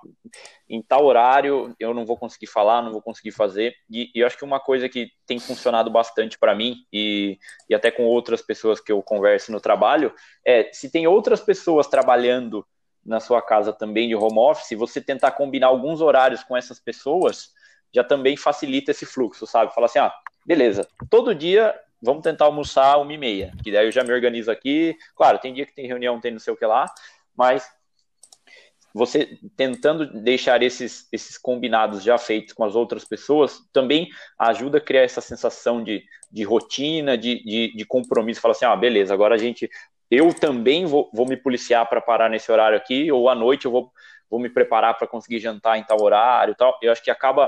em 0.69 0.81
tal 0.81 1.03
horário 1.03 1.75
eu 1.79 1.93
não 1.93 2.05
vou 2.05 2.17
conseguir 2.17 2.47
falar, 2.47 2.81
não 2.81 2.91
vou 2.91 3.01
conseguir 3.01 3.31
fazer. 3.31 3.73
E, 3.89 4.09
e 4.15 4.21
eu 4.21 4.27
acho 4.27 4.37
que 4.37 4.45
uma 4.45 4.61
coisa 4.61 4.87
que 4.87 5.09
tem 5.27 5.39
funcionado 5.39 5.91
bastante 5.91 6.37
para 6.39 6.55
mim 6.55 6.77
e, 6.91 7.37
e 7.69 7.75
até 7.75 7.91
com 7.91 8.03
outras 8.03 8.41
pessoas 8.41 8.79
que 8.79 8.91
eu 8.91 9.01
converso 9.03 9.51
no 9.51 9.59
trabalho 9.59 10.13
é 10.45 10.71
se 10.71 10.89
tem 10.89 11.05
outras 11.05 11.41
pessoas 11.41 11.87
trabalhando 11.87 12.65
na 13.05 13.19
sua 13.19 13.41
casa 13.41 13.71
também 13.71 14.07
de 14.07 14.15
home 14.15 14.39
office, 14.39 14.77
você 14.77 14.99
tentar 14.99 15.31
combinar 15.31 15.67
alguns 15.67 16.01
horários 16.01 16.43
com 16.43 16.57
essas 16.57 16.79
pessoas 16.79 17.53
já 17.93 18.03
também 18.03 18.35
facilita 18.35 18.91
esse 18.91 19.05
fluxo, 19.05 19.45
sabe? 19.47 19.73
Fala 19.73 19.85
assim, 19.85 19.99
ah, 19.99 20.13
beleza, 20.45 20.87
todo 21.09 21.35
dia 21.35 21.73
vamos 22.01 22.23
tentar 22.23 22.45
almoçar 22.45 22.97
uma 22.97 23.13
e 23.13 23.17
meia, 23.17 23.53
que 23.63 23.71
daí 23.71 23.87
eu 23.87 23.91
já 23.91 24.03
me 24.03 24.11
organizo 24.11 24.51
aqui. 24.51 24.95
Claro, 25.15 25.39
tem 25.39 25.53
dia 25.53 25.65
que 25.65 25.73
tem 25.73 25.87
reunião, 25.87 26.19
tem 26.19 26.31
não 26.31 26.39
sei 26.39 26.53
o 26.53 26.57
que 26.57 26.65
lá, 26.65 26.85
mas 27.35 27.69
você 28.95 29.37
tentando 29.57 30.21
deixar 30.21 30.63
esses, 30.63 31.07
esses 31.11 31.37
combinados 31.37 32.01
já 32.01 32.17
feitos 32.17 32.53
com 32.53 32.63
as 32.63 32.75
outras 32.75 33.03
pessoas, 33.03 33.59
também 33.73 34.07
ajuda 34.39 34.77
a 34.77 34.81
criar 34.81 35.01
essa 35.01 35.19
sensação 35.19 35.83
de, 35.83 36.01
de 36.31 36.43
rotina, 36.43 37.17
de, 37.17 37.43
de, 37.43 37.75
de 37.75 37.85
compromisso. 37.85 38.39
Fala 38.39 38.53
assim, 38.53 38.63
ah, 38.63 38.75
beleza, 38.75 39.13
agora 39.13 39.35
a 39.35 39.37
gente, 39.37 39.69
eu 40.09 40.33
também 40.33 40.85
vou, 40.85 41.09
vou 41.13 41.27
me 41.27 41.37
policiar 41.37 41.87
para 41.87 42.01
parar 42.01 42.29
nesse 42.29 42.51
horário 42.51 42.77
aqui, 42.77 43.11
ou 43.11 43.29
à 43.29 43.35
noite 43.35 43.65
eu 43.65 43.71
vou, 43.71 43.91
vou 44.29 44.39
me 44.39 44.49
preparar 44.49 44.97
para 44.97 45.07
conseguir 45.07 45.39
jantar 45.39 45.77
em 45.77 45.83
tal 45.83 46.01
horário 46.01 46.51
e 46.51 46.55
tal. 46.55 46.77
Eu 46.81 46.91
acho 46.91 47.03
que 47.03 47.11
acaba 47.11 47.47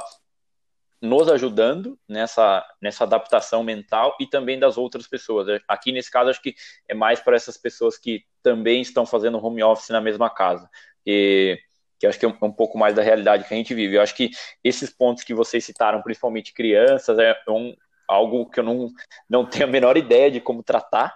nos 1.00 1.30
ajudando 1.30 1.98
nessa, 2.10 2.66
nessa 2.82 3.04
adaptação 3.04 3.64
mental 3.64 4.16
e 4.20 4.26
também 4.26 4.58
das 4.58 4.78
outras 4.78 5.08
pessoas. 5.08 5.62
Aqui 5.68 5.92
nesse 5.92 6.10
caso, 6.10 6.32
acho 6.32 6.42
que 6.42 6.56
é 6.88 6.96
mais 6.96 7.20
para 7.20 7.36
essas 7.36 7.56
pessoas 7.56 7.98
que 7.98 8.24
também 8.42 8.82
estão 8.82 9.06
fazendo 9.06 9.44
home 9.44 9.62
office 9.62 9.90
na 9.90 10.02
mesma 10.02 10.30
casa 10.30 10.68
que, 11.08 11.58
que 11.98 12.06
acho 12.06 12.20
que 12.20 12.26
é 12.26 12.28
um, 12.28 12.38
um, 12.42 12.52
pouco 12.52 12.78
mais 12.78 12.94
da 12.94 13.02
realidade 13.02 13.46
que 13.48 13.54
a 13.54 13.58
gente 13.58 13.74
vive. 13.74 13.96
Eu 13.96 14.02
acho 14.02 14.14
que 14.14 14.30
esses 14.62 14.90
pontos 14.90 15.24
que 15.24 15.34
vocês 15.34 15.64
citaram, 15.64 16.02
principalmente 16.02 16.54
crianças, 16.54 17.18
é 17.18 17.34
um, 17.48 17.74
algo 18.08 18.50
que 18.50 18.60
eu 18.60 18.64
não, 18.64 18.90
não 19.30 19.46
tenho 19.46 19.66
a 19.66 19.72
menor 19.72 19.98
ideia 19.98 20.32
de 20.32 20.40
como 20.40 20.64
tratar. 20.64 21.14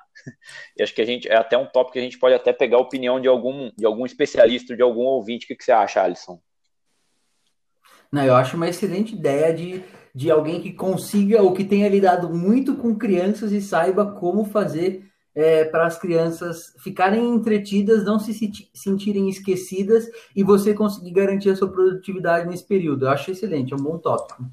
E 0.78 0.84
acho 0.84 0.94
que 0.94 1.02
a 1.02 1.06
gente 1.06 1.28
é 1.28 1.36
até 1.36 1.58
um 1.58 1.66
tópico 1.66 1.94
que 1.94 2.00
a 2.00 2.04
gente 2.04 2.20
pode 2.20 2.36
até 2.36 2.54
pegar 2.54 2.78
a 2.78 2.82
opinião 2.82 3.20
de 3.20 3.28
algum, 3.28 3.72
de 3.76 3.86
algum 3.86 4.06
especialista, 4.06 4.76
de 4.76 4.82
algum 4.82 5.04
ouvinte. 5.04 5.46
O 5.46 5.48
que, 5.48 5.56
que 5.56 5.64
você 5.64 5.72
acha, 5.72 6.04
Alisson? 6.04 6.40
Não, 8.12 8.24
eu 8.24 8.36
acho 8.36 8.58
uma 8.58 8.68
excelente 8.68 9.16
ideia 9.16 9.54
de, 9.54 9.84
de 10.14 10.30
alguém 10.30 10.62
que 10.62 10.74
consiga 10.74 11.42
ou 11.42 11.54
que 11.54 11.64
tenha 11.64 11.88
lidado 11.88 12.30
muito 12.30 12.76
com 12.76 12.96
crianças 12.96 13.52
e 13.52 13.62
saiba 13.62 14.12
como 14.12 14.44
fazer 14.44 15.10
é, 15.34 15.64
para 15.64 15.86
as 15.86 15.98
crianças 15.98 16.74
ficarem 16.80 17.34
entretidas, 17.34 18.04
não 18.04 18.20
se 18.20 18.34
sentirem 18.74 19.30
esquecidas 19.30 20.06
e 20.36 20.44
você 20.44 20.74
conseguir 20.74 21.12
garantir 21.12 21.50
a 21.50 21.56
sua 21.56 21.72
produtividade 21.72 22.48
nesse 22.48 22.68
período. 22.68 23.06
Eu 23.06 23.12
acho 23.12 23.32
excelente, 23.32 23.74
é 23.74 23.76
um 23.76 23.84
bom 23.84 23.98
tópico. 23.98 24.44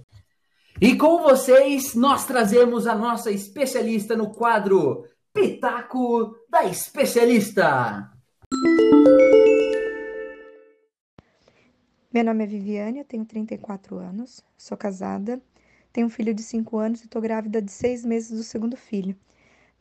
E 0.80 0.96
com 0.96 1.20
vocês, 1.22 1.96
nós 1.96 2.24
trazemos 2.24 2.86
a 2.86 2.94
nossa 2.94 3.32
especialista 3.32 4.16
no 4.16 4.30
quadro 4.30 5.04
Pitaco 5.34 6.36
da 6.48 6.66
Especialista. 6.66 8.08
Meu 12.14 12.22
nome 12.22 12.44
é 12.44 12.46
Viviane, 12.46 13.00
eu 13.00 13.04
tenho 13.04 13.24
34 13.24 13.98
anos, 13.98 14.40
sou 14.56 14.78
casada, 14.78 15.42
tenho 15.92 16.06
um 16.06 16.10
filho 16.10 16.32
de 16.32 16.44
5 16.44 16.78
anos 16.78 17.00
e 17.00 17.06
estou 17.06 17.20
grávida 17.20 17.60
de 17.60 17.72
6 17.72 18.04
meses 18.04 18.30
do 18.30 18.44
segundo 18.44 18.76
filho. 18.76 19.16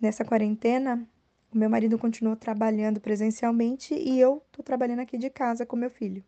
Nessa 0.01 0.25
quarentena, 0.25 1.07
o 1.53 1.57
meu 1.59 1.69
marido 1.69 1.99
continua 1.99 2.35
trabalhando 2.35 2.99
presencialmente 2.99 3.93
e 3.93 4.19
eu 4.19 4.41
estou 4.47 4.65
trabalhando 4.65 5.01
aqui 5.01 5.15
de 5.15 5.29
casa 5.29 5.63
com 5.63 5.75
meu 5.75 5.91
filho. 5.91 6.23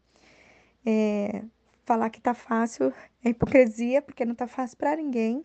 É, 0.85 1.41
falar 1.89 2.11
que 2.11 2.21
tá 2.21 2.35
fácil 2.35 2.93
é 3.25 3.29
hipocrisia, 3.29 3.99
porque 3.99 4.23
não 4.23 4.35
tá 4.35 4.45
fácil 4.45 4.77
para 4.77 4.95
ninguém, 4.95 5.43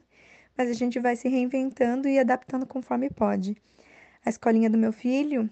mas 0.54 0.68
a 0.68 0.74
gente 0.74 1.00
vai 1.00 1.16
se 1.16 1.26
reinventando 1.26 2.06
e 2.06 2.18
adaptando 2.18 2.66
conforme 2.66 3.08
pode. 3.08 3.56
A 4.22 4.28
escolinha 4.28 4.68
do 4.68 4.76
meu 4.76 4.92
filho 4.92 5.48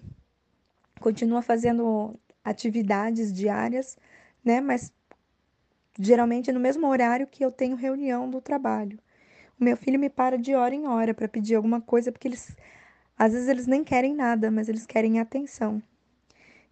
continua 0.99 1.41
fazendo 1.41 2.15
atividades 2.43 3.33
diárias, 3.33 3.97
né? 4.45 4.61
Mas 4.61 4.93
geralmente 5.97 6.51
no 6.51 6.59
mesmo 6.59 6.85
horário 6.85 7.25
que 7.25 7.43
eu 7.43 7.51
tenho 7.51 7.75
reunião 7.75 8.29
do 8.29 8.39
trabalho. 8.39 8.99
O 9.59 9.63
meu 9.63 9.75
filho 9.75 9.99
me 9.99 10.11
para 10.11 10.37
de 10.37 10.53
hora 10.53 10.75
em 10.75 10.87
hora 10.87 11.11
para 11.11 11.27
pedir 11.27 11.55
alguma 11.55 11.81
coisa, 11.81 12.11
porque 12.11 12.27
eles 12.27 12.55
às 13.17 13.33
vezes 13.33 13.47
eles 13.47 13.65
nem 13.65 13.83
querem 13.83 14.13
nada, 14.13 14.51
mas 14.51 14.69
eles 14.69 14.85
querem 14.85 15.19
atenção. 15.19 15.81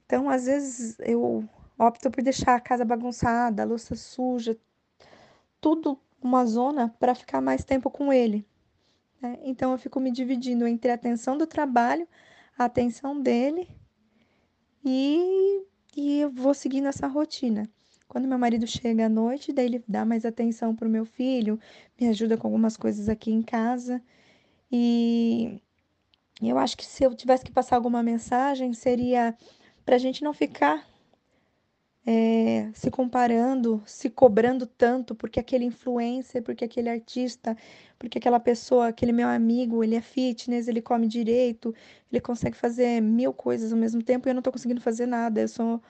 Então, 0.05 0.29
às 0.29 0.45
vezes 0.45 0.99
eu 0.99 1.43
opto 1.81 2.11
por 2.11 2.23
deixar 2.23 2.55
a 2.55 2.59
casa 2.59 2.85
bagunçada, 2.85 3.63
a 3.63 3.65
louça 3.65 3.95
suja, 3.95 4.57
tudo 5.59 5.99
uma 6.21 6.45
zona 6.45 6.93
para 6.99 7.15
ficar 7.15 7.41
mais 7.41 7.63
tempo 7.63 7.89
com 7.89 8.13
ele. 8.13 8.45
Né? 9.21 9.39
Então, 9.43 9.71
eu 9.71 9.77
fico 9.77 9.99
me 9.99 10.11
dividindo 10.11 10.67
entre 10.67 10.91
a 10.91 10.93
atenção 10.93 11.37
do 11.37 11.47
trabalho, 11.47 12.07
a 12.57 12.65
atenção 12.65 13.19
dele 13.19 13.67
e, 14.85 15.63
e 15.95 16.19
eu 16.19 16.29
vou 16.29 16.53
seguindo 16.53 16.87
essa 16.87 17.07
rotina. 17.07 17.69
Quando 18.07 18.27
meu 18.27 18.37
marido 18.37 18.67
chega 18.67 19.05
à 19.05 19.09
noite, 19.09 19.53
daí 19.53 19.65
ele 19.65 19.83
dá 19.87 20.03
mais 20.03 20.25
atenção 20.25 20.75
para 20.75 20.87
o 20.87 20.91
meu 20.91 21.05
filho, 21.05 21.59
me 21.99 22.07
ajuda 22.09 22.37
com 22.37 22.47
algumas 22.47 22.75
coisas 22.75 23.07
aqui 23.07 23.31
em 23.31 23.41
casa. 23.41 24.01
E 24.69 25.61
eu 26.41 26.57
acho 26.57 26.77
que 26.77 26.85
se 26.85 27.03
eu 27.03 27.15
tivesse 27.15 27.45
que 27.45 27.51
passar 27.51 27.77
alguma 27.77 28.03
mensagem, 28.03 28.73
seria 28.73 29.35
para 29.85 29.95
a 29.95 29.99
gente 29.99 30.23
não 30.23 30.33
ficar 30.33 30.85
é, 32.05 32.71
se 32.73 32.89
comparando, 32.89 33.81
se 33.85 34.09
cobrando 34.09 34.65
tanto, 34.65 35.13
porque 35.13 35.39
aquele 35.39 35.65
influencer, 35.65 36.41
porque 36.43 36.65
aquele 36.65 36.89
artista, 36.89 37.55
porque 37.99 38.17
aquela 38.17 38.39
pessoa, 38.39 38.87
aquele 38.87 39.11
meu 39.11 39.27
amigo, 39.27 39.83
ele 39.83 39.95
é 39.95 40.01
fitness, 40.01 40.67
ele 40.67 40.81
come 40.81 41.07
direito, 41.07 41.73
ele 42.11 42.21
consegue 42.21 42.57
fazer 42.57 43.01
mil 43.01 43.33
coisas 43.33 43.71
ao 43.71 43.77
mesmo 43.79 44.01
tempo 44.03 44.27
e 44.27 44.31
eu 44.31 44.33
não 44.33 44.39
estou 44.39 44.53
conseguindo 44.53 44.81
fazer 44.81 45.05
nada. 45.05 45.41
Eu 45.41 45.47
sou, 45.47 45.81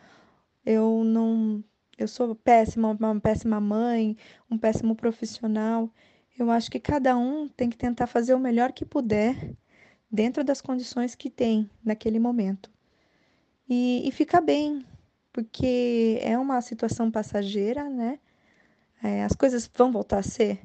eu 0.66 1.04
não 1.04 1.64
eu 1.98 2.08
sou 2.08 2.36
péssima, 2.36 2.92
uma 2.92 3.20
péssima 3.20 3.62
mãe, 3.62 4.18
um 4.50 4.58
péssimo 4.58 4.96
profissional. 4.96 5.90
Eu 6.38 6.50
acho 6.50 6.72
que 6.72 6.80
cada 6.80 7.16
um 7.18 7.48
tem 7.48 7.70
que 7.70 7.78
tentar 7.78 8.08
fazer 8.08 8.34
o 8.34 8.40
melhor 8.40 8.72
que 8.72 8.86
puder 8.86 9.54
dentro 10.12 10.44
das 10.44 10.62
condições 10.62 11.16
que 11.16 11.30
tem 11.30 11.70
naquele 11.84 12.20
momento. 12.20 12.72
E, 13.70 14.10
e 14.10 14.42
bem, 14.42 14.84
porque 15.34 16.20
é 16.22 16.38
uma 16.38 16.62
situação 16.62 17.12
passageira, 17.12 17.90
né? 17.90 18.20
É, 19.04 19.24
as 19.24 19.34
coisas 19.34 19.70
vão 19.74 19.92
voltar 19.92 20.20
a 20.20 20.24
ser? 20.24 20.60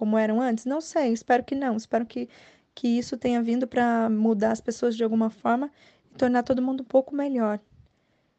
como 0.00 0.16
eram 0.16 0.40
antes? 0.40 0.64
Não 0.64 0.80
sei, 0.80 1.12
espero 1.12 1.44
que 1.44 1.54
não. 1.54 1.76
Espero 1.76 2.06
que, 2.06 2.26
que 2.74 2.88
isso 2.88 3.18
tenha 3.18 3.42
vindo 3.42 3.66
para 3.66 4.08
mudar 4.08 4.52
as 4.52 4.60
pessoas 4.60 4.96
de 4.96 5.04
alguma 5.04 5.28
forma 5.28 5.70
e 6.10 6.16
tornar 6.16 6.42
todo 6.42 6.62
mundo 6.62 6.80
um 6.80 6.86
pouco 6.86 7.14
melhor. 7.14 7.60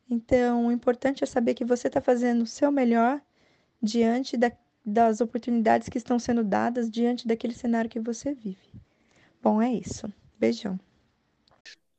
Então, 0.09 0.65
o 0.65 0.71
importante 0.71 1.23
é 1.23 1.27
saber 1.27 1.53
que 1.53 1.63
você 1.63 1.87
está 1.87 2.01
fazendo 2.01 2.41
o 2.41 2.47
seu 2.47 2.71
melhor 2.71 3.21
diante 3.79 4.35
da, 4.35 4.51
das 4.83 5.21
oportunidades 5.21 5.87
que 5.87 5.99
estão 5.99 6.17
sendo 6.17 6.43
dadas, 6.43 6.89
diante 6.89 7.27
daquele 7.27 7.53
cenário 7.53 7.89
que 7.89 7.99
você 7.99 8.33
vive. 8.33 8.73
Bom, 9.39 9.61
é 9.61 9.71
isso. 9.71 10.11
Beijão. 10.39 10.79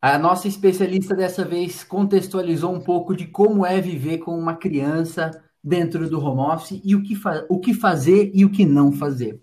A 0.03 0.19
nossa 0.19 0.49
especialista 0.49 1.15
dessa 1.15 1.45
vez 1.45 1.85
contextualizou 1.85 2.75
um 2.75 2.81
pouco 2.81 3.15
de 3.15 3.25
como 3.25 3.65
é 3.65 3.81
viver 3.81 4.19
com 4.19 4.37
uma 4.37 4.57
criança 4.57 5.31
dentro 5.63 6.11
do 6.11 6.21
home 6.21 6.41
office 6.41 6.81
e 6.83 6.97
o 6.97 7.03
que, 7.05 7.17
o 7.49 7.61
que 7.61 7.73
fazer 7.73 8.33
e 8.35 8.45
o 8.45 8.51
que 8.51 8.65
não 8.65 8.91
fazer. 8.91 9.41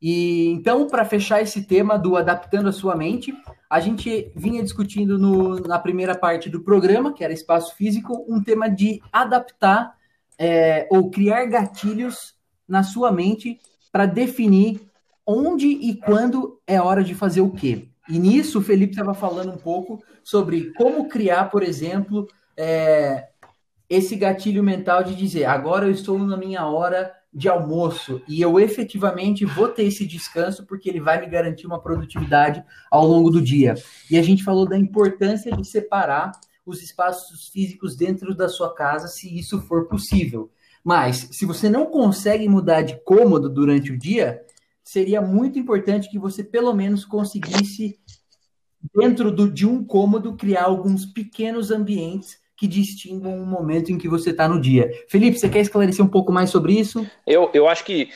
E 0.00 0.48
então, 0.48 0.86
para 0.86 1.06
fechar 1.06 1.40
esse 1.40 1.62
tema 1.62 1.98
do 1.98 2.18
adaptando 2.18 2.68
a 2.68 2.72
sua 2.72 2.94
mente, 2.94 3.32
a 3.70 3.80
gente 3.80 4.30
vinha 4.36 4.62
discutindo 4.62 5.18
no, 5.18 5.58
na 5.60 5.78
primeira 5.78 6.14
parte 6.14 6.50
do 6.50 6.60
programa, 6.60 7.14
que 7.14 7.24
era 7.24 7.32
espaço 7.32 7.74
físico, 7.74 8.26
um 8.28 8.42
tema 8.42 8.68
de 8.68 9.00
adaptar 9.10 9.96
é, 10.38 10.86
ou 10.90 11.10
criar 11.10 11.46
gatilhos 11.46 12.34
na 12.68 12.82
sua 12.82 13.10
mente 13.10 13.58
para 13.90 14.04
definir 14.04 14.82
onde 15.26 15.66
e 15.66 15.96
quando 15.96 16.60
é 16.66 16.78
hora 16.78 17.02
de 17.02 17.14
fazer 17.14 17.40
o 17.40 17.50
quê. 17.50 17.88
E 18.08 18.18
nisso 18.18 18.58
o 18.58 18.62
Felipe 18.62 18.92
estava 18.92 19.14
falando 19.14 19.52
um 19.52 19.56
pouco 19.56 20.02
sobre 20.24 20.72
como 20.74 21.08
criar, 21.08 21.50
por 21.50 21.62
exemplo, 21.62 22.26
é, 22.56 23.28
esse 23.88 24.16
gatilho 24.16 24.62
mental 24.62 25.04
de 25.04 25.14
dizer 25.14 25.44
agora 25.44 25.86
eu 25.86 25.90
estou 25.90 26.18
na 26.18 26.36
minha 26.36 26.66
hora 26.66 27.12
de 27.32 27.48
almoço 27.48 28.20
e 28.28 28.42
eu 28.42 28.60
efetivamente 28.60 29.44
vou 29.44 29.68
ter 29.68 29.84
esse 29.84 30.06
descanso 30.06 30.66
porque 30.66 30.88
ele 30.88 31.00
vai 31.00 31.18
me 31.20 31.26
garantir 31.26 31.66
uma 31.66 31.80
produtividade 31.80 32.62
ao 32.90 33.06
longo 33.06 33.30
do 33.30 33.40
dia. 33.40 33.74
E 34.10 34.18
a 34.18 34.22
gente 34.22 34.44
falou 34.44 34.68
da 34.68 34.76
importância 34.76 35.50
de 35.56 35.66
separar 35.66 36.32
os 36.64 36.82
espaços 36.82 37.48
físicos 37.48 37.96
dentro 37.96 38.34
da 38.34 38.48
sua 38.48 38.74
casa, 38.74 39.08
se 39.08 39.36
isso 39.36 39.60
for 39.62 39.88
possível. 39.88 40.50
Mas 40.84 41.28
se 41.32 41.46
você 41.46 41.70
não 41.70 41.86
consegue 41.86 42.48
mudar 42.48 42.82
de 42.82 43.00
cômodo 43.04 43.48
durante 43.48 43.92
o 43.92 43.98
dia, 43.98 44.42
seria 44.92 45.22
muito 45.22 45.58
importante 45.58 46.10
que 46.10 46.18
você 46.18 46.44
pelo 46.44 46.74
menos 46.74 47.02
conseguisse, 47.06 47.98
dentro 48.94 49.32
do, 49.32 49.50
de 49.50 49.66
um 49.66 49.82
cômodo, 49.82 50.36
criar 50.36 50.64
alguns 50.64 51.06
pequenos 51.06 51.70
ambientes 51.70 52.38
que 52.54 52.66
distinguam 52.66 53.42
o 53.42 53.46
momento 53.46 53.90
em 53.90 53.96
que 53.96 54.06
você 54.06 54.30
está 54.30 54.46
no 54.46 54.60
dia. 54.60 54.90
Felipe, 55.08 55.38
você 55.38 55.48
quer 55.48 55.60
esclarecer 55.60 56.04
um 56.04 56.08
pouco 56.08 56.30
mais 56.30 56.50
sobre 56.50 56.74
isso? 56.78 57.06
Eu, 57.26 57.50
eu 57.54 57.66
acho 57.66 57.84
que 57.84 58.10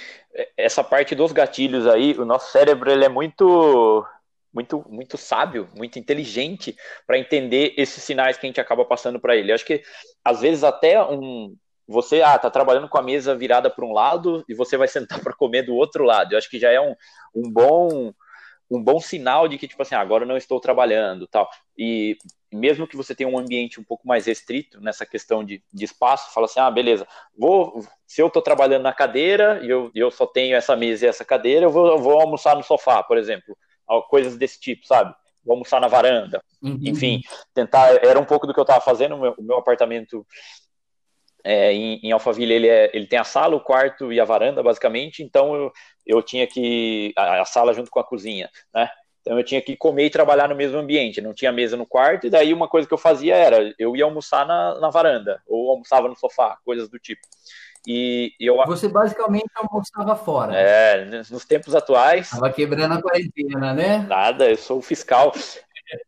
essa 0.55 0.85
parte 0.85 1.15
dos 1.15 1.33
gatilhos 1.33 1.87
aí, 1.87 2.13
o 2.13 2.27
nosso 2.27 2.53
cérebro 2.53 2.91
ele 2.91 3.07
é 3.07 3.09
muito 3.09 4.05
muito 4.53 4.85
muito 4.89 5.17
sábio, 5.17 5.69
muito 5.75 5.99
inteligente 5.99 6.77
para 7.07 7.19
entender 7.19 7.73
esses 7.79 8.03
sinais 8.03 8.37
que 8.37 8.47
a 8.47 8.49
gente 8.49 8.61
acaba 8.61 8.85
passando 8.85 9.19
para 9.19 9.35
ele. 9.35 9.51
Eu 9.51 9.55
acho 9.55 9.65
que 9.65 9.83
às 10.23 10.43
vezes 10.43 10.63
até 10.63 11.03
um 11.03 11.57
você 11.87 12.23
ah, 12.23 12.39
tá 12.39 12.51
trabalhando 12.51 12.89
com 12.89 12.99
a 12.99 13.03
mesa 13.03 13.35
virada 13.35 13.71
para 13.71 13.85
um 13.85 13.93
lado 13.93 14.45
e 14.49 14.55
você 14.55 14.77
vai 14.77 14.89
sentar 14.89 15.21
para 15.23 15.35
comer 15.35 15.63
do 15.63 15.75
outro 15.75 16.05
lado. 16.05 16.33
Eu 16.33 16.39
acho 16.39 16.51
que 16.51 16.59
já 16.59 16.71
é 16.71 16.81
um, 16.81 16.95
um 17.35 17.51
bom 17.51 18.13
um 18.69 18.83
bom 18.83 18.99
sinal 18.99 19.47
de 19.47 19.59
que 19.59 19.69
tipo 19.69 19.81
assim, 19.81 19.95
ah, 19.95 20.01
agora 20.01 20.25
eu 20.25 20.29
não 20.29 20.37
estou 20.37 20.61
trabalhando, 20.61 21.27
tal. 21.27 21.49
E 21.79 22.17
mesmo 22.53 22.87
que 22.87 22.97
você 22.97 23.15
tenha 23.15 23.29
um 23.29 23.39
ambiente 23.39 23.81
um 23.81 23.85
pouco 23.85 24.07
mais 24.07 24.27
restrito 24.27 24.81
nessa 24.81 25.07
questão 25.07 25.45
de, 25.45 25.63
de 25.73 25.85
espaço, 25.85 26.33
fala 26.33 26.47
assim, 26.47 26.61
ah, 26.61 26.71
beleza, 26.71 27.07
vou, 27.37 27.85
se 28.07 28.21
eu 28.21 28.27
estou 28.27 28.43
trabalhando 28.43 28.83
na 28.83 28.93
cadeira 28.93 29.61
e 29.63 29.71
eu, 29.71 29.91
eu 29.95 30.11
só 30.11 30.27
tenho 30.27 30.57
essa 30.57 30.75
mesa 30.75 31.07
e 31.07 31.09
essa 31.09 31.25
cadeira, 31.25 31.67
eu 31.67 31.71
vou, 31.71 31.87
eu 31.87 31.99
vou 31.99 32.21
almoçar 32.21 32.57
no 32.57 32.63
sofá, 32.63 33.03
por 33.03 33.19
exemplo, 33.19 33.57
coisas 34.09 34.37
desse 34.37 34.59
tipo, 34.59 34.87
sabe? 34.87 35.15
Vou 35.45 35.55
almoçar 35.55 35.81
na 35.81 35.87
varanda, 35.87 36.43
uhum. 36.61 36.79
enfim, 36.83 37.21
tentar, 37.55 38.05
era 38.05 38.19
um 38.19 38.25
pouco 38.25 38.49
do 38.49 38.55
que 38.55 38.59
eu 38.59 38.65
estava 38.65 38.81
fazendo, 38.81 39.15
o 39.15 39.21
meu, 39.21 39.35
o 39.39 39.43
meu 39.43 39.59
apartamento 39.59 40.27
é, 41.47 41.73
em, 41.73 42.01
em, 42.03 42.11
Alphaville 42.11 42.53
ele, 42.53 42.69
é, 42.69 42.91
ele 42.93 43.07
tem 43.07 43.19
a 43.19 43.25
sala, 43.25 43.55
o 43.55 43.61
quarto 43.61 44.13
e 44.13 44.21
a 44.21 44.25
varanda, 44.25 44.65
basicamente, 44.65 45.23
então 45.23 45.55
eu, 45.55 45.73
eu 46.05 46.21
tinha 46.21 46.45
que. 46.45 47.13
A, 47.17 47.43
a, 47.43 47.45
sala 47.45 47.73
junto 47.73 47.89
com 47.89 48.01
a 48.01 48.05
cozinha, 48.05 48.51
né? 48.75 48.91
Então 49.21 49.39
eu 49.39 49.45
tinha 49.45 49.63
que 49.63 49.77
comer 49.77 50.07
e 50.07 50.11
trabalhar 50.11 50.49
no 50.49 50.57
mesmo 50.57 50.79
ambiente, 50.79 51.21
não 51.21 51.33
tinha 51.33 51.53
mesa 51.53 51.77
no 51.77 51.87
quarto, 51.87 52.27
e 52.27 52.31
daí 52.31 52.53
uma 52.53 52.69
coisa 52.69 52.87
que 52.87 52.95
eu 52.95 52.99
fazia 52.99 53.37
era 53.37 53.73
eu 53.79 53.97
ia 53.97 54.05
almoçar 54.05 54.45
na, 54.45 54.81
na 54.81 54.91
varanda, 54.91 55.41
ou 55.47 55.71
almoçava 55.71 56.09
no 56.09 56.17
sofá, 56.17 56.59
coisas 56.65 56.89
do 56.89 56.99
tipo. 56.99 57.23
E, 57.87 58.33
e 58.41 58.47
eu... 58.47 58.57
Você 58.67 58.89
basicamente 58.89 59.51
almoçava 59.55 60.17
fora. 60.17 60.57
É, 60.57 61.05
nos 61.31 61.45
tempos 61.45 61.73
atuais. 61.73 62.31
Tava 62.31 62.51
quebrando 62.51 62.95
a 62.95 63.01
quarentena, 63.01 63.73
né? 63.73 63.99
Nada, 63.99 64.51
eu 64.51 64.57
sou 64.57 64.83
fiscal. 64.83 65.33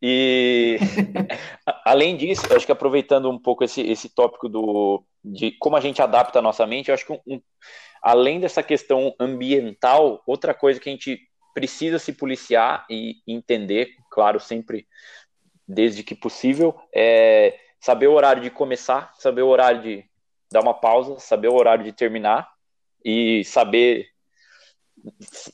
E 0.01 0.77
além 1.85 2.17
disso, 2.17 2.41
acho 2.53 2.65
que 2.65 2.71
aproveitando 2.71 3.29
um 3.29 3.39
pouco 3.39 3.63
esse, 3.63 3.81
esse 3.81 4.09
tópico 4.09 4.49
do, 4.49 5.03
de 5.23 5.51
como 5.59 5.75
a 5.75 5.81
gente 5.81 6.01
adapta 6.01 6.39
a 6.39 6.41
nossa 6.41 6.65
mente, 6.65 6.91
acho 6.91 7.05
que 7.05 7.13
um, 7.13 7.19
um, 7.27 7.41
além 8.01 8.39
dessa 8.39 8.63
questão 8.63 9.13
ambiental, 9.19 10.21
outra 10.25 10.53
coisa 10.53 10.79
que 10.79 10.89
a 10.89 10.91
gente 10.91 11.19
precisa 11.53 11.99
se 11.99 12.13
policiar 12.13 12.85
e 12.89 13.17
entender, 13.27 13.89
claro, 14.11 14.39
sempre 14.39 14.87
desde 15.67 16.03
que 16.03 16.15
possível, 16.15 16.75
é 16.93 17.57
saber 17.79 18.07
o 18.07 18.13
horário 18.13 18.41
de 18.41 18.49
começar, 18.49 19.13
saber 19.15 19.41
o 19.41 19.47
horário 19.47 19.81
de 19.81 20.05
dar 20.51 20.61
uma 20.61 20.73
pausa, 20.73 21.19
saber 21.19 21.47
o 21.47 21.55
horário 21.55 21.83
de 21.83 21.93
terminar 21.93 22.49
e 23.03 23.43
saber 23.45 24.08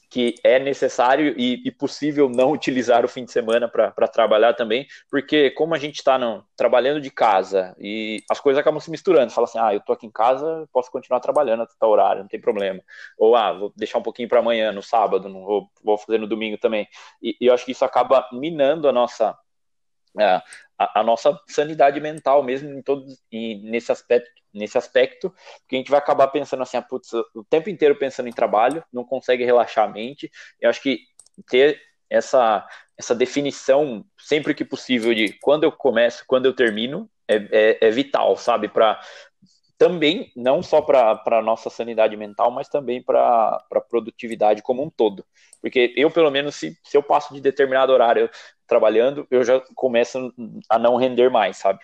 que 0.10 0.36
é 0.44 0.60
necessário 0.60 1.34
e, 1.38 1.62
e, 1.66 1.72
possível 1.72 2.30
não 2.30 2.52
utilizar 2.52 3.04
o 3.06 3.08
fim 3.08 3.26
de 3.26 3.32
semana 3.32 3.68
para 3.68 4.08
trabalhar 4.08 4.54
também, 4.54 4.88
porque 5.10 5.52
como 5.52 5.74
a 5.74 5.78
gente 5.78 5.96
está 5.96 6.18
trabalhando 6.56 7.02
de 7.02 7.10
casa 7.10 7.76
e 7.80 8.24
as 8.30 8.40
coisas 8.40 8.60
acabam 8.60 8.80
se 8.80 8.90
misturando, 8.90 9.32
fala 9.32 9.46
assim, 9.46 9.60
ah, 9.60 9.74
eu 9.74 9.80
tô 9.80 9.94
aqui 9.94 10.06
em 10.06 10.12
casa, 10.12 10.68
posso 10.72 10.92
continuar 10.92 11.20
trabalhando 11.20 11.64
até 11.64 11.74
tal 11.80 11.90
horário, 11.90 12.22
não 12.22 12.30
tem 12.30 12.40
problema, 12.40 12.82
ou 13.18 13.36
ah, 13.36 13.54
vou 13.54 13.74
deixar 13.76 13.98
um 13.98 14.04
pouquinho 14.04 14.30
para 14.30 14.40
amanhã, 14.40 14.72
no 14.72 14.82
sábado, 14.82 15.30
não 15.30 15.44
vou, 15.44 15.70
vou 15.84 15.98
fazer 15.98 16.18
no 16.18 16.28
domingo 16.28 16.58
também, 16.58 16.88
e, 17.22 17.36
e 17.40 17.48
eu 17.48 17.54
acho 17.54 17.66
que 17.66 17.72
isso 17.72 17.86
acaba 17.86 18.28
minando 18.32 18.88
a 18.88 18.92
nossa 18.92 19.38
é, 20.20 20.42
a, 20.78 21.00
a, 21.00 21.04
nossa 21.04 21.40
sanidade 21.48 22.00
mental 22.00 22.44
mesmo 22.44 22.70
em 22.70 22.82
todo, 22.82 23.06
nesse 23.32 23.92
aspecto, 23.92 24.30
nesse 24.54 24.78
aspecto, 24.78 25.30
porque 25.60 25.76
a 25.76 25.80
gente 25.80 25.92
vai 25.92 26.00
acabar 26.00 26.28
pensando 26.28 26.64
assim, 26.64 26.78
ah, 26.78 26.82
putz, 26.82 27.12
o 27.14 27.44
tempo 27.50 27.70
inteiro 27.70 27.96
pensando 27.98 28.30
em 28.30 28.34
trabalho, 28.34 28.84
não 28.92 29.04
consegue 29.04 29.44
relaxar 29.44 29.86
a 29.86 29.92
mente. 29.92 30.32
Eu 30.60 30.70
acho 30.70 30.82
que 30.82 31.00
ter 31.50 31.82
essa, 32.10 32.66
essa 32.98 33.14
definição 33.14 34.06
sempre 34.18 34.54
que 34.54 34.64
possível 34.64 35.14
de 35.14 35.34
quando 35.42 35.64
eu 35.64 35.72
começo, 35.72 36.24
quando 36.28 36.46
eu 36.46 36.56
termino, 36.56 37.10
é, 37.28 37.36
é, 37.36 37.88
é 37.88 37.92
vital, 37.92 38.38
sabe? 38.38 38.70
Para 38.70 39.00
também, 39.78 40.32
não 40.36 40.64
só 40.64 40.82
para 40.82 41.22
a 41.26 41.42
nossa 41.42 41.70
sanidade 41.70 42.16
mental, 42.16 42.50
mas 42.50 42.70
também 42.70 43.04
para 43.04 43.62
a 43.72 43.82
produtividade 43.82 44.62
como 44.62 44.82
um 44.84 44.90
todo. 44.90 45.26
Porque 45.62 45.94
eu, 45.98 46.10
pelo 46.10 46.32
menos, 46.32 46.56
se, 46.56 46.78
se 46.84 46.96
eu 46.96 47.04
passo 47.04 47.34
de 47.34 47.42
determinado 47.42 47.92
horário 47.92 48.30
trabalhando, 48.68 49.28
eu 49.30 49.44
já 49.44 49.62
começo 49.76 50.34
a 50.70 50.80
não 50.80 50.96
render 50.96 51.30
mais, 51.30 51.58
sabe? 51.58 51.80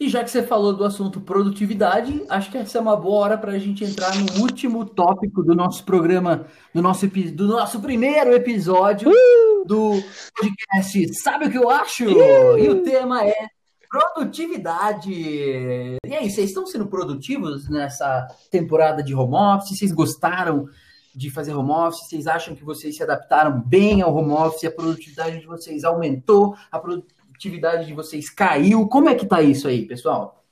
E 0.00 0.08
já 0.08 0.22
que 0.22 0.30
você 0.30 0.44
falou 0.44 0.72
do 0.72 0.84
assunto 0.84 1.20
produtividade, 1.20 2.24
acho 2.28 2.52
que 2.52 2.58
essa 2.58 2.78
é 2.78 2.80
uma 2.80 2.96
boa 2.96 3.18
hora 3.18 3.38
para 3.38 3.52
a 3.52 3.58
gente 3.58 3.84
entrar 3.84 4.14
no 4.14 4.42
último 4.42 4.84
tópico 4.84 5.42
do 5.42 5.56
nosso 5.56 5.84
programa, 5.84 6.46
do 6.72 6.80
nosso, 6.80 7.08
do 7.08 7.48
nosso 7.48 7.80
primeiro 7.80 8.32
episódio 8.32 9.10
uh! 9.10 9.64
do 9.66 10.00
podcast 10.40 11.14
Sabe 11.14 11.46
o 11.46 11.50
que 11.50 11.58
eu 11.58 11.68
acho? 11.68 12.04
Uh! 12.04 12.56
E 12.58 12.68
o 12.68 12.82
tema 12.84 13.26
é 13.26 13.48
produtividade. 13.90 15.10
E 15.10 16.14
aí, 16.14 16.30
vocês 16.30 16.50
estão 16.50 16.64
sendo 16.64 16.86
produtivos 16.86 17.68
nessa 17.68 18.28
temporada 18.52 19.02
de 19.02 19.14
home 19.14 19.34
office? 19.34 19.76
Vocês 19.76 19.90
gostaram 19.90 20.68
de 21.14 21.30
fazer 21.30 21.54
home 21.54 21.70
office? 21.70 22.08
Vocês 22.08 22.26
acham 22.26 22.54
que 22.54 22.64
vocês 22.64 22.96
se 22.96 23.02
adaptaram 23.02 23.60
bem 23.60 24.02
ao 24.02 24.14
home 24.14 24.32
office? 24.32 24.64
A 24.64 24.70
produtividade 24.70 25.40
de 25.40 25.46
vocês 25.46 25.84
aumentou? 25.84 26.56
A 26.70 26.78
produtividade 26.78 27.86
de 27.86 27.94
vocês 27.94 28.30
caiu? 28.30 28.86
Como 28.88 29.08
é 29.08 29.14
que 29.14 29.26
tá 29.26 29.42
isso 29.42 29.68
aí, 29.68 29.86
pessoal? 29.86 30.44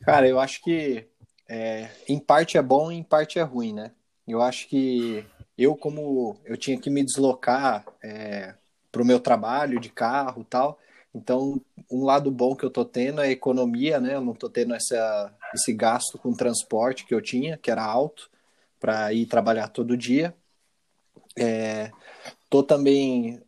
Cara, 0.00 0.28
eu 0.28 0.38
acho 0.38 0.62
que 0.62 1.06
é, 1.48 1.88
em 2.08 2.18
parte 2.18 2.58
é 2.58 2.62
bom 2.62 2.90
em 2.90 3.02
parte 3.02 3.38
é 3.38 3.42
ruim, 3.42 3.72
né? 3.72 3.92
Eu 4.26 4.42
acho 4.42 4.68
que 4.68 5.24
eu, 5.56 5.76
como 5.76 6.36
eu 6.44 6.56
tinha 6.56 6.78
que 6.78 6.90
me 6.90 7.04
deslocar 7.04 7.84
é, 8.02 8.54
para 8.90 9.02
o 9.02 9.04
meu 9.04 9.20
trabalho 9.20 9.80
de 9.80 9.88
carro 9.88 10.44
tal, 10.44 10.78
então 11.14 11.60
um 11.90 12.04
lado 12.04 12.30
bom 12.30 12.54
que 12.54 12.64
eu 12.64 12.70
tô 12.70 12.84
tendo 12.84 13.20
é 13.20 13.26
a 13.26 13.30
economia, 13.30 14.00
né? 14.00 14.14
Eu 14.14 14.20
não 14.20 14.34
tô 14.34 14.48
tendo 14.48 14.74
essa, 14.74 15.32
esse 15.54 15.72
gasto 15.72 16.18
com 16.18 16.34
transporte 16.34 17.06
que 17.06 17.14
eu 17.14 17.20
tinha, 17.20 17.56
que 17.56 17.70
era 17.70 17.84
alto 17.84 18.30
para 18.84 19.10
ir 19.14 19.24
trabalhar 19.24 19.68
todo 19.68 19.96
dia. 19.96 20.34
É, 21.38 21.90
tô 22.50 22.62
também, 22.62 23.42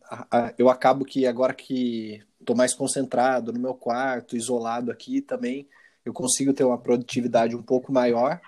eu 0.57 0.67
acabo 0.67 1.05
que 1.05 1.27
agora 1.27 1.53
que 1.53 2.23
tô 2.43 2.55
mais 2.55 2.73
concentrado 2.73 3.53
no 3.53 3.59
meu 3.59 3.75
quarto, 3.75 4.35
isolado 4.35 4.91
aqui 4.91 5.21
também, 5.21 5.69
eu 6.03 6.11
consigo 6.11 6.53
ter 6.53 6.63
uma 6.63 6.79
produtividade 6.79 7.55
um 7.55 7.61
pouco 7.61 7.93
maior. 7.93 8.41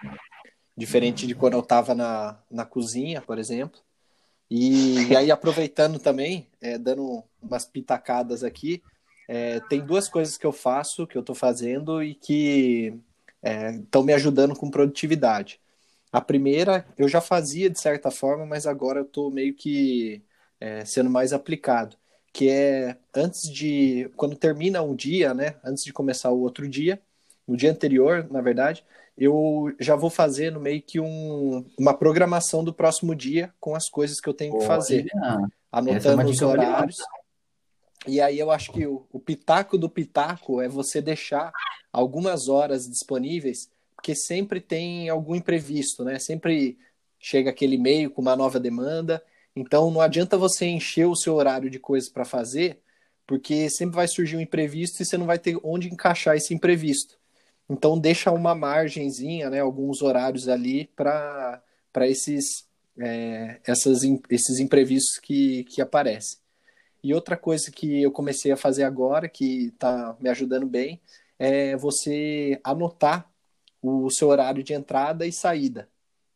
diferente 0.76 1.28
de 1.28 1.36
quando 1.36 1.54
eu 1.54 1.60
estava 1.60 1.94
na, 1.94 2.40
na 2.50 2.66
cozinha, 2.66 3.22
por 3.22 3.38
exemplo. 3.38 3.80
E, 4.50 5.12
e 5.12 5.16
aí, 5.16 5.30
aproveitando 5.30 6.00
também, 6.00 6.48
é, 6.60 6.76
dando 6.80 7.24
umas 7.40 7.66
pitacadas 7.66 8.44
aqui, 8.44 8.82
é, 9.28 9.60
tem 9.60 9.80
duas 9.80 10.10
coisas 10.10 10.40
que 10.40 10.46
eu 10.48 10.52
faço, 10.52 11.06
que 11.06 11.16
eu 11.16 11.20
estou 11.20 11.36
fazendo 11.36 12.02
e 12.02 12.16
que 12.16 12.96
estão 13.44 14.02
é, 14.02 14.06
me 14.06 14.14
ajudando 14.14 14.56
com 14.56 14.72
produtividade. 14.72 15.60
A 16.12 16.22
primeira 16.22 16.86
eu 16.98 17.08
já 17.08 17.22
fazia 17.22 17.70
de 17.70 17.80
certa 17.80 18.10
forma, 18.10 18.46
mas 18.46 18.66
agora 18.66 19.00
eu 19.00 19.06
estou 19.06 19.30
meio 19.30 19.54
que 19.54 20.24
é, 20.60 20.84
sendo 20.84 21.10
mais 21.10 21.34
aplicado, 21.34 21.96
que 22.34 22.50
é 22.50 22.98
antes 23.16 23.50
de 23.50 24.10
quando 24.16 24.36
termina 24.36 24.82
um 24.82 24.96
dia, 24.96 25.34
né? 25.34 25.56
Antes 25.64 25.84
de 25.84 25.94
começar 25.94 26.32
o 26.32 26.42
outro 26.42 26.68
dia, 26.68 27.02
no 27.48 27.56
dia 27.56 27.72
anterior, 27.72 28.28
na 28.30 28.42
verdade, 28.42 28.84
eu 29.18 29.74
já 29.80 29.96
vou 29.96 30.10
fazendo 30.10 30.60
meio 30.60 30.82
que 30.82 31.00
um, 31.00 31.66
uma 31.78 31.94
programação 31.94 32.64
do 32.64 32.74
próximo 32.74 33.14
dia 33.14 33.54
com 33.60 33.76
as 33.76 33.90
coisas 33.90 34.20
que 34.20 34.30
eu 34.30 34.34
tenho 34.34 34.58
que 34.58 34.66
fazer, 34.66 35.08
Olha, 35.14 35.48
anotando 35.72 36.22
é 36.22 36.26
os 36.26 36.42
horários. 36.42 36.98
E 38.08 38.22
aí 38.22 38.40
eu 38.40 38.50
acho 38.50 38.72
que 38.72 38.88
o, 38.88 39.06
o 39.12 39.20
pitaco 39.20 39.78
do 39.78 39.90
pitaco 39.90 40.62
é 40.62 40.70
você 40.70 41.02
deixar 41.02 41.52
algumas 41.92 42.48
horas 42.48 42.88
disponíveis, 42.88 43.70
porque 44.00 44.16
sempre 44.16 44.62
tem 44.62 45.10
algum 45.10 45.36
imprevisto, 45.36 46.06
né? 46.06 46.18
Sempre 46.20 46.80
chega 47.20 47.50
aquele 47.50 47.76
e-mail 47.76 48.10
com 48.10 48.22
uma 48.22 48.34
nova 48.34 48.58
demanda. 48.58 49.22
Então 49.54 49.92
não 49.92 50.00
adianta 50.00 50.38
você 50.38 50.66
encher 50.68 51.06
o 51.06 51.18
seu 51.18 51.36
horário 51.36 51.70
de 51.70 51.80
coisas 51.80 52.10
para 52.10 52.24
fazer, 52.24 52.80
porque 53.28 53.70
sempre 53.70 53.98
vai 53.98 54.08
surgir 54.08 54.38
um 54.38 54.42
imprevisto 54.42 55.02
e 55.02 55.06
você 55.06 55.18
não 55.18 55.26
vai 55.26 55.38
ter 55.38 55.60
onde 55.66 55.90
encaixar 55.90 56.38
esse 56.38 56.54
imprevisto. 56.54 57.20
Então 57.70 58.00
deixa 58.00 58.32
uma 58.32 58.56
margenzinha, 58.56 59.50
né, 59.50 59.60
alguns 59.60 60.02
horários 60.02 60.48
ali 60.48 60.90
para 60.96 61.62
esses, 62.04 62.66
é, 62.98 63.60
essas, 63.66 64.02
esses 64.30 64.60
imprevistos 64.60 65.20
que, 65.20 65.66
que 65.66 65.82
aparecem. 65.82 66.40
E 67.04 67.14
outra 67.14 67.36
coisa 67.36 67.70
que 67.70 68.02
eu 68.02 68.12
comecei 68.14 68.50
a 68.54 68.58
fazer 68.58 68.84
agora, 68.84 69.28
que 69.28 69.68
está 69.68 70.16
me 70.22 70.30
ajudando 70.30 70.66
bem, 70.66 71.02
é 71.38 71.76
você 71.76 72.60
anotar 72.64 73.30
o 73.82 74.10
seu 74.10 74.28
horário 74.28 74.64
de 74.64 74.74
entrada 74.74 75.26
e 75.26 75.32
saída. 75.32 75.90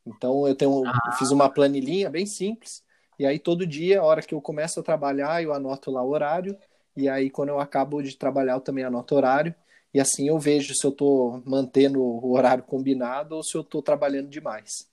Então 0.05 0.47
eu 0.47 0.55
tenho, 0.55 0.85
ah. 0.85 0.99
eu 1.07 1.11
fiz 1.13 1.31
uma 1.31 1.49
planilhinha 1.49 2.09
bem 2.09 2.25
simples, 2.25 2.83
e 3.17 3.25
aí 3.25 3.39
todo 3.39 3.65
dia, 3.65 4.01
a 4.01 4.03
hora 4.03 4.21
que 4.21 4.33
eu 4.33 4.41
começo 4.41 4.79
a 4.79 4.83
trabalhar, 4.83 5.41
eu 5.41 5.53
anoto 5.53 5.91
lá 5.91 6.03
o 6.03 6.09
horário, 6.09 6.57
e 6.95 7.07
aí 7.07 7.29
quando 7.29 7.49
eu 7.49 7.59
acabo 7.59 8.01
de 8.01 8.17
trabalhar, 8.17 8.53
eu 8.53 8.61
também 8.61 8.83
anoto 8.83 9.15
o 9.15 9.17
horário, 9.17 9.53
e 9.93 9.99
assim 9.99 10.27
eu 10.27 10.39
vejo 10.39 10.73
se 10.73 10.85
eu 10.85 10.91
estou 10.91 11.41
mantendo 11.45 12.01
o 12.01 12.33
horário 12.33 12.63
combinado 12.63 13.35
ou 13.35 13.43
se 13.43 13.55
eu 13.55 13.61
estou 13.61 13.81
trabalhando 13.81 14.27
demais. 14.27 14.87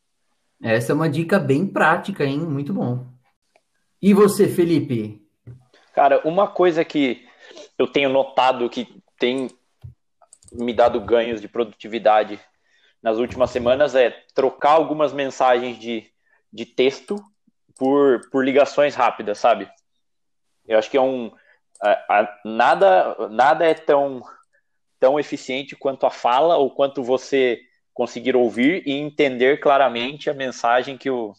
Essa 0.62 0.92
é 0.92 0.94
uma 0.94 1.09
dica 1.09 1.38
bem 1.38 1.66
prática, 1.66 2.24
hein? 2.24 2.38
Muito 2.38 2.72
bom. 2.72 3.07
E 4.01 4.12
você, 4.12 4.46
Felipe? 4.46 5.26
Cara, 5.94 6.20
uma 6.26 6.46
coisa 6.46 6.84
que 6.84 7.26
eu 7.78 7.86
tenho 7.86 8.11
notado 8.11 8.68
que 8.68 8.86
tem 9.18 9.48
me 10.53 10.72
dado 10.72 11.01
ganhos 11.01 11.40
de 11.40 11.48
produtividade 11.48 12.40
nas 13.03 13.16
últimas 13.18 13.51
semanas 13.51 13.94
é 13.94 14.11
trocar 14.34 14.72
algumas 14.72 15.12
mensagens 15.12 15.78
de, 15.78 16.07
de 16.53 16.66
texto 16.66 17.16
por, 17.78 18.28
por 18.30 18.44
ligações 18.44 18.94
rápidas, 18.94 19.38
sabe? 19.38 19.70
Eu 20.66 20.78
acho 20.78 20.90
que 20.90 20.96
é 20.96 21.01
um. 21.01 21.32
A, 21.82 22.20
a, 22.20 22.40
nada, 22.44 23.28
nada 23.30 23.64
é 23.64 23.72
tão, 23.72 24.22
tão 24.98 25.18
eficiente 25.18 25.74
quanto 25.74 26.05
a 26.05 26.11
fala 26.11 26.57
ou 26.57 26.70
quanto 26.70 27.03
você 27.03 27.61
conseguir 27.94 28.36
ouvir 28.36 28.82
e 28.86 28.92
entender 28.92 29.61
claramente 29.61 30.28
a 30.28 30.34
mensagem 30.34 30.98
que 30.98 31.11
o, 31.11 31.34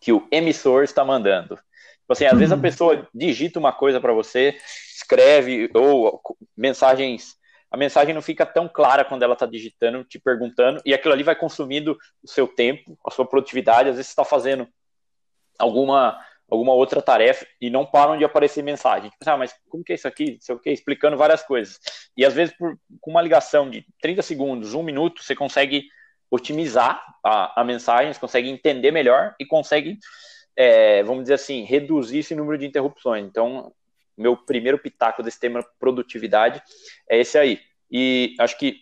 que 0.00 0.12
o 0.12 0.26
emissor 0.30 0.84
está 0.84 1.04
mandando. 1.04 1.56
Tipo 1.56 2.12
assim, 2.12 2.24
às 2.24 2.38
vezes 2.38 2.52
a 2.52 2.56
uhum. 2.56 2.62
pessoa 2.62 3.08
digita 3.14 3.58
uma 3.58 3.72
coisa 3.72 4.00
para 4.00 4.12
você, 4.12 4.58
escreve, 4.94 5.70
ou 5.74 6.20
mensagens 6.56 7.36
a 7.72 7.76
mensagem 7.78 8.14
não 8.14 8.20
fica 8.20 8.44
tão 8.44 8.68
clara 8.68 9.02
quando 9.02 9.22
ela 9.22 9.32
está 9.32 9.46
digitando, 9.46 10.04
te 10.04 10.18
perguntando, 10.18 10.82
e 10.84 10.92
aquilo 10.92 11.14
ali 11.14 11.22
vai 11.22 11.34
consumindo 11.34 11.96
o 12.22 12.28
seu 12.28 12.46
tempo, 12.46 12.98
a 13.04 13.10
sua 13.10 13.26
produtividade. 13.26 13.88
Às 13.88 13.96
vezes 13.96 14.08
você 14.08 14.12
está 14.12 14.26
fazendo 14.26 14.68
alguma, 15.58 16.22
alguma 16.50 16.74
outra 16.74 17.00
tarefa 17.00 17.46
e 17.58 17.70
não 17.70 17.86
param 17.86 18.18
de 18.18 18.24
aparecer 18.26 18.62
mensagem. 18.62 19.08
Tipo, 19.08 19.30
ah, 19.30 19.38
mas 19.38 19.54
como 19.70 19.82
que 19.82 19.92
é 19.92 19.94
isso 19.94 20.06
aqui? 20.06 20.36
Sei 20.38 20.54
o 20.54 20.58
que, 20.58 20.70
explicando 20.70 21.16
várias 21.16 21.42
coisas. 21.42 21.80
E 22.14 22.26
às 22.26 22.34
vezes, 22.34 22.54
por, 22.58 22.76
com 23.00 23.10
uma 23.10 23.22
ligação 23.22 23.70
de 23.70 23.86
30 24.02 24.20
segundos, 24.20 24.74
um 24.74 24.82
minuto, 24.82 25.22
você 25.22 25.34
consegue 25.34 25.86
otimizar 26.30 27.02
a, 27.24 27.62
a 27.62 27.64
mensagem, 27.64 28.12
você 28.12 28.20
consegue 28.20 28.50
entender 28.50 28.90
melhor 28.90 29.34
e 29.40 29.46
consegue, 29.46 29.98
é, 30.54 31.02
vamos 31.04 31.22
dizer 31.22 31.34
assim, 31.34 31.62
reduzir 31.64 32.18
esse 32.18 32.34
número 32.34 32.58
de 32.58 32.66
interrupções. 32.66 33.24
Então, 33.24 33.72
meu 34.16 34.36
primeiro 34.36 34.78
pitaco 34.78 35.22
desse 35.22 35.40
tema 35.40 35.64
produtividade 35.78 36.62
é 37.08 37.20
esse 37.20 37.38
aí. 37.38 37.60
E 37.90 38.34
acho 38.38 38.58
que 38.58 38.76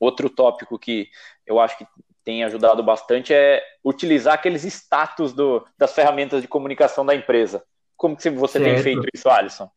outro 0.00 0.28
tópico 0.28 0.78
que 0.78 1.08
eu 1.46 1.60
acho 1.60 1.78
que 1.78 1.86
tem 2.24 2.42
ajudado 2.42 2.82
bastante 2.82 3.32
é 3.32 3.62
utilizar 3.84 4.34
aqueles 4.34 4.64
status 4.64 5.32
do, 5.32 5.64
das 5.78 5.94
ferramentas 5.94 6.42
de 6.42 6.48
comunicação 6.48 7.06
da 7.06 7.14
empresa. 7.14 7.62
Como 7.96 8.16
que 8.16 8.28
você 8.30 8.58
certo. 8.58 8.74
tem 8.74 8.82
feito 8.82 9.06
isso, 9.14 9.28
Alisson? 9.28 9.70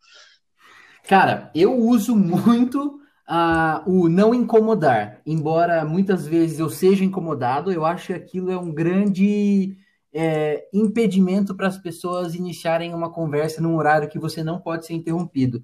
Cara, 1.08 1.52
eu 1.54 1.76
uso 1.76 2.16
muito 2.16 3.00
uh, 3.30 3.90
o 3.90 4.10
não 4.10 4.34
incomodar. 4.34 5.22
Embora 5.26 5.86
muitas 5.86 6.28
vezes 6.28 6.60
eu 6.60 6.70
seja 6.70 7.06
incomodado, 7.06 7.72
eu 7.72 7.86
acho 7.86 8.08
que 8.08 8.14
aquilo 8.14 8.52
é 8.52 8.58
um 8.58 8.74
grande 8.74 9.78
é, 10.22 10.68
impedimento 10.74 11.56
para 11.56 11.70
as 11.70 11.78
pessoas 11.78 12.36
iniciarem 12.36 12.94
uma 12.94 13.10
conversa 13.10 13.62
num 13.62 13.78
horário 13.78 14.10
que 14.10 14.20
você 14.20 14.44
não 14.44 14.60
pode 14.60 14.86
ser 14.86 14.94
interrompido. 14.94 15.64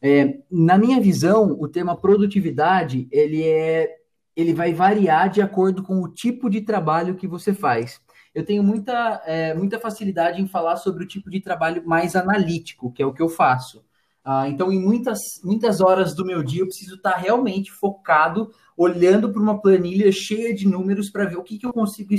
É, 0.00 0.38
na 0.48 0.78
minha 0.78 1.00
visão, 1.00 1.56
o 1.58 1.66
tema 1.66 1.96
produtividade 1.96 3.08
ele 3.10 3.42
é 3.42 3.96
ele 4.36 4.52
vai 4.52 4.72
variar 4.74 5.30
de 5.30 5.40
acordo 5.40 5.82
com 5.82 6.02
o 6.02 6.12
tipo 6.12 6.48
de 6.50 6.60
trabalho 6.60 7.16
que 7.16 7.26
você 7.26 7.54
faz. 7.54 8.00
Eu 8.34 8.44
tenho 8.44 8.62
muita, 8.62 9.22
é, 9.24 9.54
muita 9.54 9.80
facilidade 9.80 10.40
em 10.40 10.46
falar 10.46 10.76
sobre 10.76 11.02
o 11.02 11.08
tipo 11.08 11.30
de 11.30 11.40
trabalho 11.40 11.82
mais 11.86 12.14
analítico, 12.14 12.92
que 12.92 13.02
é 13.02 13.06
o 13.06 13.14
que 13.14 13.22
eu 13.22 13.30
faço. 13.30 13.82
Ah, 14.22 14.46
então, 14.46 14.70
em 14.70 14.78
muitas, 14.78 15.18
muitas 15.42 15.80
horas 15.80 16.14
do 16.14 16.24
meu 16.24 16.42
dia, 16.42 16.60
eu 16.60 16.66
preciso 16.66 16.96
estar 16.96 17.16
realmente 17.16 17.72
focado, 17.72 18.50
olhando 18.76 19.32
para 19.32 19.40
uma 19.40 19.58
planilha 19.58 20.12
cheia 20.12 20.54
de 20.54 20.68
números 20.68 21.10
para 21.10 21.24
ver 21.24 21.38
o 21.38 21.42
que, 21.42 21.58
que 21.58 21.66
eu 21.66 21.72
consigo 21.72 22.12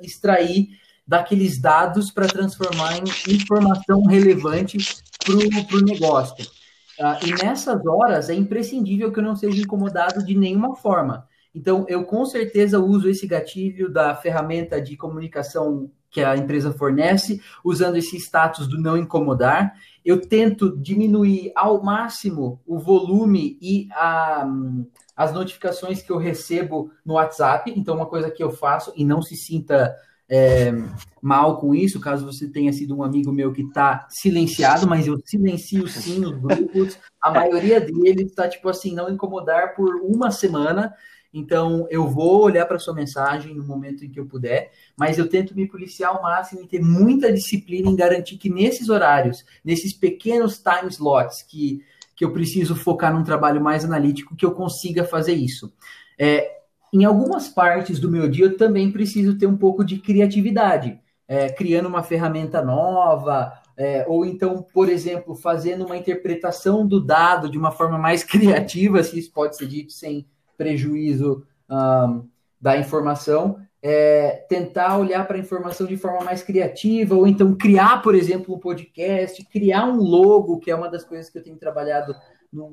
extrair 0.00 0.70
daqueles 1.08 1.58
dados 1.58 2.10
para 2.10 2.28
transformar 2.28 2.98
em 2.98 3.34
informação 3.34 4.02
relevante 4.04 4.76
para 5.24 5.78
o 5.78 5.80
negócio. 5.80 6.44
Uh, 7.00 7.26
e 7.26 7.42
nessas 7.42 7.84
horas 7.86 8.28
é 8.28 8.34
imprescindível 8.34 9.10
que 9.10 9.18
eu 9.18 9.24
não 9.24 9.34
seja 9.34 9.62
incomodado 9.62 10.22
de 10.22 10.36
nenhuma 10.36 10.76
forma. 10.76 11.26
Então, 11.54 11.86
eu 11.88 12.04
com 12.04 12.26
certeza 12.26 12.78
uso 12.78 13.08
esse 13.08 13.26
gatilho 13.26 13.90
da 13.90 14.14
ferramenta 14.14 14.80
de 14.80 14.96
comunicação 14.96 15.90
que 16.10 16.22
a 16.22 16.36
empresa 16.36 16.72
fornece, 16.72 17.40
usando 17.64 17.96
esse 17.96 18.16
status 18.16 18.66
do 18.66 18.80
não 18.80 18.96
incomodar. 18.96 19.74
Eu 20.04 20.20
tento 20.20 20.76
diminuir 20.76 21.52
ao 21.54 21.82
máximo 21.82 22.60
o 22.66 22.78
volume 22.78 23.58
e 23.60 23.88
a, 23.92 24.46
as 25.16 25.32
notificações 25.32 26.02
que 26.02 26.10
eu 26.10 26.18
recebo 26.18 26.90
no 27.04 27.14
WhatsApp. 27.14 27.72
Então, 27.74 27.94
uma 27.94 28.06
coisa 28.06 28.30
que 28.30 28.42
eu 28.42 28.50
faço, 28.50 28.92
e 28.96 29.04
não 29.04 29.22
se 29.22 29.36
sinta 29.36 29.94
é, 30.30 30.72
mal 31.22 31.58
com 31.58 31.74
isso, 31.74 32.00
caso 32.00 32.26
você 32.26 32.46
tenha 32.48 32.72
sido 32.72 32.94
um 32.94 33.02
amigo 33.02 33.32
meu 33.32 33.52
que 33.52 33.62
está 33.62 34.06
silenciado, 34.10 34.86
mas 34.86 35.06
eu 35.06 35.18
silencio 35.24 35.88
sim 35.88 36.24
os 36.24 36.38
grupos. 36.38 36.98
A 37.20 37.30
maioria 37.30 37.80
deles 37.80 38.26
está 38.26 38.48
tipo 38.48 38.68
assim, 38.68 38.94
não 38.94 39.08
incomodar 39.08 39.74
por 39.74 39.96
uma 40.02 40.30
semana. 40.30 40.94
Então 41.32 41.86
eu 41.90 42.06
vou 42.06 42.42
olhar 42.42 42.66
para 42.66 42.78
sua 42.78 42.94
mensagem 42.94 43.54
no 43.54 43.64
momento 43.64 44.04
em 44.04 44.10
que 44.10 44.18
eu 44.18 44.26
puder, 44.26 44.70
mas 44.96 45.18
eu 45.18 45.28
tento 45.28 45.54
me 45.54 45.68
policiar 45.68 46.14
ao 46.14 46.22
máximo 46.22 46.62
e 46.62 46.66
ter 46.66 46.80
muita 46.80 47.32
disciplina 47.32 47.88
em 47.88 47.96
garantir 47.96 48.38
que 48.38 48.48
nesses 48.48 48.88
horários, 48.88 49.44
nesses 49.64 49.92
pequenos 49.92 50.58
time 50.58 50.88
slots 50.90 51.42
que, 51.42 51.82
que 52.16 52.24
eu 52.24 52.32
preciso 52.32 52.74
focar 52.74 53.12
num 53.12 53.24
trabalho 53.24 53.62
mais 53.62 53.84
analítico, 53.84 54.36
que 54.36 54.44
eu 54.44 54.52
consiga 54.52 55.04
fazer 55.04 55.34
isso. 55.34 55.70
É, 56.18 56.57
em 56.92 57.04
algumas 57.04 57.48
partes 57.48 57.98
do 57.98 58.10
meu 58.10 58.28
dia 58.28 58.46
eu 58.46 58.56
também 58.56 58.90
preciso 58.90 59.36
ter 59.36 59.46
um 59.46 59.56
pouco 59.56 59.84
de 59.84 59.98
criatividade, 59.98 60.98
é, 61.26 61.50
criando 61.50 61.88
uma 61.88 62.02
ferramenta 62.02 62.62
nova, 62.62 63.52
é, 63.76 64.04
ou 64.08 64.24
então, 64.24 64.60
por 64.74 64.88
exemplo, 64.88 65.36
fazendo 65.36 65.86
uma 65.86 65.96
interpretação 65.96 66.86
do 66.86 67.00
dado 67.00 67.48
de 67.48 67.56
uma 67.56 67.70
forma 67.70 67.96
mais 67.96 68.24
criativa, 68.24 69.02
se 69.02 69.18
isso 69.18 69.32
pode 69.32 69.56
ser 69.56 69.66
dito 69.66 69.92
sem 69.92 70.26
prejuízo 70.56 71.44
um, 71.70 72.26
da 72.60 72.76
informação, 72.76 73.60
é, 73.80 74.44
tentar 74.48 74.98
olhar 74.98 75.24
para 75.26 75.36
a 75.36 75.40
informação 75.40 75.86
de 75.86 75.96
forma 75.96 76.24
mais 76.24 76.42
criativa, 76.42 77.14
ou 77.14 77.26
então 77.26 77.54
criar, 77.54 78.02
por 78.02 78.14
exemplo, 78.14 78.54
um 78.54 78.58
podcast, 78.58 79.44
criar 79.44 79.84
um 79.84 79.98
logo, 79.98 80.58
que 80.58 80.70
é 80.70 80.74
uma 80.74 80.90
das 80.90 81.04
coisas 81.04 81.30
que 81.30 81.38
eu 81.38 81.42
tenho 81.44 81.56
trabalhado 81.56 82.14
num, 82.52 82.70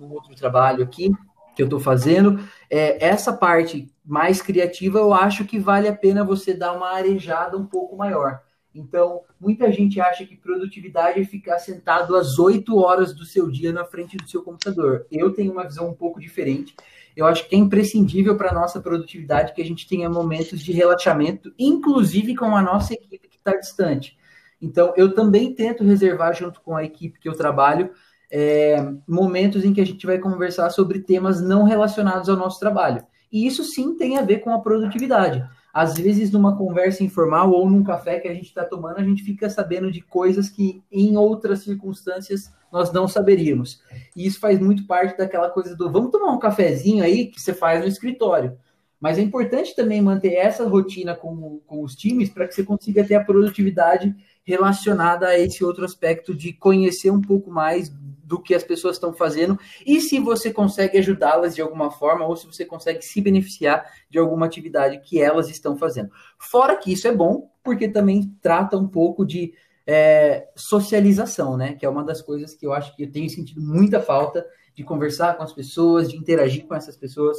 num 0.00 0.10
outro 0.10 0.34
trabalho 0.34 0.82
aqui, 0.82 1.12
que 1.58 1.62
eu 1.62 1.66
estou 1.66 1.80
fazendo. 1.80 2.38
É, 2.70 3.04
essa 3.04 3.32
parte 3.32 3.92
mais 4.06 4.40
criativa, 4.40 5.00
eu 5.00 5.12
acho 5.12 5.44
que 5.44 5.58
vale 5.58 5.88
a 5.88 5.92
pena 5.92 6.22
você 6.22 6.54
dar 6.54 6.72
uma 6.72 6.92
arejada 6.92 7.58
um 7.58 7.66
pouco 7.66 7.96
maior. 7.96 8.40
Então, 8.72 9.22
muita 9.40 9.72
gente 9.72 10.00
acha 10.00 10.24
que 10.24 10.36
produtividade 10.36 11.20
é 11.20 11.24
ficar 11.24 11.58
sentado 11.58 12.14
às 12.14 12.38
8 12.38 12.78
horas 12.78 13.12
do 13.12 13.24
seu 13.24 13.50
dia 13.50 13.72
na 13.72 13.84
frente 13.84 14.16
do 14.16 14.30
seu 14.30 14.40
computador. 14.40 15.04
Eu 15.10 15.32
tenho 15.32 15.50
uma 15.50 15.66
visão 15.66 15.88
um 15.88 15.94
pouco 15.94 16.20
diferente. 16.20 16.76
Eu 17.16 17.26
acho 17.26 17.48
que 17.48 17.56
é 17.56 17.58
imprescindível 17.58 18.36
para 18.36 18.50
a 18.50 18.54
nossa 18.54 18.80
produtividade 18.80 19.52
que 19.52 19.60
a 19.60 19.64
gente 19.64 19.88
tenha 19.88 20.08
momentos 20.08 20.60
de 20.60 20.70
relaxamento, 20.70 21.52
inclusive 21.58 22.36
com 22.36 22.54
a 22.54 22.62
nossa 22.62 22.94
equipe 22.94 23.26
que 23.26 23.36
está 23.36 23.56
distante. 23.56 24.16
Então, 24.62 24.94
eu 24.96 25.12
também 25.12 25.52
tento 25.52 25.82
reservar, 25.82 26.32
junto 26.34 26.60
com 26.60 26.76
a 26.76 26.84
equipe 26.84 27.18
que 27.18 27.28
eu 27.28 27.34
trabalho, 27.34 27.90
é, 28.30 28.76
momentos 29.06 29.64
em 29.64 29.72
que 29.72 29.80
a 29.80 29.86
gente 29.86 30.06
vai 30.06 30.18
conversar 30.18 30.70
sobre 30.70 31.00
temas 31.00 31.40
não 31.40 31.64
relacionados 31.64 32.28
ao 32.28 32.36
nosso 32.36 32.60
trabalho. 32.60 33.04
E 33.32 33.46
isso 33.46 33.64
sim 33.64 33.94
tem 33.96 34.18
a 34.18 34.22
ver 34.22 34.38
com 34.38 34.50
a 34.50 34.60
produtividade. 34.60 35.46
Às 35.72 35.94
vezes, 35.94 36.30
numa 36.30 36.56
conversa 36.56 37.04
informal 37.04 37.52
ou 37.52 37.68
num 37.68 37.84
café 37.84 38.18
que 38.18 38.28
a 38.28 38.34
gente 38.34 38.46
está 38.46 38.64
tomando, 38.64 38.98
a 38.98 39.04
gente 39.04 39.22
fica 39.22 39.48
sabendo 39.48 39.92
de 39.92 40.00
coisas 40.00 40.48
que 40.48 40.82
em 40.90 41.16
outras 41.16 41.60
circunstâncias 41.60 42.52
nós 42.72 42.92
não 42.92 43.06
saberíamos. 43.06 43.82
E 44.16 44.26
isso 44.26 44.40
faz 44.40 44.58
muito 44.58 44.86
parte 44.86 45.16
daquela 45.16 45.48
coisa 45.50 45.76
do 45.76 45.90
vamos 45.90 46.10
tomar 46.10 46.32
um 46.32 46.38
cafezinho 46.38 47.04
aí 47.04 47.26
que 47.26 47.40
você 47.40 47.54
faz 47.54 47.80
no 47.80 47.86
escritório. 47.86 48.58
Mas 49.00 49.18
é 49.18 49.22
importante 49.22 49.76
também 49.76 50.02
manter 50.02 50.34
essa 50.34 50.66
rotina 50.68 51.14
com, 51.14 51.60
com 51.66 51.82
os 51.84 51.94
times 51.94 52.28
para 52.28 52.48
que 52.48 52.54
você 52.54 52.64
consiga 52.64 53.04
ter 53.04 53.14
a 53.14 53.24
produtividade 53.24 54.14
relacionada 54.42 55.28
a 55.28 55.38
esse 55.38 55.62
outro 55.62 55.84
aspecto 55.84 56.34
de 56.34 56.52
conhecer 56.52 57.10
um 57.10 57.20
pouco 57.20 57.50
mais 57.50 57.92
do 58.28 58.40
que 58.40 58.54
as 58.54 58.62
pessoas 58.62 58.96
estão 58.96 59.14
fazendo 59.14 59.58
e 59.86 60.02
se 60.02 60.20
você 60.20 60.52
consegue 60.52 60.98
ajudá-las 60.98 61.54
de 61.54 61.62
alguma 61.62 61.90
forma 61.90 62.26
ou 62.26 62.36
se 62.36 62.46
você 62.46 62.62
consegue 62.62 63.00
se 63.02 63.22
beneficiar 63.22 63.86
de 64.10 64.18
alguma 64.18 64.44
atividade 64.44 65.00
que 65.00 65.18
elas 65.18 65.48
estão 65.48 65.78
fazendo. 65.78 66.10
Fora 66.38 66.76
que 66.76 66.92
isso 66.92 67.08
é 67.08 67.12
bom, 67.12 67.50
porque 67.64 67.88
também 67.88 68.30
trata 68.42 68.76
um 68.76 68.86
pouco 68.86 69.24
de 69.24 69.54
é, 69.86 70.46
socialização, 70.54 71.56
né? 71.56 71.72
Que 71.72 71.86
é 71.86 71.88
uma 71.88 72.04
das 72.04 72.20
coisas 72.20 72.54
que 72.54 72.66
eu 72.66 72.74
acho 72.74 72.94
que 72.94 73.04
eu 73.04 73.10
tenho 73.10 73.30
sentido 73.30 73.62
muita 73.62 73.98
falta 73.98 74.44
de 74.74 74.84
conversar 74.84 75.34
com 75.38 75.42
as 75.42 75.52
pessoas, 75.54 76.10
de 76.10 76.16
interagir 76.18 76.66
com 76.66 76.74
essas 76.74 76.98
pessoas. 76.98 77.38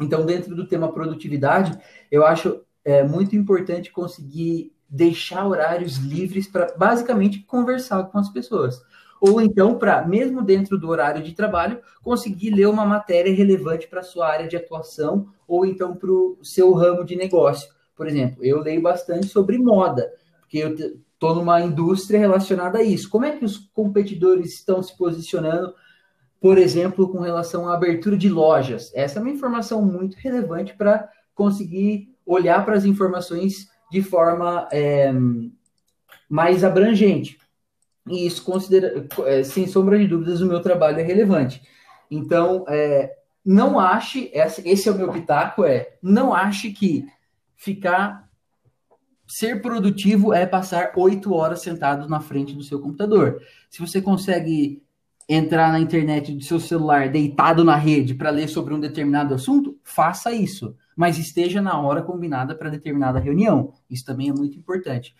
Então, 0.00 0.26
dentro 0.26 0.56
do 0.56 0.66
tema 0.66 0.92
produtividade, 0.92 1.78
eu 2.10 2.26
acho 2.26 2.60
é, 2.84 3.04
muito 3.04 3.36
importante 3.36 3.92
conseguir 3.92 4.72
deixar 4.88 5.46
horários 5.46 5.98
livres 5.98 6.48
para 6.48 6.74
basicamente 6.76 7.44
conversar 7.44 8.02
com 8.04 8.18
as 8.18 8.28
pessoas 8.30 8.82
ou 9.20 9.40
então 9.40 9.78
para, 9.78 10.06
mesmo 10.06 10.42
dentro 10.42 10.78
do 10.78 10.88
horário 10.88 11.22
de 11.22 11.34
trabalho, 11.34 11.80
conseguir 12.02 12.50
ler 12.50 12.66
uma 12.66 12.86
matéria 12.86 13.34
relevante 13.34 13.88
para 13.88 14.00
a 14.00 14.04
sua 14.04 14.28
área 14.28 14.48
de 14.48 14.56
atuação 14.56 15.28
ou 15.46 15.64
então 15.66 15.94
para 15.94 16.10
o 16.10 16.38
seu 16.42 16.72
ramo 16.72 17.04
de 17.04 17.16
negócio. 17.16 17.70
Por 17.96 18.06
exemplo, 18.06 18.44
eu 18.44 18.60
leio 18.60 18.80
bastante 18.80 19.26
sobre 19.26 19.58
moda, 19.58 20.12
porque 20.40 20.58
eu 20.58 20.72
estou 20.72 21.34
numa 21.34 21.60
indústria 21.60 22.20
relacionada 22.20 22.78
a 22.78 22.82
isso. 22.82 23.10
Como 23.10 23.24
é 23.24 23.36
que 23.36 23.44
os 23.44 23.56
competidores 23.56 24.54
estão 24.54 24.82
se 24.82 24.96
posicionando, 24.96 25.74
por 26.40 26.58
exemplo, 26.58 27.08
com 27.08 27.18
relação 27.18 27.68
à 27.68 27.74
abertura 27.74 28.16
de 28.16 28.28
lojas? 28.28 28.92
Essa 28.94 29.18
é 29.18 29.22
uma 29.22 29.30
informação 29.30 29.82
muito 29.82 30.16
relevante 30.16 30.74
para 30.76 31.08
conseguir 31.34 32.14
olhar 32.24 32.64
para 32.64 32.76
as 32.76 32.84
informações 32.84 33.68
de 33.90 34.02
forma 34.02 34.68
é, 34.70 35.12
mais 36.28 36.62
abrangente. 36.62 37.38
E 38.10 38.26
isso, 38.26 38.44
considera, 38.44 39.06
é, 39.26 39.42
sem 39.42 39.66
sombra 39.66 39.98
de 39.98 40.06
dúvidas, 40.06 40.40
o 40.40 40.46
meu 40.46 40.60
trabalho 40.60 41.00
é 41.00 41.02
relevante. 41.02 41.62
Então, 42.10 42.64
é, 42.68 43.14
não 43.44 43.78
ache, 43.78 44.30
esse 44.32 44.88
é 44.88 44.92
o 44.92 44.96
meu 44.96 45.12
pitaco, 45.12 45.64
é 45.64 45.96
não 46.02 46.34
ache 46.34 46.70
que 46.70 47.06
ficar 47.56 48.28
ser 49.28 49.60
produtivo 49.60 50.32
é 50.32 50.46
passar 50.46 50.92
oito 50.96 51.34
horas 51.34 51.60
sentado 51.60 52.08
na 52.08 52.18
frente 52.18 52.54
do 52.54 52.62
seu 52.62 52.80
computador. 52.80 53.42
Se 53.68 53.78
você 53.78 54.00
consegue 54.00 54.82
entrar 55.28 55.70
na 55.70 55.78
internet 55.78 56.32
do 56.32 56.42
seu 56.42 56.58
celular 56.58 57.10
deitado 57.10 57.62
na 57.62 57.76
rede 57.76 58.14
para 58.14 58.30
ler 58.30 58.48
sobre 58.48 58.72
um 58.72 58.80
determinado 58.80 59.34
assunto, 59.34 59.78
faça 59.84 60.32
isso. 60.32 60.74
Mas 60.96 61.18
esteja 61.18 61.60
na 61.60 61.78
hora 61.78 62.02
combinada 62.02 62.54
para 62.54 62.70
determinada 62.70 63.20
reunião. 63.20 63.74
Isso 63.90 64.04
também 64.04 64.30
é 64.30 64.32
muito 64.32 64.58
importante. 64.58 65.14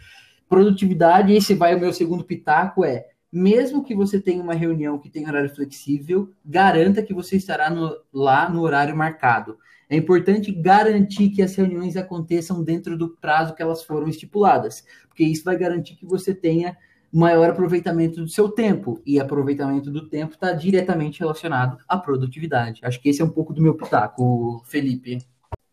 Produtividade, 0.49 1.35
esse 1.35 1.55
vai 1.55 1.75
o 1.75 1.81
meu 1.81 1.93
segundo 1.93 2.25
pitaco, 2.25 2.85
é 2.85 3.07
mesmo 3.31 3.85
que 3.85 3.95
você 3.95 4.21
tenha 4.21 4.43
uma 4.43 4.55
reunião 4.55 4.99
que 4.99 5.11
tenha 5.11 5.29
horário 5.29 5.55
flexível, 5.55 6.33
garanta 6.45 7.03
que 7.03 7.13
você 7.13 7.37
estará 7.37 7.69
no, 7.69 7.95
lá 8.13 8.49
no 8.49 8.63
horário 8.63 8.97
marcado. 8.97 9.59
É 9.91 9.97
importante 9.97 10.53
garantir 10.53 11.31
que 11.31 11.43
as 11.43 11.55
reuniões 11.55 11.97
aconteçam 11.97 12.63
dentro 12.63 12.97
do 12.97 13.11
prazo 13.17 13.55
que 13.55 13.63
elas 13.63 13.83
foram 13.83 14.09
estipuladas, 14.09 14.85
porque 15.09 15.25
isso 15.25 15.45
vai 15.45 15.57
garantir 15.57 15.97
que 15.97 16.07
você 16.07 16.35
tenha 16.35 16.77
maior 17.13 17.51
aproveitamento 17.51 18.21
do 18.21 18.29
seu 18.29 18.51
tempo, 18.51 19.03
e 19.05 19.19
aproveitamento 19.19 19.91
do 19.91 20.09
tempo 20.09 20.35
está 20.35 20.53
diretamente 20.53 21.21
relacionado 21.21 21.79
à 21.89 21.97
produtividade. 21.97 22.81
Acho 22.85 23.01
que 23.01 23.09
esse 23.09 23.23
é 23.23 23.25
um 23.25 23.31
pouco 23.31 23.55
do 23.55 23.63
meu 23.63 23.75
pitaco, 23.75 24.63
Felipe. 24.67 25.19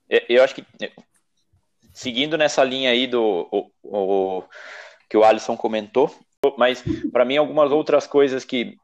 É, 0.10 0.26
eu 0.30 0.44
acho 0.44 0.56
que 0.56 0.66
seguindo 1.96 2.38
nessa 2.38 2.62
linha 2.62 2.91
aí 2.91 3.08
do 3.08 3.48
o, 3.50 3.72
o, 3.82 4.43
que 5.10 5.16
o 5.16 5.24
Alisson 5.24 5.56
comentou, 5.56 6.14
mas 6.58 6.84
para 7.12 7.24
mim 7.24 7.38
algumas 7.38 7.72
outras 7.72 8.06
coisas 8.06 8.43
que 8.43 8.78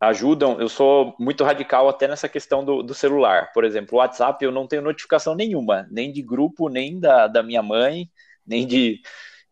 ajudam, 0.00 0.58
eu 0.58 0.68
sou 0.68 1.14
muito 1.18 1.44
radical 1.44 1.88
até 1.88 2.08
nessa 2.08 2.28
questão 2.28 2.64
do, 2.64 2.82
do 2.82 2.94
celular. 2.94 3.52
Por 3.52 3.64
exemplo, 3.64 3.94
o 3.94 3.98
WhatsApp 3.98 4.42
eu 4.42 4.50
não 4.50 4.66
tenho 4.66 4.82
notificação 4.82 5.34
nenhuma, 5.34 5.86
nem 5.90 6.10
de 6.10 6.22
grupo, 6.22 6.70
nem 6.70 6.98
da, 6.98 7.26
da 7.26 7.42
minha 7.42 7.62
mãe, 7.62 8.10
nem 8.46 8.66
de, 8.66 9.00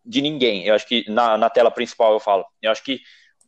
de 0.05 0.23
ninguém. 0.23 0.65
Eu 0.65 0.75
acho 0.75 0.87
que 0.87 1.05
na, 1.09 1.37
na 1.37 1.51
tela 1.51 1.71
principal 1.71 2.15
eu 2.15 2.21
falo. 2.21 2.47
Eu 2.63 2.71
acho 2.71 2.83
que 2.83 3.01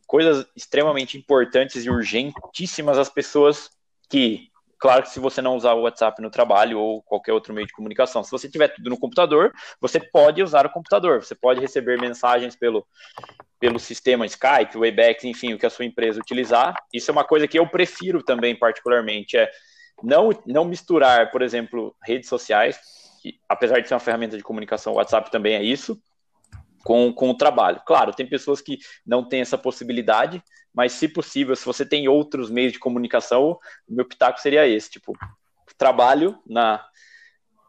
coisas 0.05 0.45
extremamente 0.55 1.17
importantes 1.17 1.85
e 1.85 1.89
urgentíssimas 1.89 2.97
as 2.99 3.09
pessoas 3.09 3.69
que 4.09 4.49
Claro 4.79 5.03
que 5.03 5.09
se 5.09 5.19
você 5.19 5.41
não 5.41 5.55
usar 5.55 5.73
o 5.73 5.81
WhatsApp 5.81 6.21
no 6.21 6.29
trabalho 6.29 6.79
ou 6.79 7.01
qualquer 7.01 7.33
outro 7.33 7.53
meio 7.53 7.65
de 7.65 7.73
comunicação, 7.73 8.23
se 8.23 8.29
você 8.29 8.47
tiver 8.47 8.67
tudo 8.67 8.89
no 8.89 8.99
computador, 8.99 9.51
você 9.81 9.99
pode 9.99 10.43
usar 10.43 10.65
o 10.65 10.69
computador, 10.69 11.23
você 11.23 11.33
pode 11.33 11.59
receber 11.59 11.99
mensagens 11.99 12.55
pelo, 12.55 12.85
pelo 13.59 13.79
sistema 13.79 14.25
Skype, 14.25 14.77
Webex, 14.77 15.23
enfim, 15.23 15.53
o 15.53 15.57
que 15.57 15.65
a 15.65 15.69
sua 15.69 15.85
empresa 15.85 16.19
utilizar. 16.19 16.75
Isso 16.93 17.09
é 17.09 17.13
uma 17.13 17.23
coisa 17.23 17.47
que 17.47 17.57
eu 17.57 17.67
prefiro 17.67 18.21
também, 18.21 18.55
particularmente, 18.55 19.35
é 19.35 19.49
não, 20.03 20.29
não 20.45 20.63
misturar, 20.63 21.31
por 21.31 21.41
exemplo, 21.41 21.95
redes 22.03 22.29
sociais, 22.29 22.79
que 23.21 23.39
apesar 23.49 23.79
de 23.79 23.87
ser 23.87 23.95
uma 23.95 23.99
ferramenta 23.99 24.37
de 24.37 24.43
comunicação, 24.43 24.93
o 24.93 24.97
WhatsApp 24.97 25.31
também 25.31 25.55
é 25.55 25.63
isso, 25.63 25.99
com, 26.83 27.11
com 27.13 27.29
o 27.29 27.37
trabalho. 27.37 27.81
Claro, 27.85 28.13
tem 28.13 28.27
pessoas 28.27 28.61
que 28.61 28.77
não 29.05 29.27
têm 29.27 29.41
essa 29.41 29.57
possibilidade, 29.57 30.41
mas 30.73 30.93
se 30.93 31.07
possível, 31.07 31.55
se 31.55 31.65
você 31.65 31.85
tem 31.85 32.07
outros 32.07 32.49
meios 32.49 32.73
de 32.73 32.79
comunicação, 32.79 33.57
o 33.87 33.93
meu 33.93 34.05
pitaco 34.05 34.39
seria 34.39 34.67
esse, 34.67 34.91
tipo, 34.91 35.17
trabalho 35.77 36.37
na, 36.45 36.83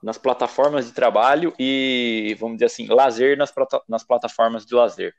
nas 0.02 0.18
plataformas 0.18 0.86
de 0.86 0.92
trabalho 0.92 1.52
e, 1.59 2.36
vamos 2.38 2.56
dizer 2.56 2.66
assim, 2.66 2.86
lazer 2.86 3.36
nas, 3.36 3.52
nas 3.88 4.04
plataformas 4.04 4.64
de 4.64 4.74
lazer. 4.74 5.14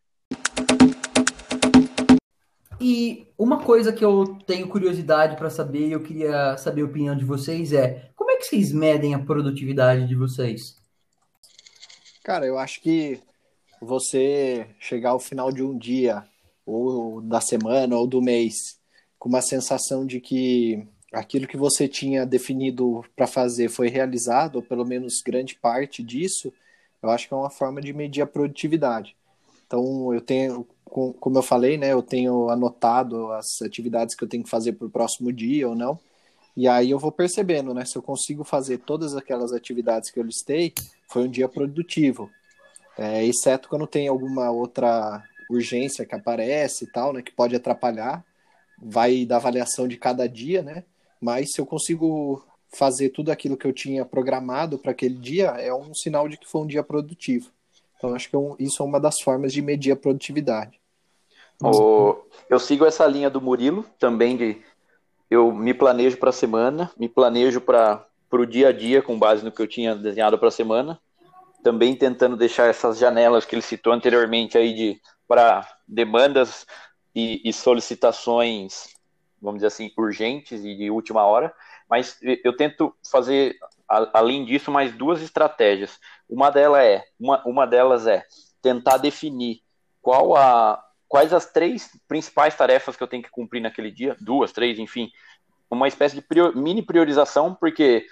E 2.82 3.28
uma 3.38 3.62
coisa 3.62 3.92
que 3.92 4.06
eu 4.06 4.38
tenho 4.48 4.68
curiosidade 4.70 5.36
para 5.36 5.50
saber, 5.50 5.88
e 5.88 5.92
eu 5.92 6.02
queria 6.02 6.56
saber 6.58 6.82
a 6.82 6.86
opinião 6.86 7.16
de 7.16 7.26
vocês 7.26 7.74
é, 7.74 8.10
como 8.16 8.32
é 8.32 8.38
que 8.38 8.46
vocês 8.46 8.72
medem 8.72 9.14
a 9.14 9.20
produtividade 9.20 10.08
de 10.08 10.16
vocês? 10.16 10.78
Cara, 12.24 12.46
eu 12.46 12.58
acho 12.58 12.82
que 12.82 13.20
você 13.82 14.68
chegar 14.80 15.12
ao 15.12 15.20
final 15.20 15.52
de 15.52 15.64
um 15.64 15.78
dia, 15.78 16.26
ou 16.66 17.22
da 17.22 17.42
semana, 17.42 17.98
ou 17.98 18.06
do 18.06 18.22
mês, 18.22 18.80
com 19.18 19.30
uma 19.30 19.42
sensação 19.42 20.06
de 20.06 20.20
que 20.22 20.88
aquilo 21.12 21.48
que 21.48 21.58
você 21.58 21.88
tinha 21.88 22.26
definido 22.26 23.04
para 23.16 23.26
fazer 23.26 23.70
foi 23.70 23.90
realizado, 23.90 24.58
ou 24.58 24.62
pelo 24.62 24.86
menos 24.86 25.22
grande 25.26 25.56
parte 25.56 26.04
disso, 26.04 26.54
eu 27.02 27.10
acho 27.10 27.28
que 27.28 27.34
é 27.34 27.38
uma 27.38 27.50
forma 27.50 27.82
de 27.82 27.94
medir 27.94 28.22
a 28.22 28.28
produtividade. 28.28 29.16
Então, 29.66 30.14
eu 30.14 30.22
tenho, 30.22 30.68
como 30.86 31.38
eu 31.38 31.44
falei, 31.44 31.78
né, 31.78 31.92
eu 31.92 32.02
tenho 32.02 32.50
anotado 32.50 33.32
as 33.32 33.62
atividades 33.62 34.16
que 34.16 34.24
eu 34.24 34.28
tenho 34.28 34.44
que 34.44 34.50
fazer 34.50 34.74
para 34.74 34.88
o 34.88 34.92
próximo 34.92 35.32
dia 35.32 35.68
ou 35.68 35.76
não, 35.76 36.00
e 36.56 36.68
aí 36.68 36.92
eu 36.92 37.00
vou 37.00 37.12
percebendo, 37.12 37.74
né, 37.74 37.86
se 37.86 37.96
eu 37.96 38.02
consigo 38.02 38.44
fazer 38.44 38.80
todas 38.80 39.16
aquelas 39.16 39.54
atividades 39.54 40.12
que 40.12 40.20
eu 40.20 40.24
listei, 40.24 40.74
foi 41.08 41.24
um 41.24 41.32
dia 41.32 41.48
produtivo 41.48 42.30
é, 43.00 43.26
exceto 43.26 43.70
quando 43.70 43.88
tem 43.88 44.10
alguma 44.10 44.52
outra 44.52 45.24
urgência 45.50 46.06
que 46.06 46.14
aparece 46.14 46.84
e 46.84 46.88
tal, 46.92 47.14
né, 47.14 47.22
que 47.22 47.32
pode 47.32 47.56
atrapalhar, 47.56 48.24
vai 48.78 49.26
da 49.26 49.38
avaliação 49.38 49.88
de 49.88 49.98
cada 49.98 50.28
dia, 50.28 50.62
né, 50.62 50.84
mas 51.20 51.54
se 51.54 51.62
eu 51.62 51.66
consigo 51.66 52.44
fazer 52.68 53.10
tudo 53.10 53.32
aquilo 53.32 53.58
que 53.58 53.66
eu 53.66 53.74
tinha 53.74 54.06
programado 54.06 54.78
para 54.78 54.92
aquele 54.92 55.16
dia, 55.16 55.48
é 55.58 55.74
um 55.74 55.94
sinal 55.94 56.28
de 56.28 56.38
que 56.38 56.48
foi 56.48 56.62
um 56.62 56.68
dia 56.68 56.84
produtivo. 56.84 57.50
Então, 57.98 58.14
acho 58.14 58.30
que 58.30 58.36
é 58.36 58.40
isso 58.60 58.84
é 58.84 58.86
uma 58.86 59.00
das 59.00 59.16
formas 59.22 59.52
de 59.54 59.62
medir 59.62 59.92
a 59.92 59.96
produtividade. 59.96 60.80
Eu 62.50 62.60
sigo 62.60 62.86
essa 62.86 63.06
linha 63.06 63.30
do 63.30 63.42
Murilo, 63.42 63.86
também 63.98 64.38
de 64.38 64.62
eu 65.30 65.52
me 65.52 65.74
planejo 65.74 66.18
para 66.18 66.30
a 66.30 66.34
semana, 66.34 66.92
me 66.98 67.10
planejo 67.10 67.62
para 67.62 68.06
o 68.32 68.46
dia 68.46 68.70
a 68.70 68.72
dia 68.72 69.02
com 69.02 69.18
base 69.18 69.44
no 69.44 69.52
que 69.52 69.62
eu 69.62 69.68
tinha 69.68 69.96
desenhado 69.96 70.38
para 70.38 70.48
a 70.50 70.52
semana. 70.52 71.00
Também 71.64 71.96
tentando 71.96 72.38
deixar 72.38 72.68
essas 72.68 72.98
janelas 72.98 73.46
que 73.46 73.56
ele 73.56 73.62
citou 73.62 73.94
anteriormente 73.94 74.58
aí 74.58 74.74
de 74.74 75.02
para 75.28 75.68
demandas 75.88 76.66
e, 77.14 77.42
e 77.44 77.54
solicitações, 77.54 78.90
vamos 79.42 79.60
dizer 79.60 79.68
assim, 79.68 79.92
urgentes 79.98 80.64
e 80.64 80.76
de 80.76 80.90
última 80.90 81.24
hora. 81.24 81.54
Mas 81.90 82.18
eu 82.44 82.56
tento 82.56 82.96
fazer 83.12 83.56
além 83.88 84.46
disso 84.46 84.72
mais 84.72 84.94
duas 84.94 85.22
estratégias. 85.22 86.00
Uma 86.30 86.50
delas 86.50 86.84
é 86.84 87.04
uma, 87.20 87.44
uma 87.46 87.66
delas 87.66 88.08
é 88.08 88.24
tentar 88.62 88.98
definir 88.98 89.62
qual 90.02 90.36
a 90.36 90.84
quais 91.08 91.34
as 91.34 91.52
três 91.52 91.90
principais 92.08 92.56
tarefas 92.56 92.96
que 92.96 93.02
eu 93.02 93.08
tenho 93.08 93.24
que 93.24 93.32
cumprir 93.32 93.62
naquele 93.62 93.90
dia, 93.90 94.16
duas, 94.22 94.52
três, 94.52 94.78
enfim, 94.78 95.10
uma 95.70 95.88
espécie 95.88 96.16
de 96.16 96.22
prior, 96.22 96.56
mini 96.56 96.84
priorização, 96.84 97.56
porque 97.56 98.06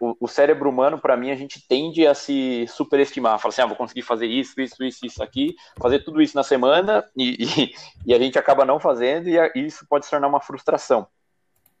o, 0.00 0.16
o 0.20 0.28
cérebro 0.28 0.68
humano, 0.68 0.98
para 0.98 1.16
mim, 1.16 1.30
a 1.30 1.36
gente 1.36 1.66
tende 1.66 2.06
a 2.06 2.14
se 2.14 2.66
superestimar. 2.68 3.38
Fala 3.38 3.52
assim, 3.52 3.62
ah, 3.62 3.66
vou 3.66 3.76
conseguir 3.76 4.02
fazer 4.02 4.26
isso, 4.26 4.60
isso, 4.60 4.82
isso, 4.82 5.06
isso 5.06 5.22
aqui, 5.22 5.54
fazer 5.80 6.00
tudo 6.00 6.22
isso 6.22 6.36
na 6.36 6.42
semana, 6.42 7.04
e, 7.16 7.44
e, 7.44 7.74
e 8.06 8.14
a 8.14 8.18
gente 8.18 8.38
acaba 8.38 8.64
não 8.64 8.78
fazendo, 8.78 9.28
e, 9.28 9.38
a, 9.38 9.50
e, 9.54 9.66
isso 9.66 9.86
pode 9.88 10.04
se 10.04 10.10
tornar 10.10 10.28
uma 10.28 10.40
frustração. 10.40 11.06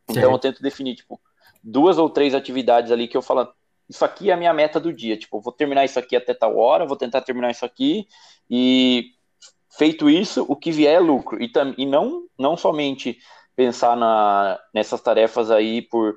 Então 0.08 0.32
eu 0.32 0.38
tento 0.38 0.62
definir, 0.62 0.96
tipo, 0.96 1.20
duas 1.62 1.98
ou 1.98 2.10
três 2.10 2.34
atividades 2.34 2.92
ali 2.92 3.08
que 3.08 3.16
eu 3.16 3.22
falo, 3.22 3.48
isso 3.88 4.04
aqui 4.04 4.30
é 4.30 4.34
a 4.34 4.36
minha 4.36 4.52
meta 4.52 4.78
do 4.78 4.92
dia, 4.92 5.16
tipo, 5.16 5.40
vou 5.40 5.52
terminar 5.52 5.84
isso 5.84 5.98
aqui 5.98 6.16
até 6.16 6.34
tal 6.34 6.56
hora, 6.56 6.86
vou 6.86 6.96
tentar 6.96 7.20
terminar 7.22 7.50
isso 7.50 7.64
aqui, 7.64 8.06
e 8.50 9.14
Feito 9.76 10.08
isso, 10.08 10.46
o 10.48 10.54
que 10.54 10.70
vier 10.70 10.94
é 10.94 11.00
lucro. 11.00 11.42
E, 11.42 11.48
tam, 11.48 11.74
e 11.76 11.84
não, 11.84 12.26
não 12.38 12.56
somente 12.56 13.18
pensar 13.56 13.96
na, 13.96 14.58
nessas 14.72 15.00
tarefas 15.00 15.50
aí 15.50 15.82
por, 15.82 16.16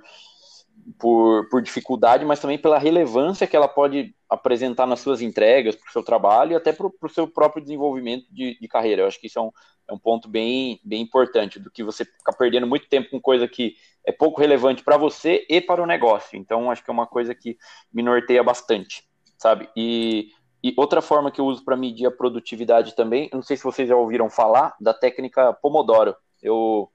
por, 0.99 1.47
por 1.49 1.61
dificuldade, 1.61 2.25
mas 2.25 2.39
também 2.39 2.57
pela 2.57 2.78
relevância 2.78 3.47
que 3.47 3.55
ela 3.55 3.67
pode 3.67 4.15
apresentar 4.30 4.86
nas 4.86 4.99
suas 4.99 5.21
entregas, 5.21 5.75
para 5.75 5.89
o 5.89 5.91
seu 5.91 6.03
trabalho 6.03 6.53
e 6.53 6.55
até 6.55 6.71
para 6.73 6.88
o 6.88 7.09
seu 7.09 7.28
próprio 7.28 7.61
desenvolvimento 7.61 8.25
de, 8.32 8.57
de, 8.59 8.67
carreira. 8.67 9.01
Eu 9.01 9.07
acho 9.07 9.19
que 9.19 9.28
isso 9.28 9.39
é 9.39 9.41
um, 9.41 9.51
é 9.89 9.93
um 9.93 9.99
ponto 9.99 10.28
bem, 10.28 10.80
bem 10.84 11.01
importante, 11.01 11.59
do 11.59 11.71
que 11.71 11.84
você 11.84 12.05
ficar 12.05 12.34
perdendo 12.34 12.67
muito 12.67 12.88
tempo 12.88 13.09
com 13.09 13.19
coisa 13.19 13.47
que 13.47 13.75
é 14.05 14.11
pouco 14.11 14.39
relevante 14.39 14.84
para 14.84 14.97
você 14.97 15.45
e 15.49 15.61
para 15.61 15.82
o 15.82 15.86
negócio. 15.86 16.38
Então, 16.38 16.71
acho 16.71 16.84
que 16.84 16.89
é 16.89 16.93
uma 16.93 17.07
coisa 17.07 17.36
que 17.36 17.57
me 17.93 18.01
norteia 18.01 18.43
bastante, 18.43 19.03
sabe? 19.38 19.69
E 19.75 20.30
e 20.63 20.73
outra 20.75 21.01
forma 21.01 21.32
que 21.32 21.39
eu 21.39 21.45
uso 21.45 21.63
para 21.63 21.78
medir 21.78 22.05
a 22.07 22.11
produtividade 22.11 22.95
também, 22.95 23.30
não 23.32 23.41
sei 23.41 23.55
se 23.55 23.63
vocês 23.63 23.88
já 23.88 23.95
ouviram 23.95 24.30
falar 24.30 24.75
da 24.82 24.93
técnica 24.93 25.53
Pomodoro. 25.53 26.15
Eu, 26.41 26.91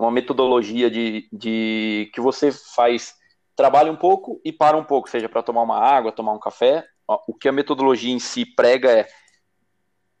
é 0.00 0.02
uma 0.02 0.10
metodologia 0.10 0.90
de, 0.90 1.28
de 1.30 2.10
que 2.14 2.20
você 2.20 2.50
faz, 2.50 3.14
trabalha 3.54 3.92
um 3.92 3.96
pouco 3.96 4.40
e 4.42 4.50
para 4.50 4.76
um 4.76 4.84
pouco, 4.84 5.10
seja 5.10 5.28
para 5.28 5.42
tomar 5.42 5.62
uma 5.62 5.78
água, 5.78 6.10
tomar 6.10 6.32
um 6.32 6.40
café. 6.40 6.86
O 7.28 7.34
que 7.34 7.48
a 7.48 7.52
metodologia 7.52 8.12
em 8.12 8.18
si 8.18 8.46
prega 8.46 8.90
é 8.90 9.06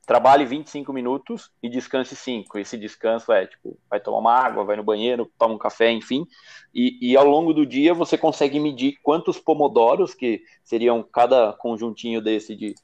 trabalhe 0.06 0.44
25 0.44 0.92
minutos 0.92 1.50
e 1.62 1.68
descanse 1.68 2.14
5. 2.14 2.58
Esse 2.58 2.76
descanso 2.76 3.32
é, 3.32 3.46
tipo, 3.46 3.78
vai 3.88 4.00
tomar 4.00 4.18
uma 4.18 4.34
água, 4.34 4.64
vai 4.64 4.76
no 4.76 4.82
banheiro, 4.82 5.30
toma 5.38 5.54
um 5.54 5.58
café, 5.58 5.90
enfim. 5.90 6.26
E, 6.74 6.98
e 7.00 7.16
ao 7.16 7.24
longo 7.24 7.54
do 7.54 7.64
dia 7.64 7.94
você 7.94 8.18
consegue 8.18 8.58
medir 8.58 8.98
quantos 9.02 9.38
pomodoros, 9.38 10.12
que 10.12 10.42
seriam 10.64 11.02
cada 11.02 11.52
conjuntinho 11.54 12.20
desse 12.20 12.54
de 12.54 12.74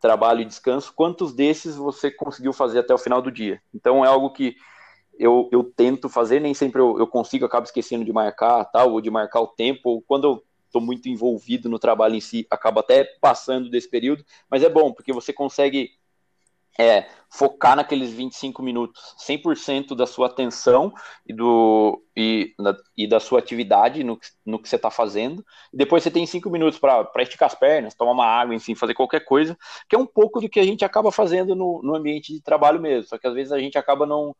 trabalho 0.00 0.42
e 0.42 0.44
descanso, 0.44 0.92
quantos 0.94 1.32
desses 1.32 1.76
você 1.76 2.10
conseguiu 2.10 2.52
fazer 2.52 2.80
até 2.80 2.92
o 2.92 2.98
final 2.98 3.22
do 3.22 3.30
dia. 3.30 3.62
Então 3.72 4.04
é 4.04 4.08
algo 4.08 4.30
que 4.30 4.56
eu, 5.18 5.48
eu 5.52 5.64
tento 5.64 6.08
fazer, 6.08 6.40
nem 6.40 6.54
sempre 6.54 6.80
eu, 6.80 6.98
eu 6.98 7.06
consigo, 7.06 7.44
acabo 7.44 7.64
esquecendo 7.64 8.04
de 8.04 8.12
marcar, 8.12 8.64
tal, 8.66 8.92
ou 8.92 9.00
de 9.00 9.10
marcar 9.10 9.40
o 9.40 9.48
tempo, 9.48 9.90
ou 9.90 10.02
quando 10.02 10.24
eu 10.24 10.44
estou 10.66 10.80
muito 10.80 11.08
envolvido 11.08 11.68
no 11.68 11.78
trabalho 11.78 12.14
em 12.14 12.20
si, 12.20 12.46
acaba 12.50 12.80
até 12.80 13.04
passando 13.20 13.70
desse 13.70 13.88
período, 13.88 14.24
mas 14.50 14.62
é 14.62 14.68
bom, 14.68 14.92
porque 14.92 15.12
você 15.12 15.32
consegue 15.32 15.90
é 16.78 17.08
focar 17.30 17.74
naqueles 17.74 18.10
25 18.10 18.62
minutos, 18.62 19.14
100% 19.26 19.94
da 19.94 20.06
sua 20.06 20.26
atenção 20.26 20.92
e, 21.26 21.32
do, 21.32 22.02
e, 22.14 22.54
na, 22.58 22.76
e 22.96 23.06
da 23.06 23.18
sua 23.18 23.38
atividade 23.38 24.04
no, 24.04 24.18
no 24.44 24.58
que 24.58 24.68
você 24.68 24.76
está 24.76 24.90
fazendo. 24.90 25.44
Depois 25.72 26.02
você 26.02 26.10
tem 26.10 26.26
5 26.26 26.48
minutos 26.50 26.78
para 26.78 27.10
esticar 27.18 27.46
as 27.46 27.54
pernas, 27.54 27.94
tomar 27.94 28.12
uma 28.12 28.26
água, 28.26 28.54
enfim, 28.54 28.74
fazer 28.74 28.94
qualquer 28.94 29.24
coisa, 29.24 29.56
que 29.88 29.96
é 29.96 29.98
um 29.98 30.06
pouco 30.06 30.40
do 30.40 30.48
que 30.48 30.60
a 30.60 30.64
gente 30.64 30.84
acaba 30.84 31.10
fazendo 31.10 31.54
no, 31.54 31.80
no 31.82 31.96
ambiente 31.96 32.32
de 32.32 32.40
trabalho 32.40 32.80
mesmo. 32.80 33.08
Só 33.08 33.18
que 33.18 33.26
às 33.26 33.34
vezes 33.34 33.52
a 33.52 33.58
gente 33.58 33.78
acaba 33.78 34.06
não, 34.06 34.36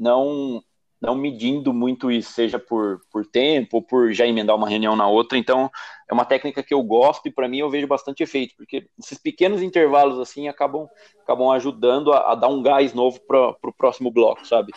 não 0.00 0.62
não 1.00 1.14
medindo 1.14 1.72
muito 1.72 2.10
isso, 2.10 2.32
seja 2.32 2.58
por, 2.58 3.00
por 3.10 3.24
tempo 3.24 3.78
ou 3.78 3.82
por 3.82 4.12
já 4.12 4.26
emendar 4.26 4.54
uma 4.54 4.68
reunião 4.68 4.94
na 4.94 5.08
outra. 5.08 5.38
Então, 5.38 5.70
é 6.08 6.12
uma 6.12 6.26
técnica 6.26 6.62
que 6.62 6.74
eu 6.74 6.82
gosto 6.82 7.26
e 7.26 7.32
para 7.32 7.48
mim 7.48 7.58
eu 7.58 7.70
vejo 7.70 7.86
bastante 7.86 8.22
efeito, 8.22 8.54
porque 8.54 8.86
esses 8.98 9.16
pequenos 9.16 9.62
intervalos 9.62 10.20
assim 10.20 10.46
acabam, 10.46 10.86
acabam 11.22 11.50
ajudando 11.52 12.12
a, 12.12 12.32
a 12.32 12.34
dar 12.34 12.48
um 12.48 12.62
gás 12.62 12.92
novo 12.92 13.18
para 13.26 13.56
o 13.62 13.72
próximo 13.72 14.10
bloco, 14.10 14.46
sabe? 14.46 14.72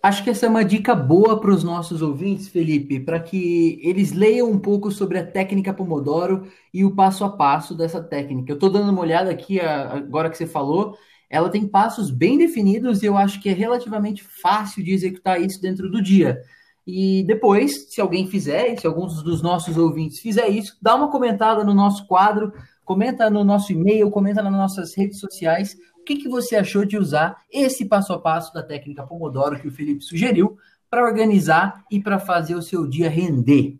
Acho 0.00 0.22
que 0.22 0.30
essa 0.30 0.46
é 0.46 0.48
uma 0.48 0.64
dica 0.64 0.94
boa 0.94 1.40
para 1.40 1.50
os 1.50 1.64
nossos 1.64 2.00
ouvintes, 2.00 2.46
Felipe, 2.46 3.00
para 3.00 3.18
que 3.18 3.80
eles 3.82 4.12
leiam 4.12 4.48
um 4.48 4.58
pouco 4.60 4.92
sobre 4.92 5.18
a 5.18 5.26
técnica 5.26 5.74
Pomodoro 5.74 6.46
e 6.72 6.84
o 6.84 6.94
passo 6.94 7.24
a 7.24 7.30
passo 7.30 7.74
dessa 7.74 8.00
técnica. 8.00 8.52
Eu 8.52 8.54
estou 8.54 8.70
dando 8.70 8.92
uma 8.92 9.00
olhada 9.00 9.32
aqui 9.32 9.58
agora 9.58 10.30
que 10.30 10.36
você 10.36 10.46
falou 10.46 10.96
ela 11.28 11.50
tem 11.50 11.66
passos 11.66 12.10
bem 12.10 12.38
definidos 12.38 13.02
e 13.02 13.06
eu 13.06 13.16
acho 13.16 13.40
que 13.40 13.48
é 13.48 13.52
relativamente 13.52 14.22
fácil 14.22 14.84
de 14.84 14.92
executar 14.92 15.40
isso 15.40 15.60
dentro 15.60 15.90
do 15.90 16.00
dia. 16.00 16.40
E 16.86 17.24
depois, 17.24 17.92
se 17.92 18.00
alguém 18.00 18.28
fizer, 18.28 18.78
se 18.78 18.86
alguns 18.86 19.22
dos 19.22 19.42
nossos 19.42 19.76
ouvintes 19.76 20.20
fizer 20.20 20.48
isso, 20.48 20.76
dá 20.80 20.94
uma 20.94 21.10
comentada 21.10 21.64
no 21.64 21.74
nosso 21.74 22.06
quadro, 22.06 22.52
comenta 22.84 23.28
no 23.28 23.42
nosso 23.42 23.72
e-mail, 23.72 24.10
comenta 24.10 24.40
nas 24.40 24.52
nossas 24.52 24.96
redes 24.96 25.18
sociais 25.18 25.76
o 25.98 26.04
que, 26.04 26.14
que 26.14 26.28
você 26.28 26.54
achou 26.54 26.84
de 26.84 26.96
usar 26.96 27.42
esse 27.52 27.84
passo 27.84 28.12
a 28.12 28.20
passo 28.20 28.54
da 28.54 28.62
técnica 28.62 29.04
Pomodoro 29.04 29.58
que 29.58 29.66
o 29.66 29.72
Felipe 29.72 30.04
sugeriu 30.04 30.56
para 30.88 31.04
organizar 31.04 31.84
e 31.90 32.00
para 32.00 32.20
fazer 32.20 32.54
o 32.54 32.62
seu 32.62 32.86
dia 32.86 33.10
render. 33.10 33.76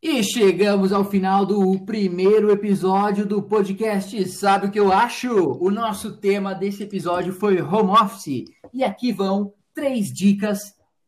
E 0.00 0.22
chegamos 0.22 0.92
ao 0.92 1.04
final 1.04 1.44
do 1.44 1.84
primeiro 1.84 2.52
episódio 2.52 3.26
do 3.26 3.42
podcast 3.42 4.28
Sabe 4.28 4.66
o 4.66 4.70
que 4.70 4.78
eu 4.78 4.92
acho? 4.92 5.28
O 5.60 5.72
nosso 5.72 6.16
tema 6.18 6.54
desse 6.54 6.84
episódio 6.84 7.32
foi 7.32 7.60
home 7.60 7.90
office. 7.90 8.44
E 8.72 8.84
aqui 8.84 9.10
vão 9.10 9.52
três 9.74 10.06
dicas 10.14 10.60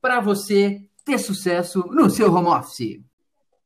para 0.02 0.18
você 0.18 0.80
ter 1.04 1.18
sucesso 1.18 1.84
no 1.92 2.10
seu 2.10 2.34
home 2.34 2.48
office. 2.48 3.00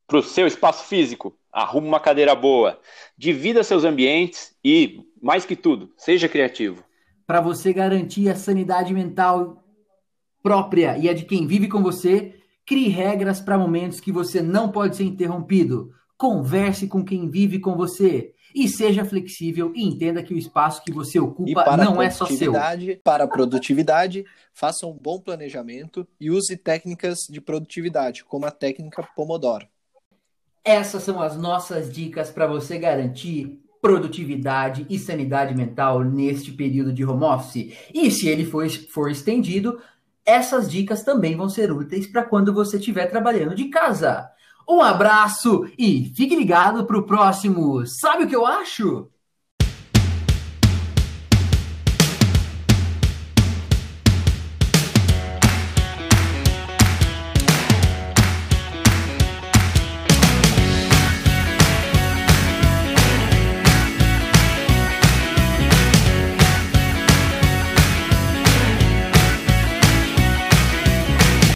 Para 0.05 0.19
o 0.19 0.23
seu 0.23 0.45
espaço 0.45 0.85
físico, 0.85 1.35
arrume 1.51 1.87
uma 1.87 1.99
cadeira 1.99 2.35
boa, 2.35 2.79
divida 3.17 3.63
seus 3.63 3.83
ambientes 3.83 4.55
e, 4.63 5.01
mais 5.19 5.43
que 5.43 5.55
tudo, 5.55 5.91
seja 5.97 6.29
criativo. 6.29 6.83
Para 7.25 7.41
você 7.41 7.73
garantir 7.73 8.29
a 8.29 8.35
sanidade 8.35 8.93
mental 8.93 9.63
própria 10.43 10.99
e 10.99 11.09
a 11.09 11.13
de 11.13 11.25
quem 11.25 11.47
vive 11.47 11.67
com 11.67 11.81
você, 11.81 12.35
Crie 12.65 12.89
regras 12.89 13.39
para 13.39 13.57
momentos 13.57 13.99
que 13.99 14.11
você 14.11 14.41
não 14.41 14.71
pode 14.71 14.95
ser 14.95 15.03
interrompido. 15.03 15.91
Converse 16.17 16.87
com 16.87 17.03
quem 17.03 17.29
vive 17.29 17.59
com 17.59 17.75
você. 17.75 18.33
E 18.55 18.69
seja 18.69 19.03
flexível 19.03 19.73
e 19.75 19.83
entenda 19.83 20.23
que 20.23 20.33
o 20.33 20.37
espaço 20.37 20.81
que 20.83 20.91
você 20.91 21.19
ocupa 21.19 21.75
não 21.75 22.01
é 22.01 22.09
só 22.09 22.25
seu. 22.25 22.53
Para 23.03 23.25
a 23.25 23.27
produtividade, 23.27 24.25
faça 24.53 24.87
um 24.87 24.93
bom 24.93 25.19
planejamento 25.19 26.07
e 26.19 26.31
use 26.31 26.55
técnicas 26.55 27.27
de 27.29 27.41
produtividade, 27.41 28.23
como 28.23 28.45
a 28.45 28.51
técnica 28.51 29.07
Pomodoro. 29.15 29.67
Essas 30.63 31.03
são 31.03 31.21
as 31.21 31.37
nossas 31.37 31.91
dicas 31.91 32.31
para 32.31 32.47
você 32.47 32.79
garantir 32.79 33.61
produtividade 33.81 34.83
e 34.89 34.97
sanidade 34.97 35.53
mental 35.53 36.03
neste 36.03 36.51
período 36.51 36.91
de 36.91 37.05
home 37.05 37.23
office. 37.23 37.71
E 37.93 38.09
se 38.09 38.27
ele 38.27 38.43
for, 38.43 38.67
for 38.89 39.11
estendido, 39.11 39.79
essas 40.25 40.69
dicas 40.69 41.03
também 41.03 41.35
vão 41.35 41.47
ser 41.47 41.71
úteis 41.71 42.07
para 42.07 42.23
quando 42.23 42.53
você 42.53 42.77
estiver 42.77 43.05
trabalhando 43.07 43.55
de 43.55 43.65
casa. 43.65 44.29
Um 44.67 44.81
abraço 44.81 45.67
e 45.77 46.11
fique 46.15 46.35
ligado 46.35 46.85
para 46.85 46.97
o 46.97 47.05
próximo. 47.05 47.85
Sabe 47.85 48.23
o 48.23 48.27
que 48.27 48.35
eu 48.35 48.45
acho? 48.45 49.09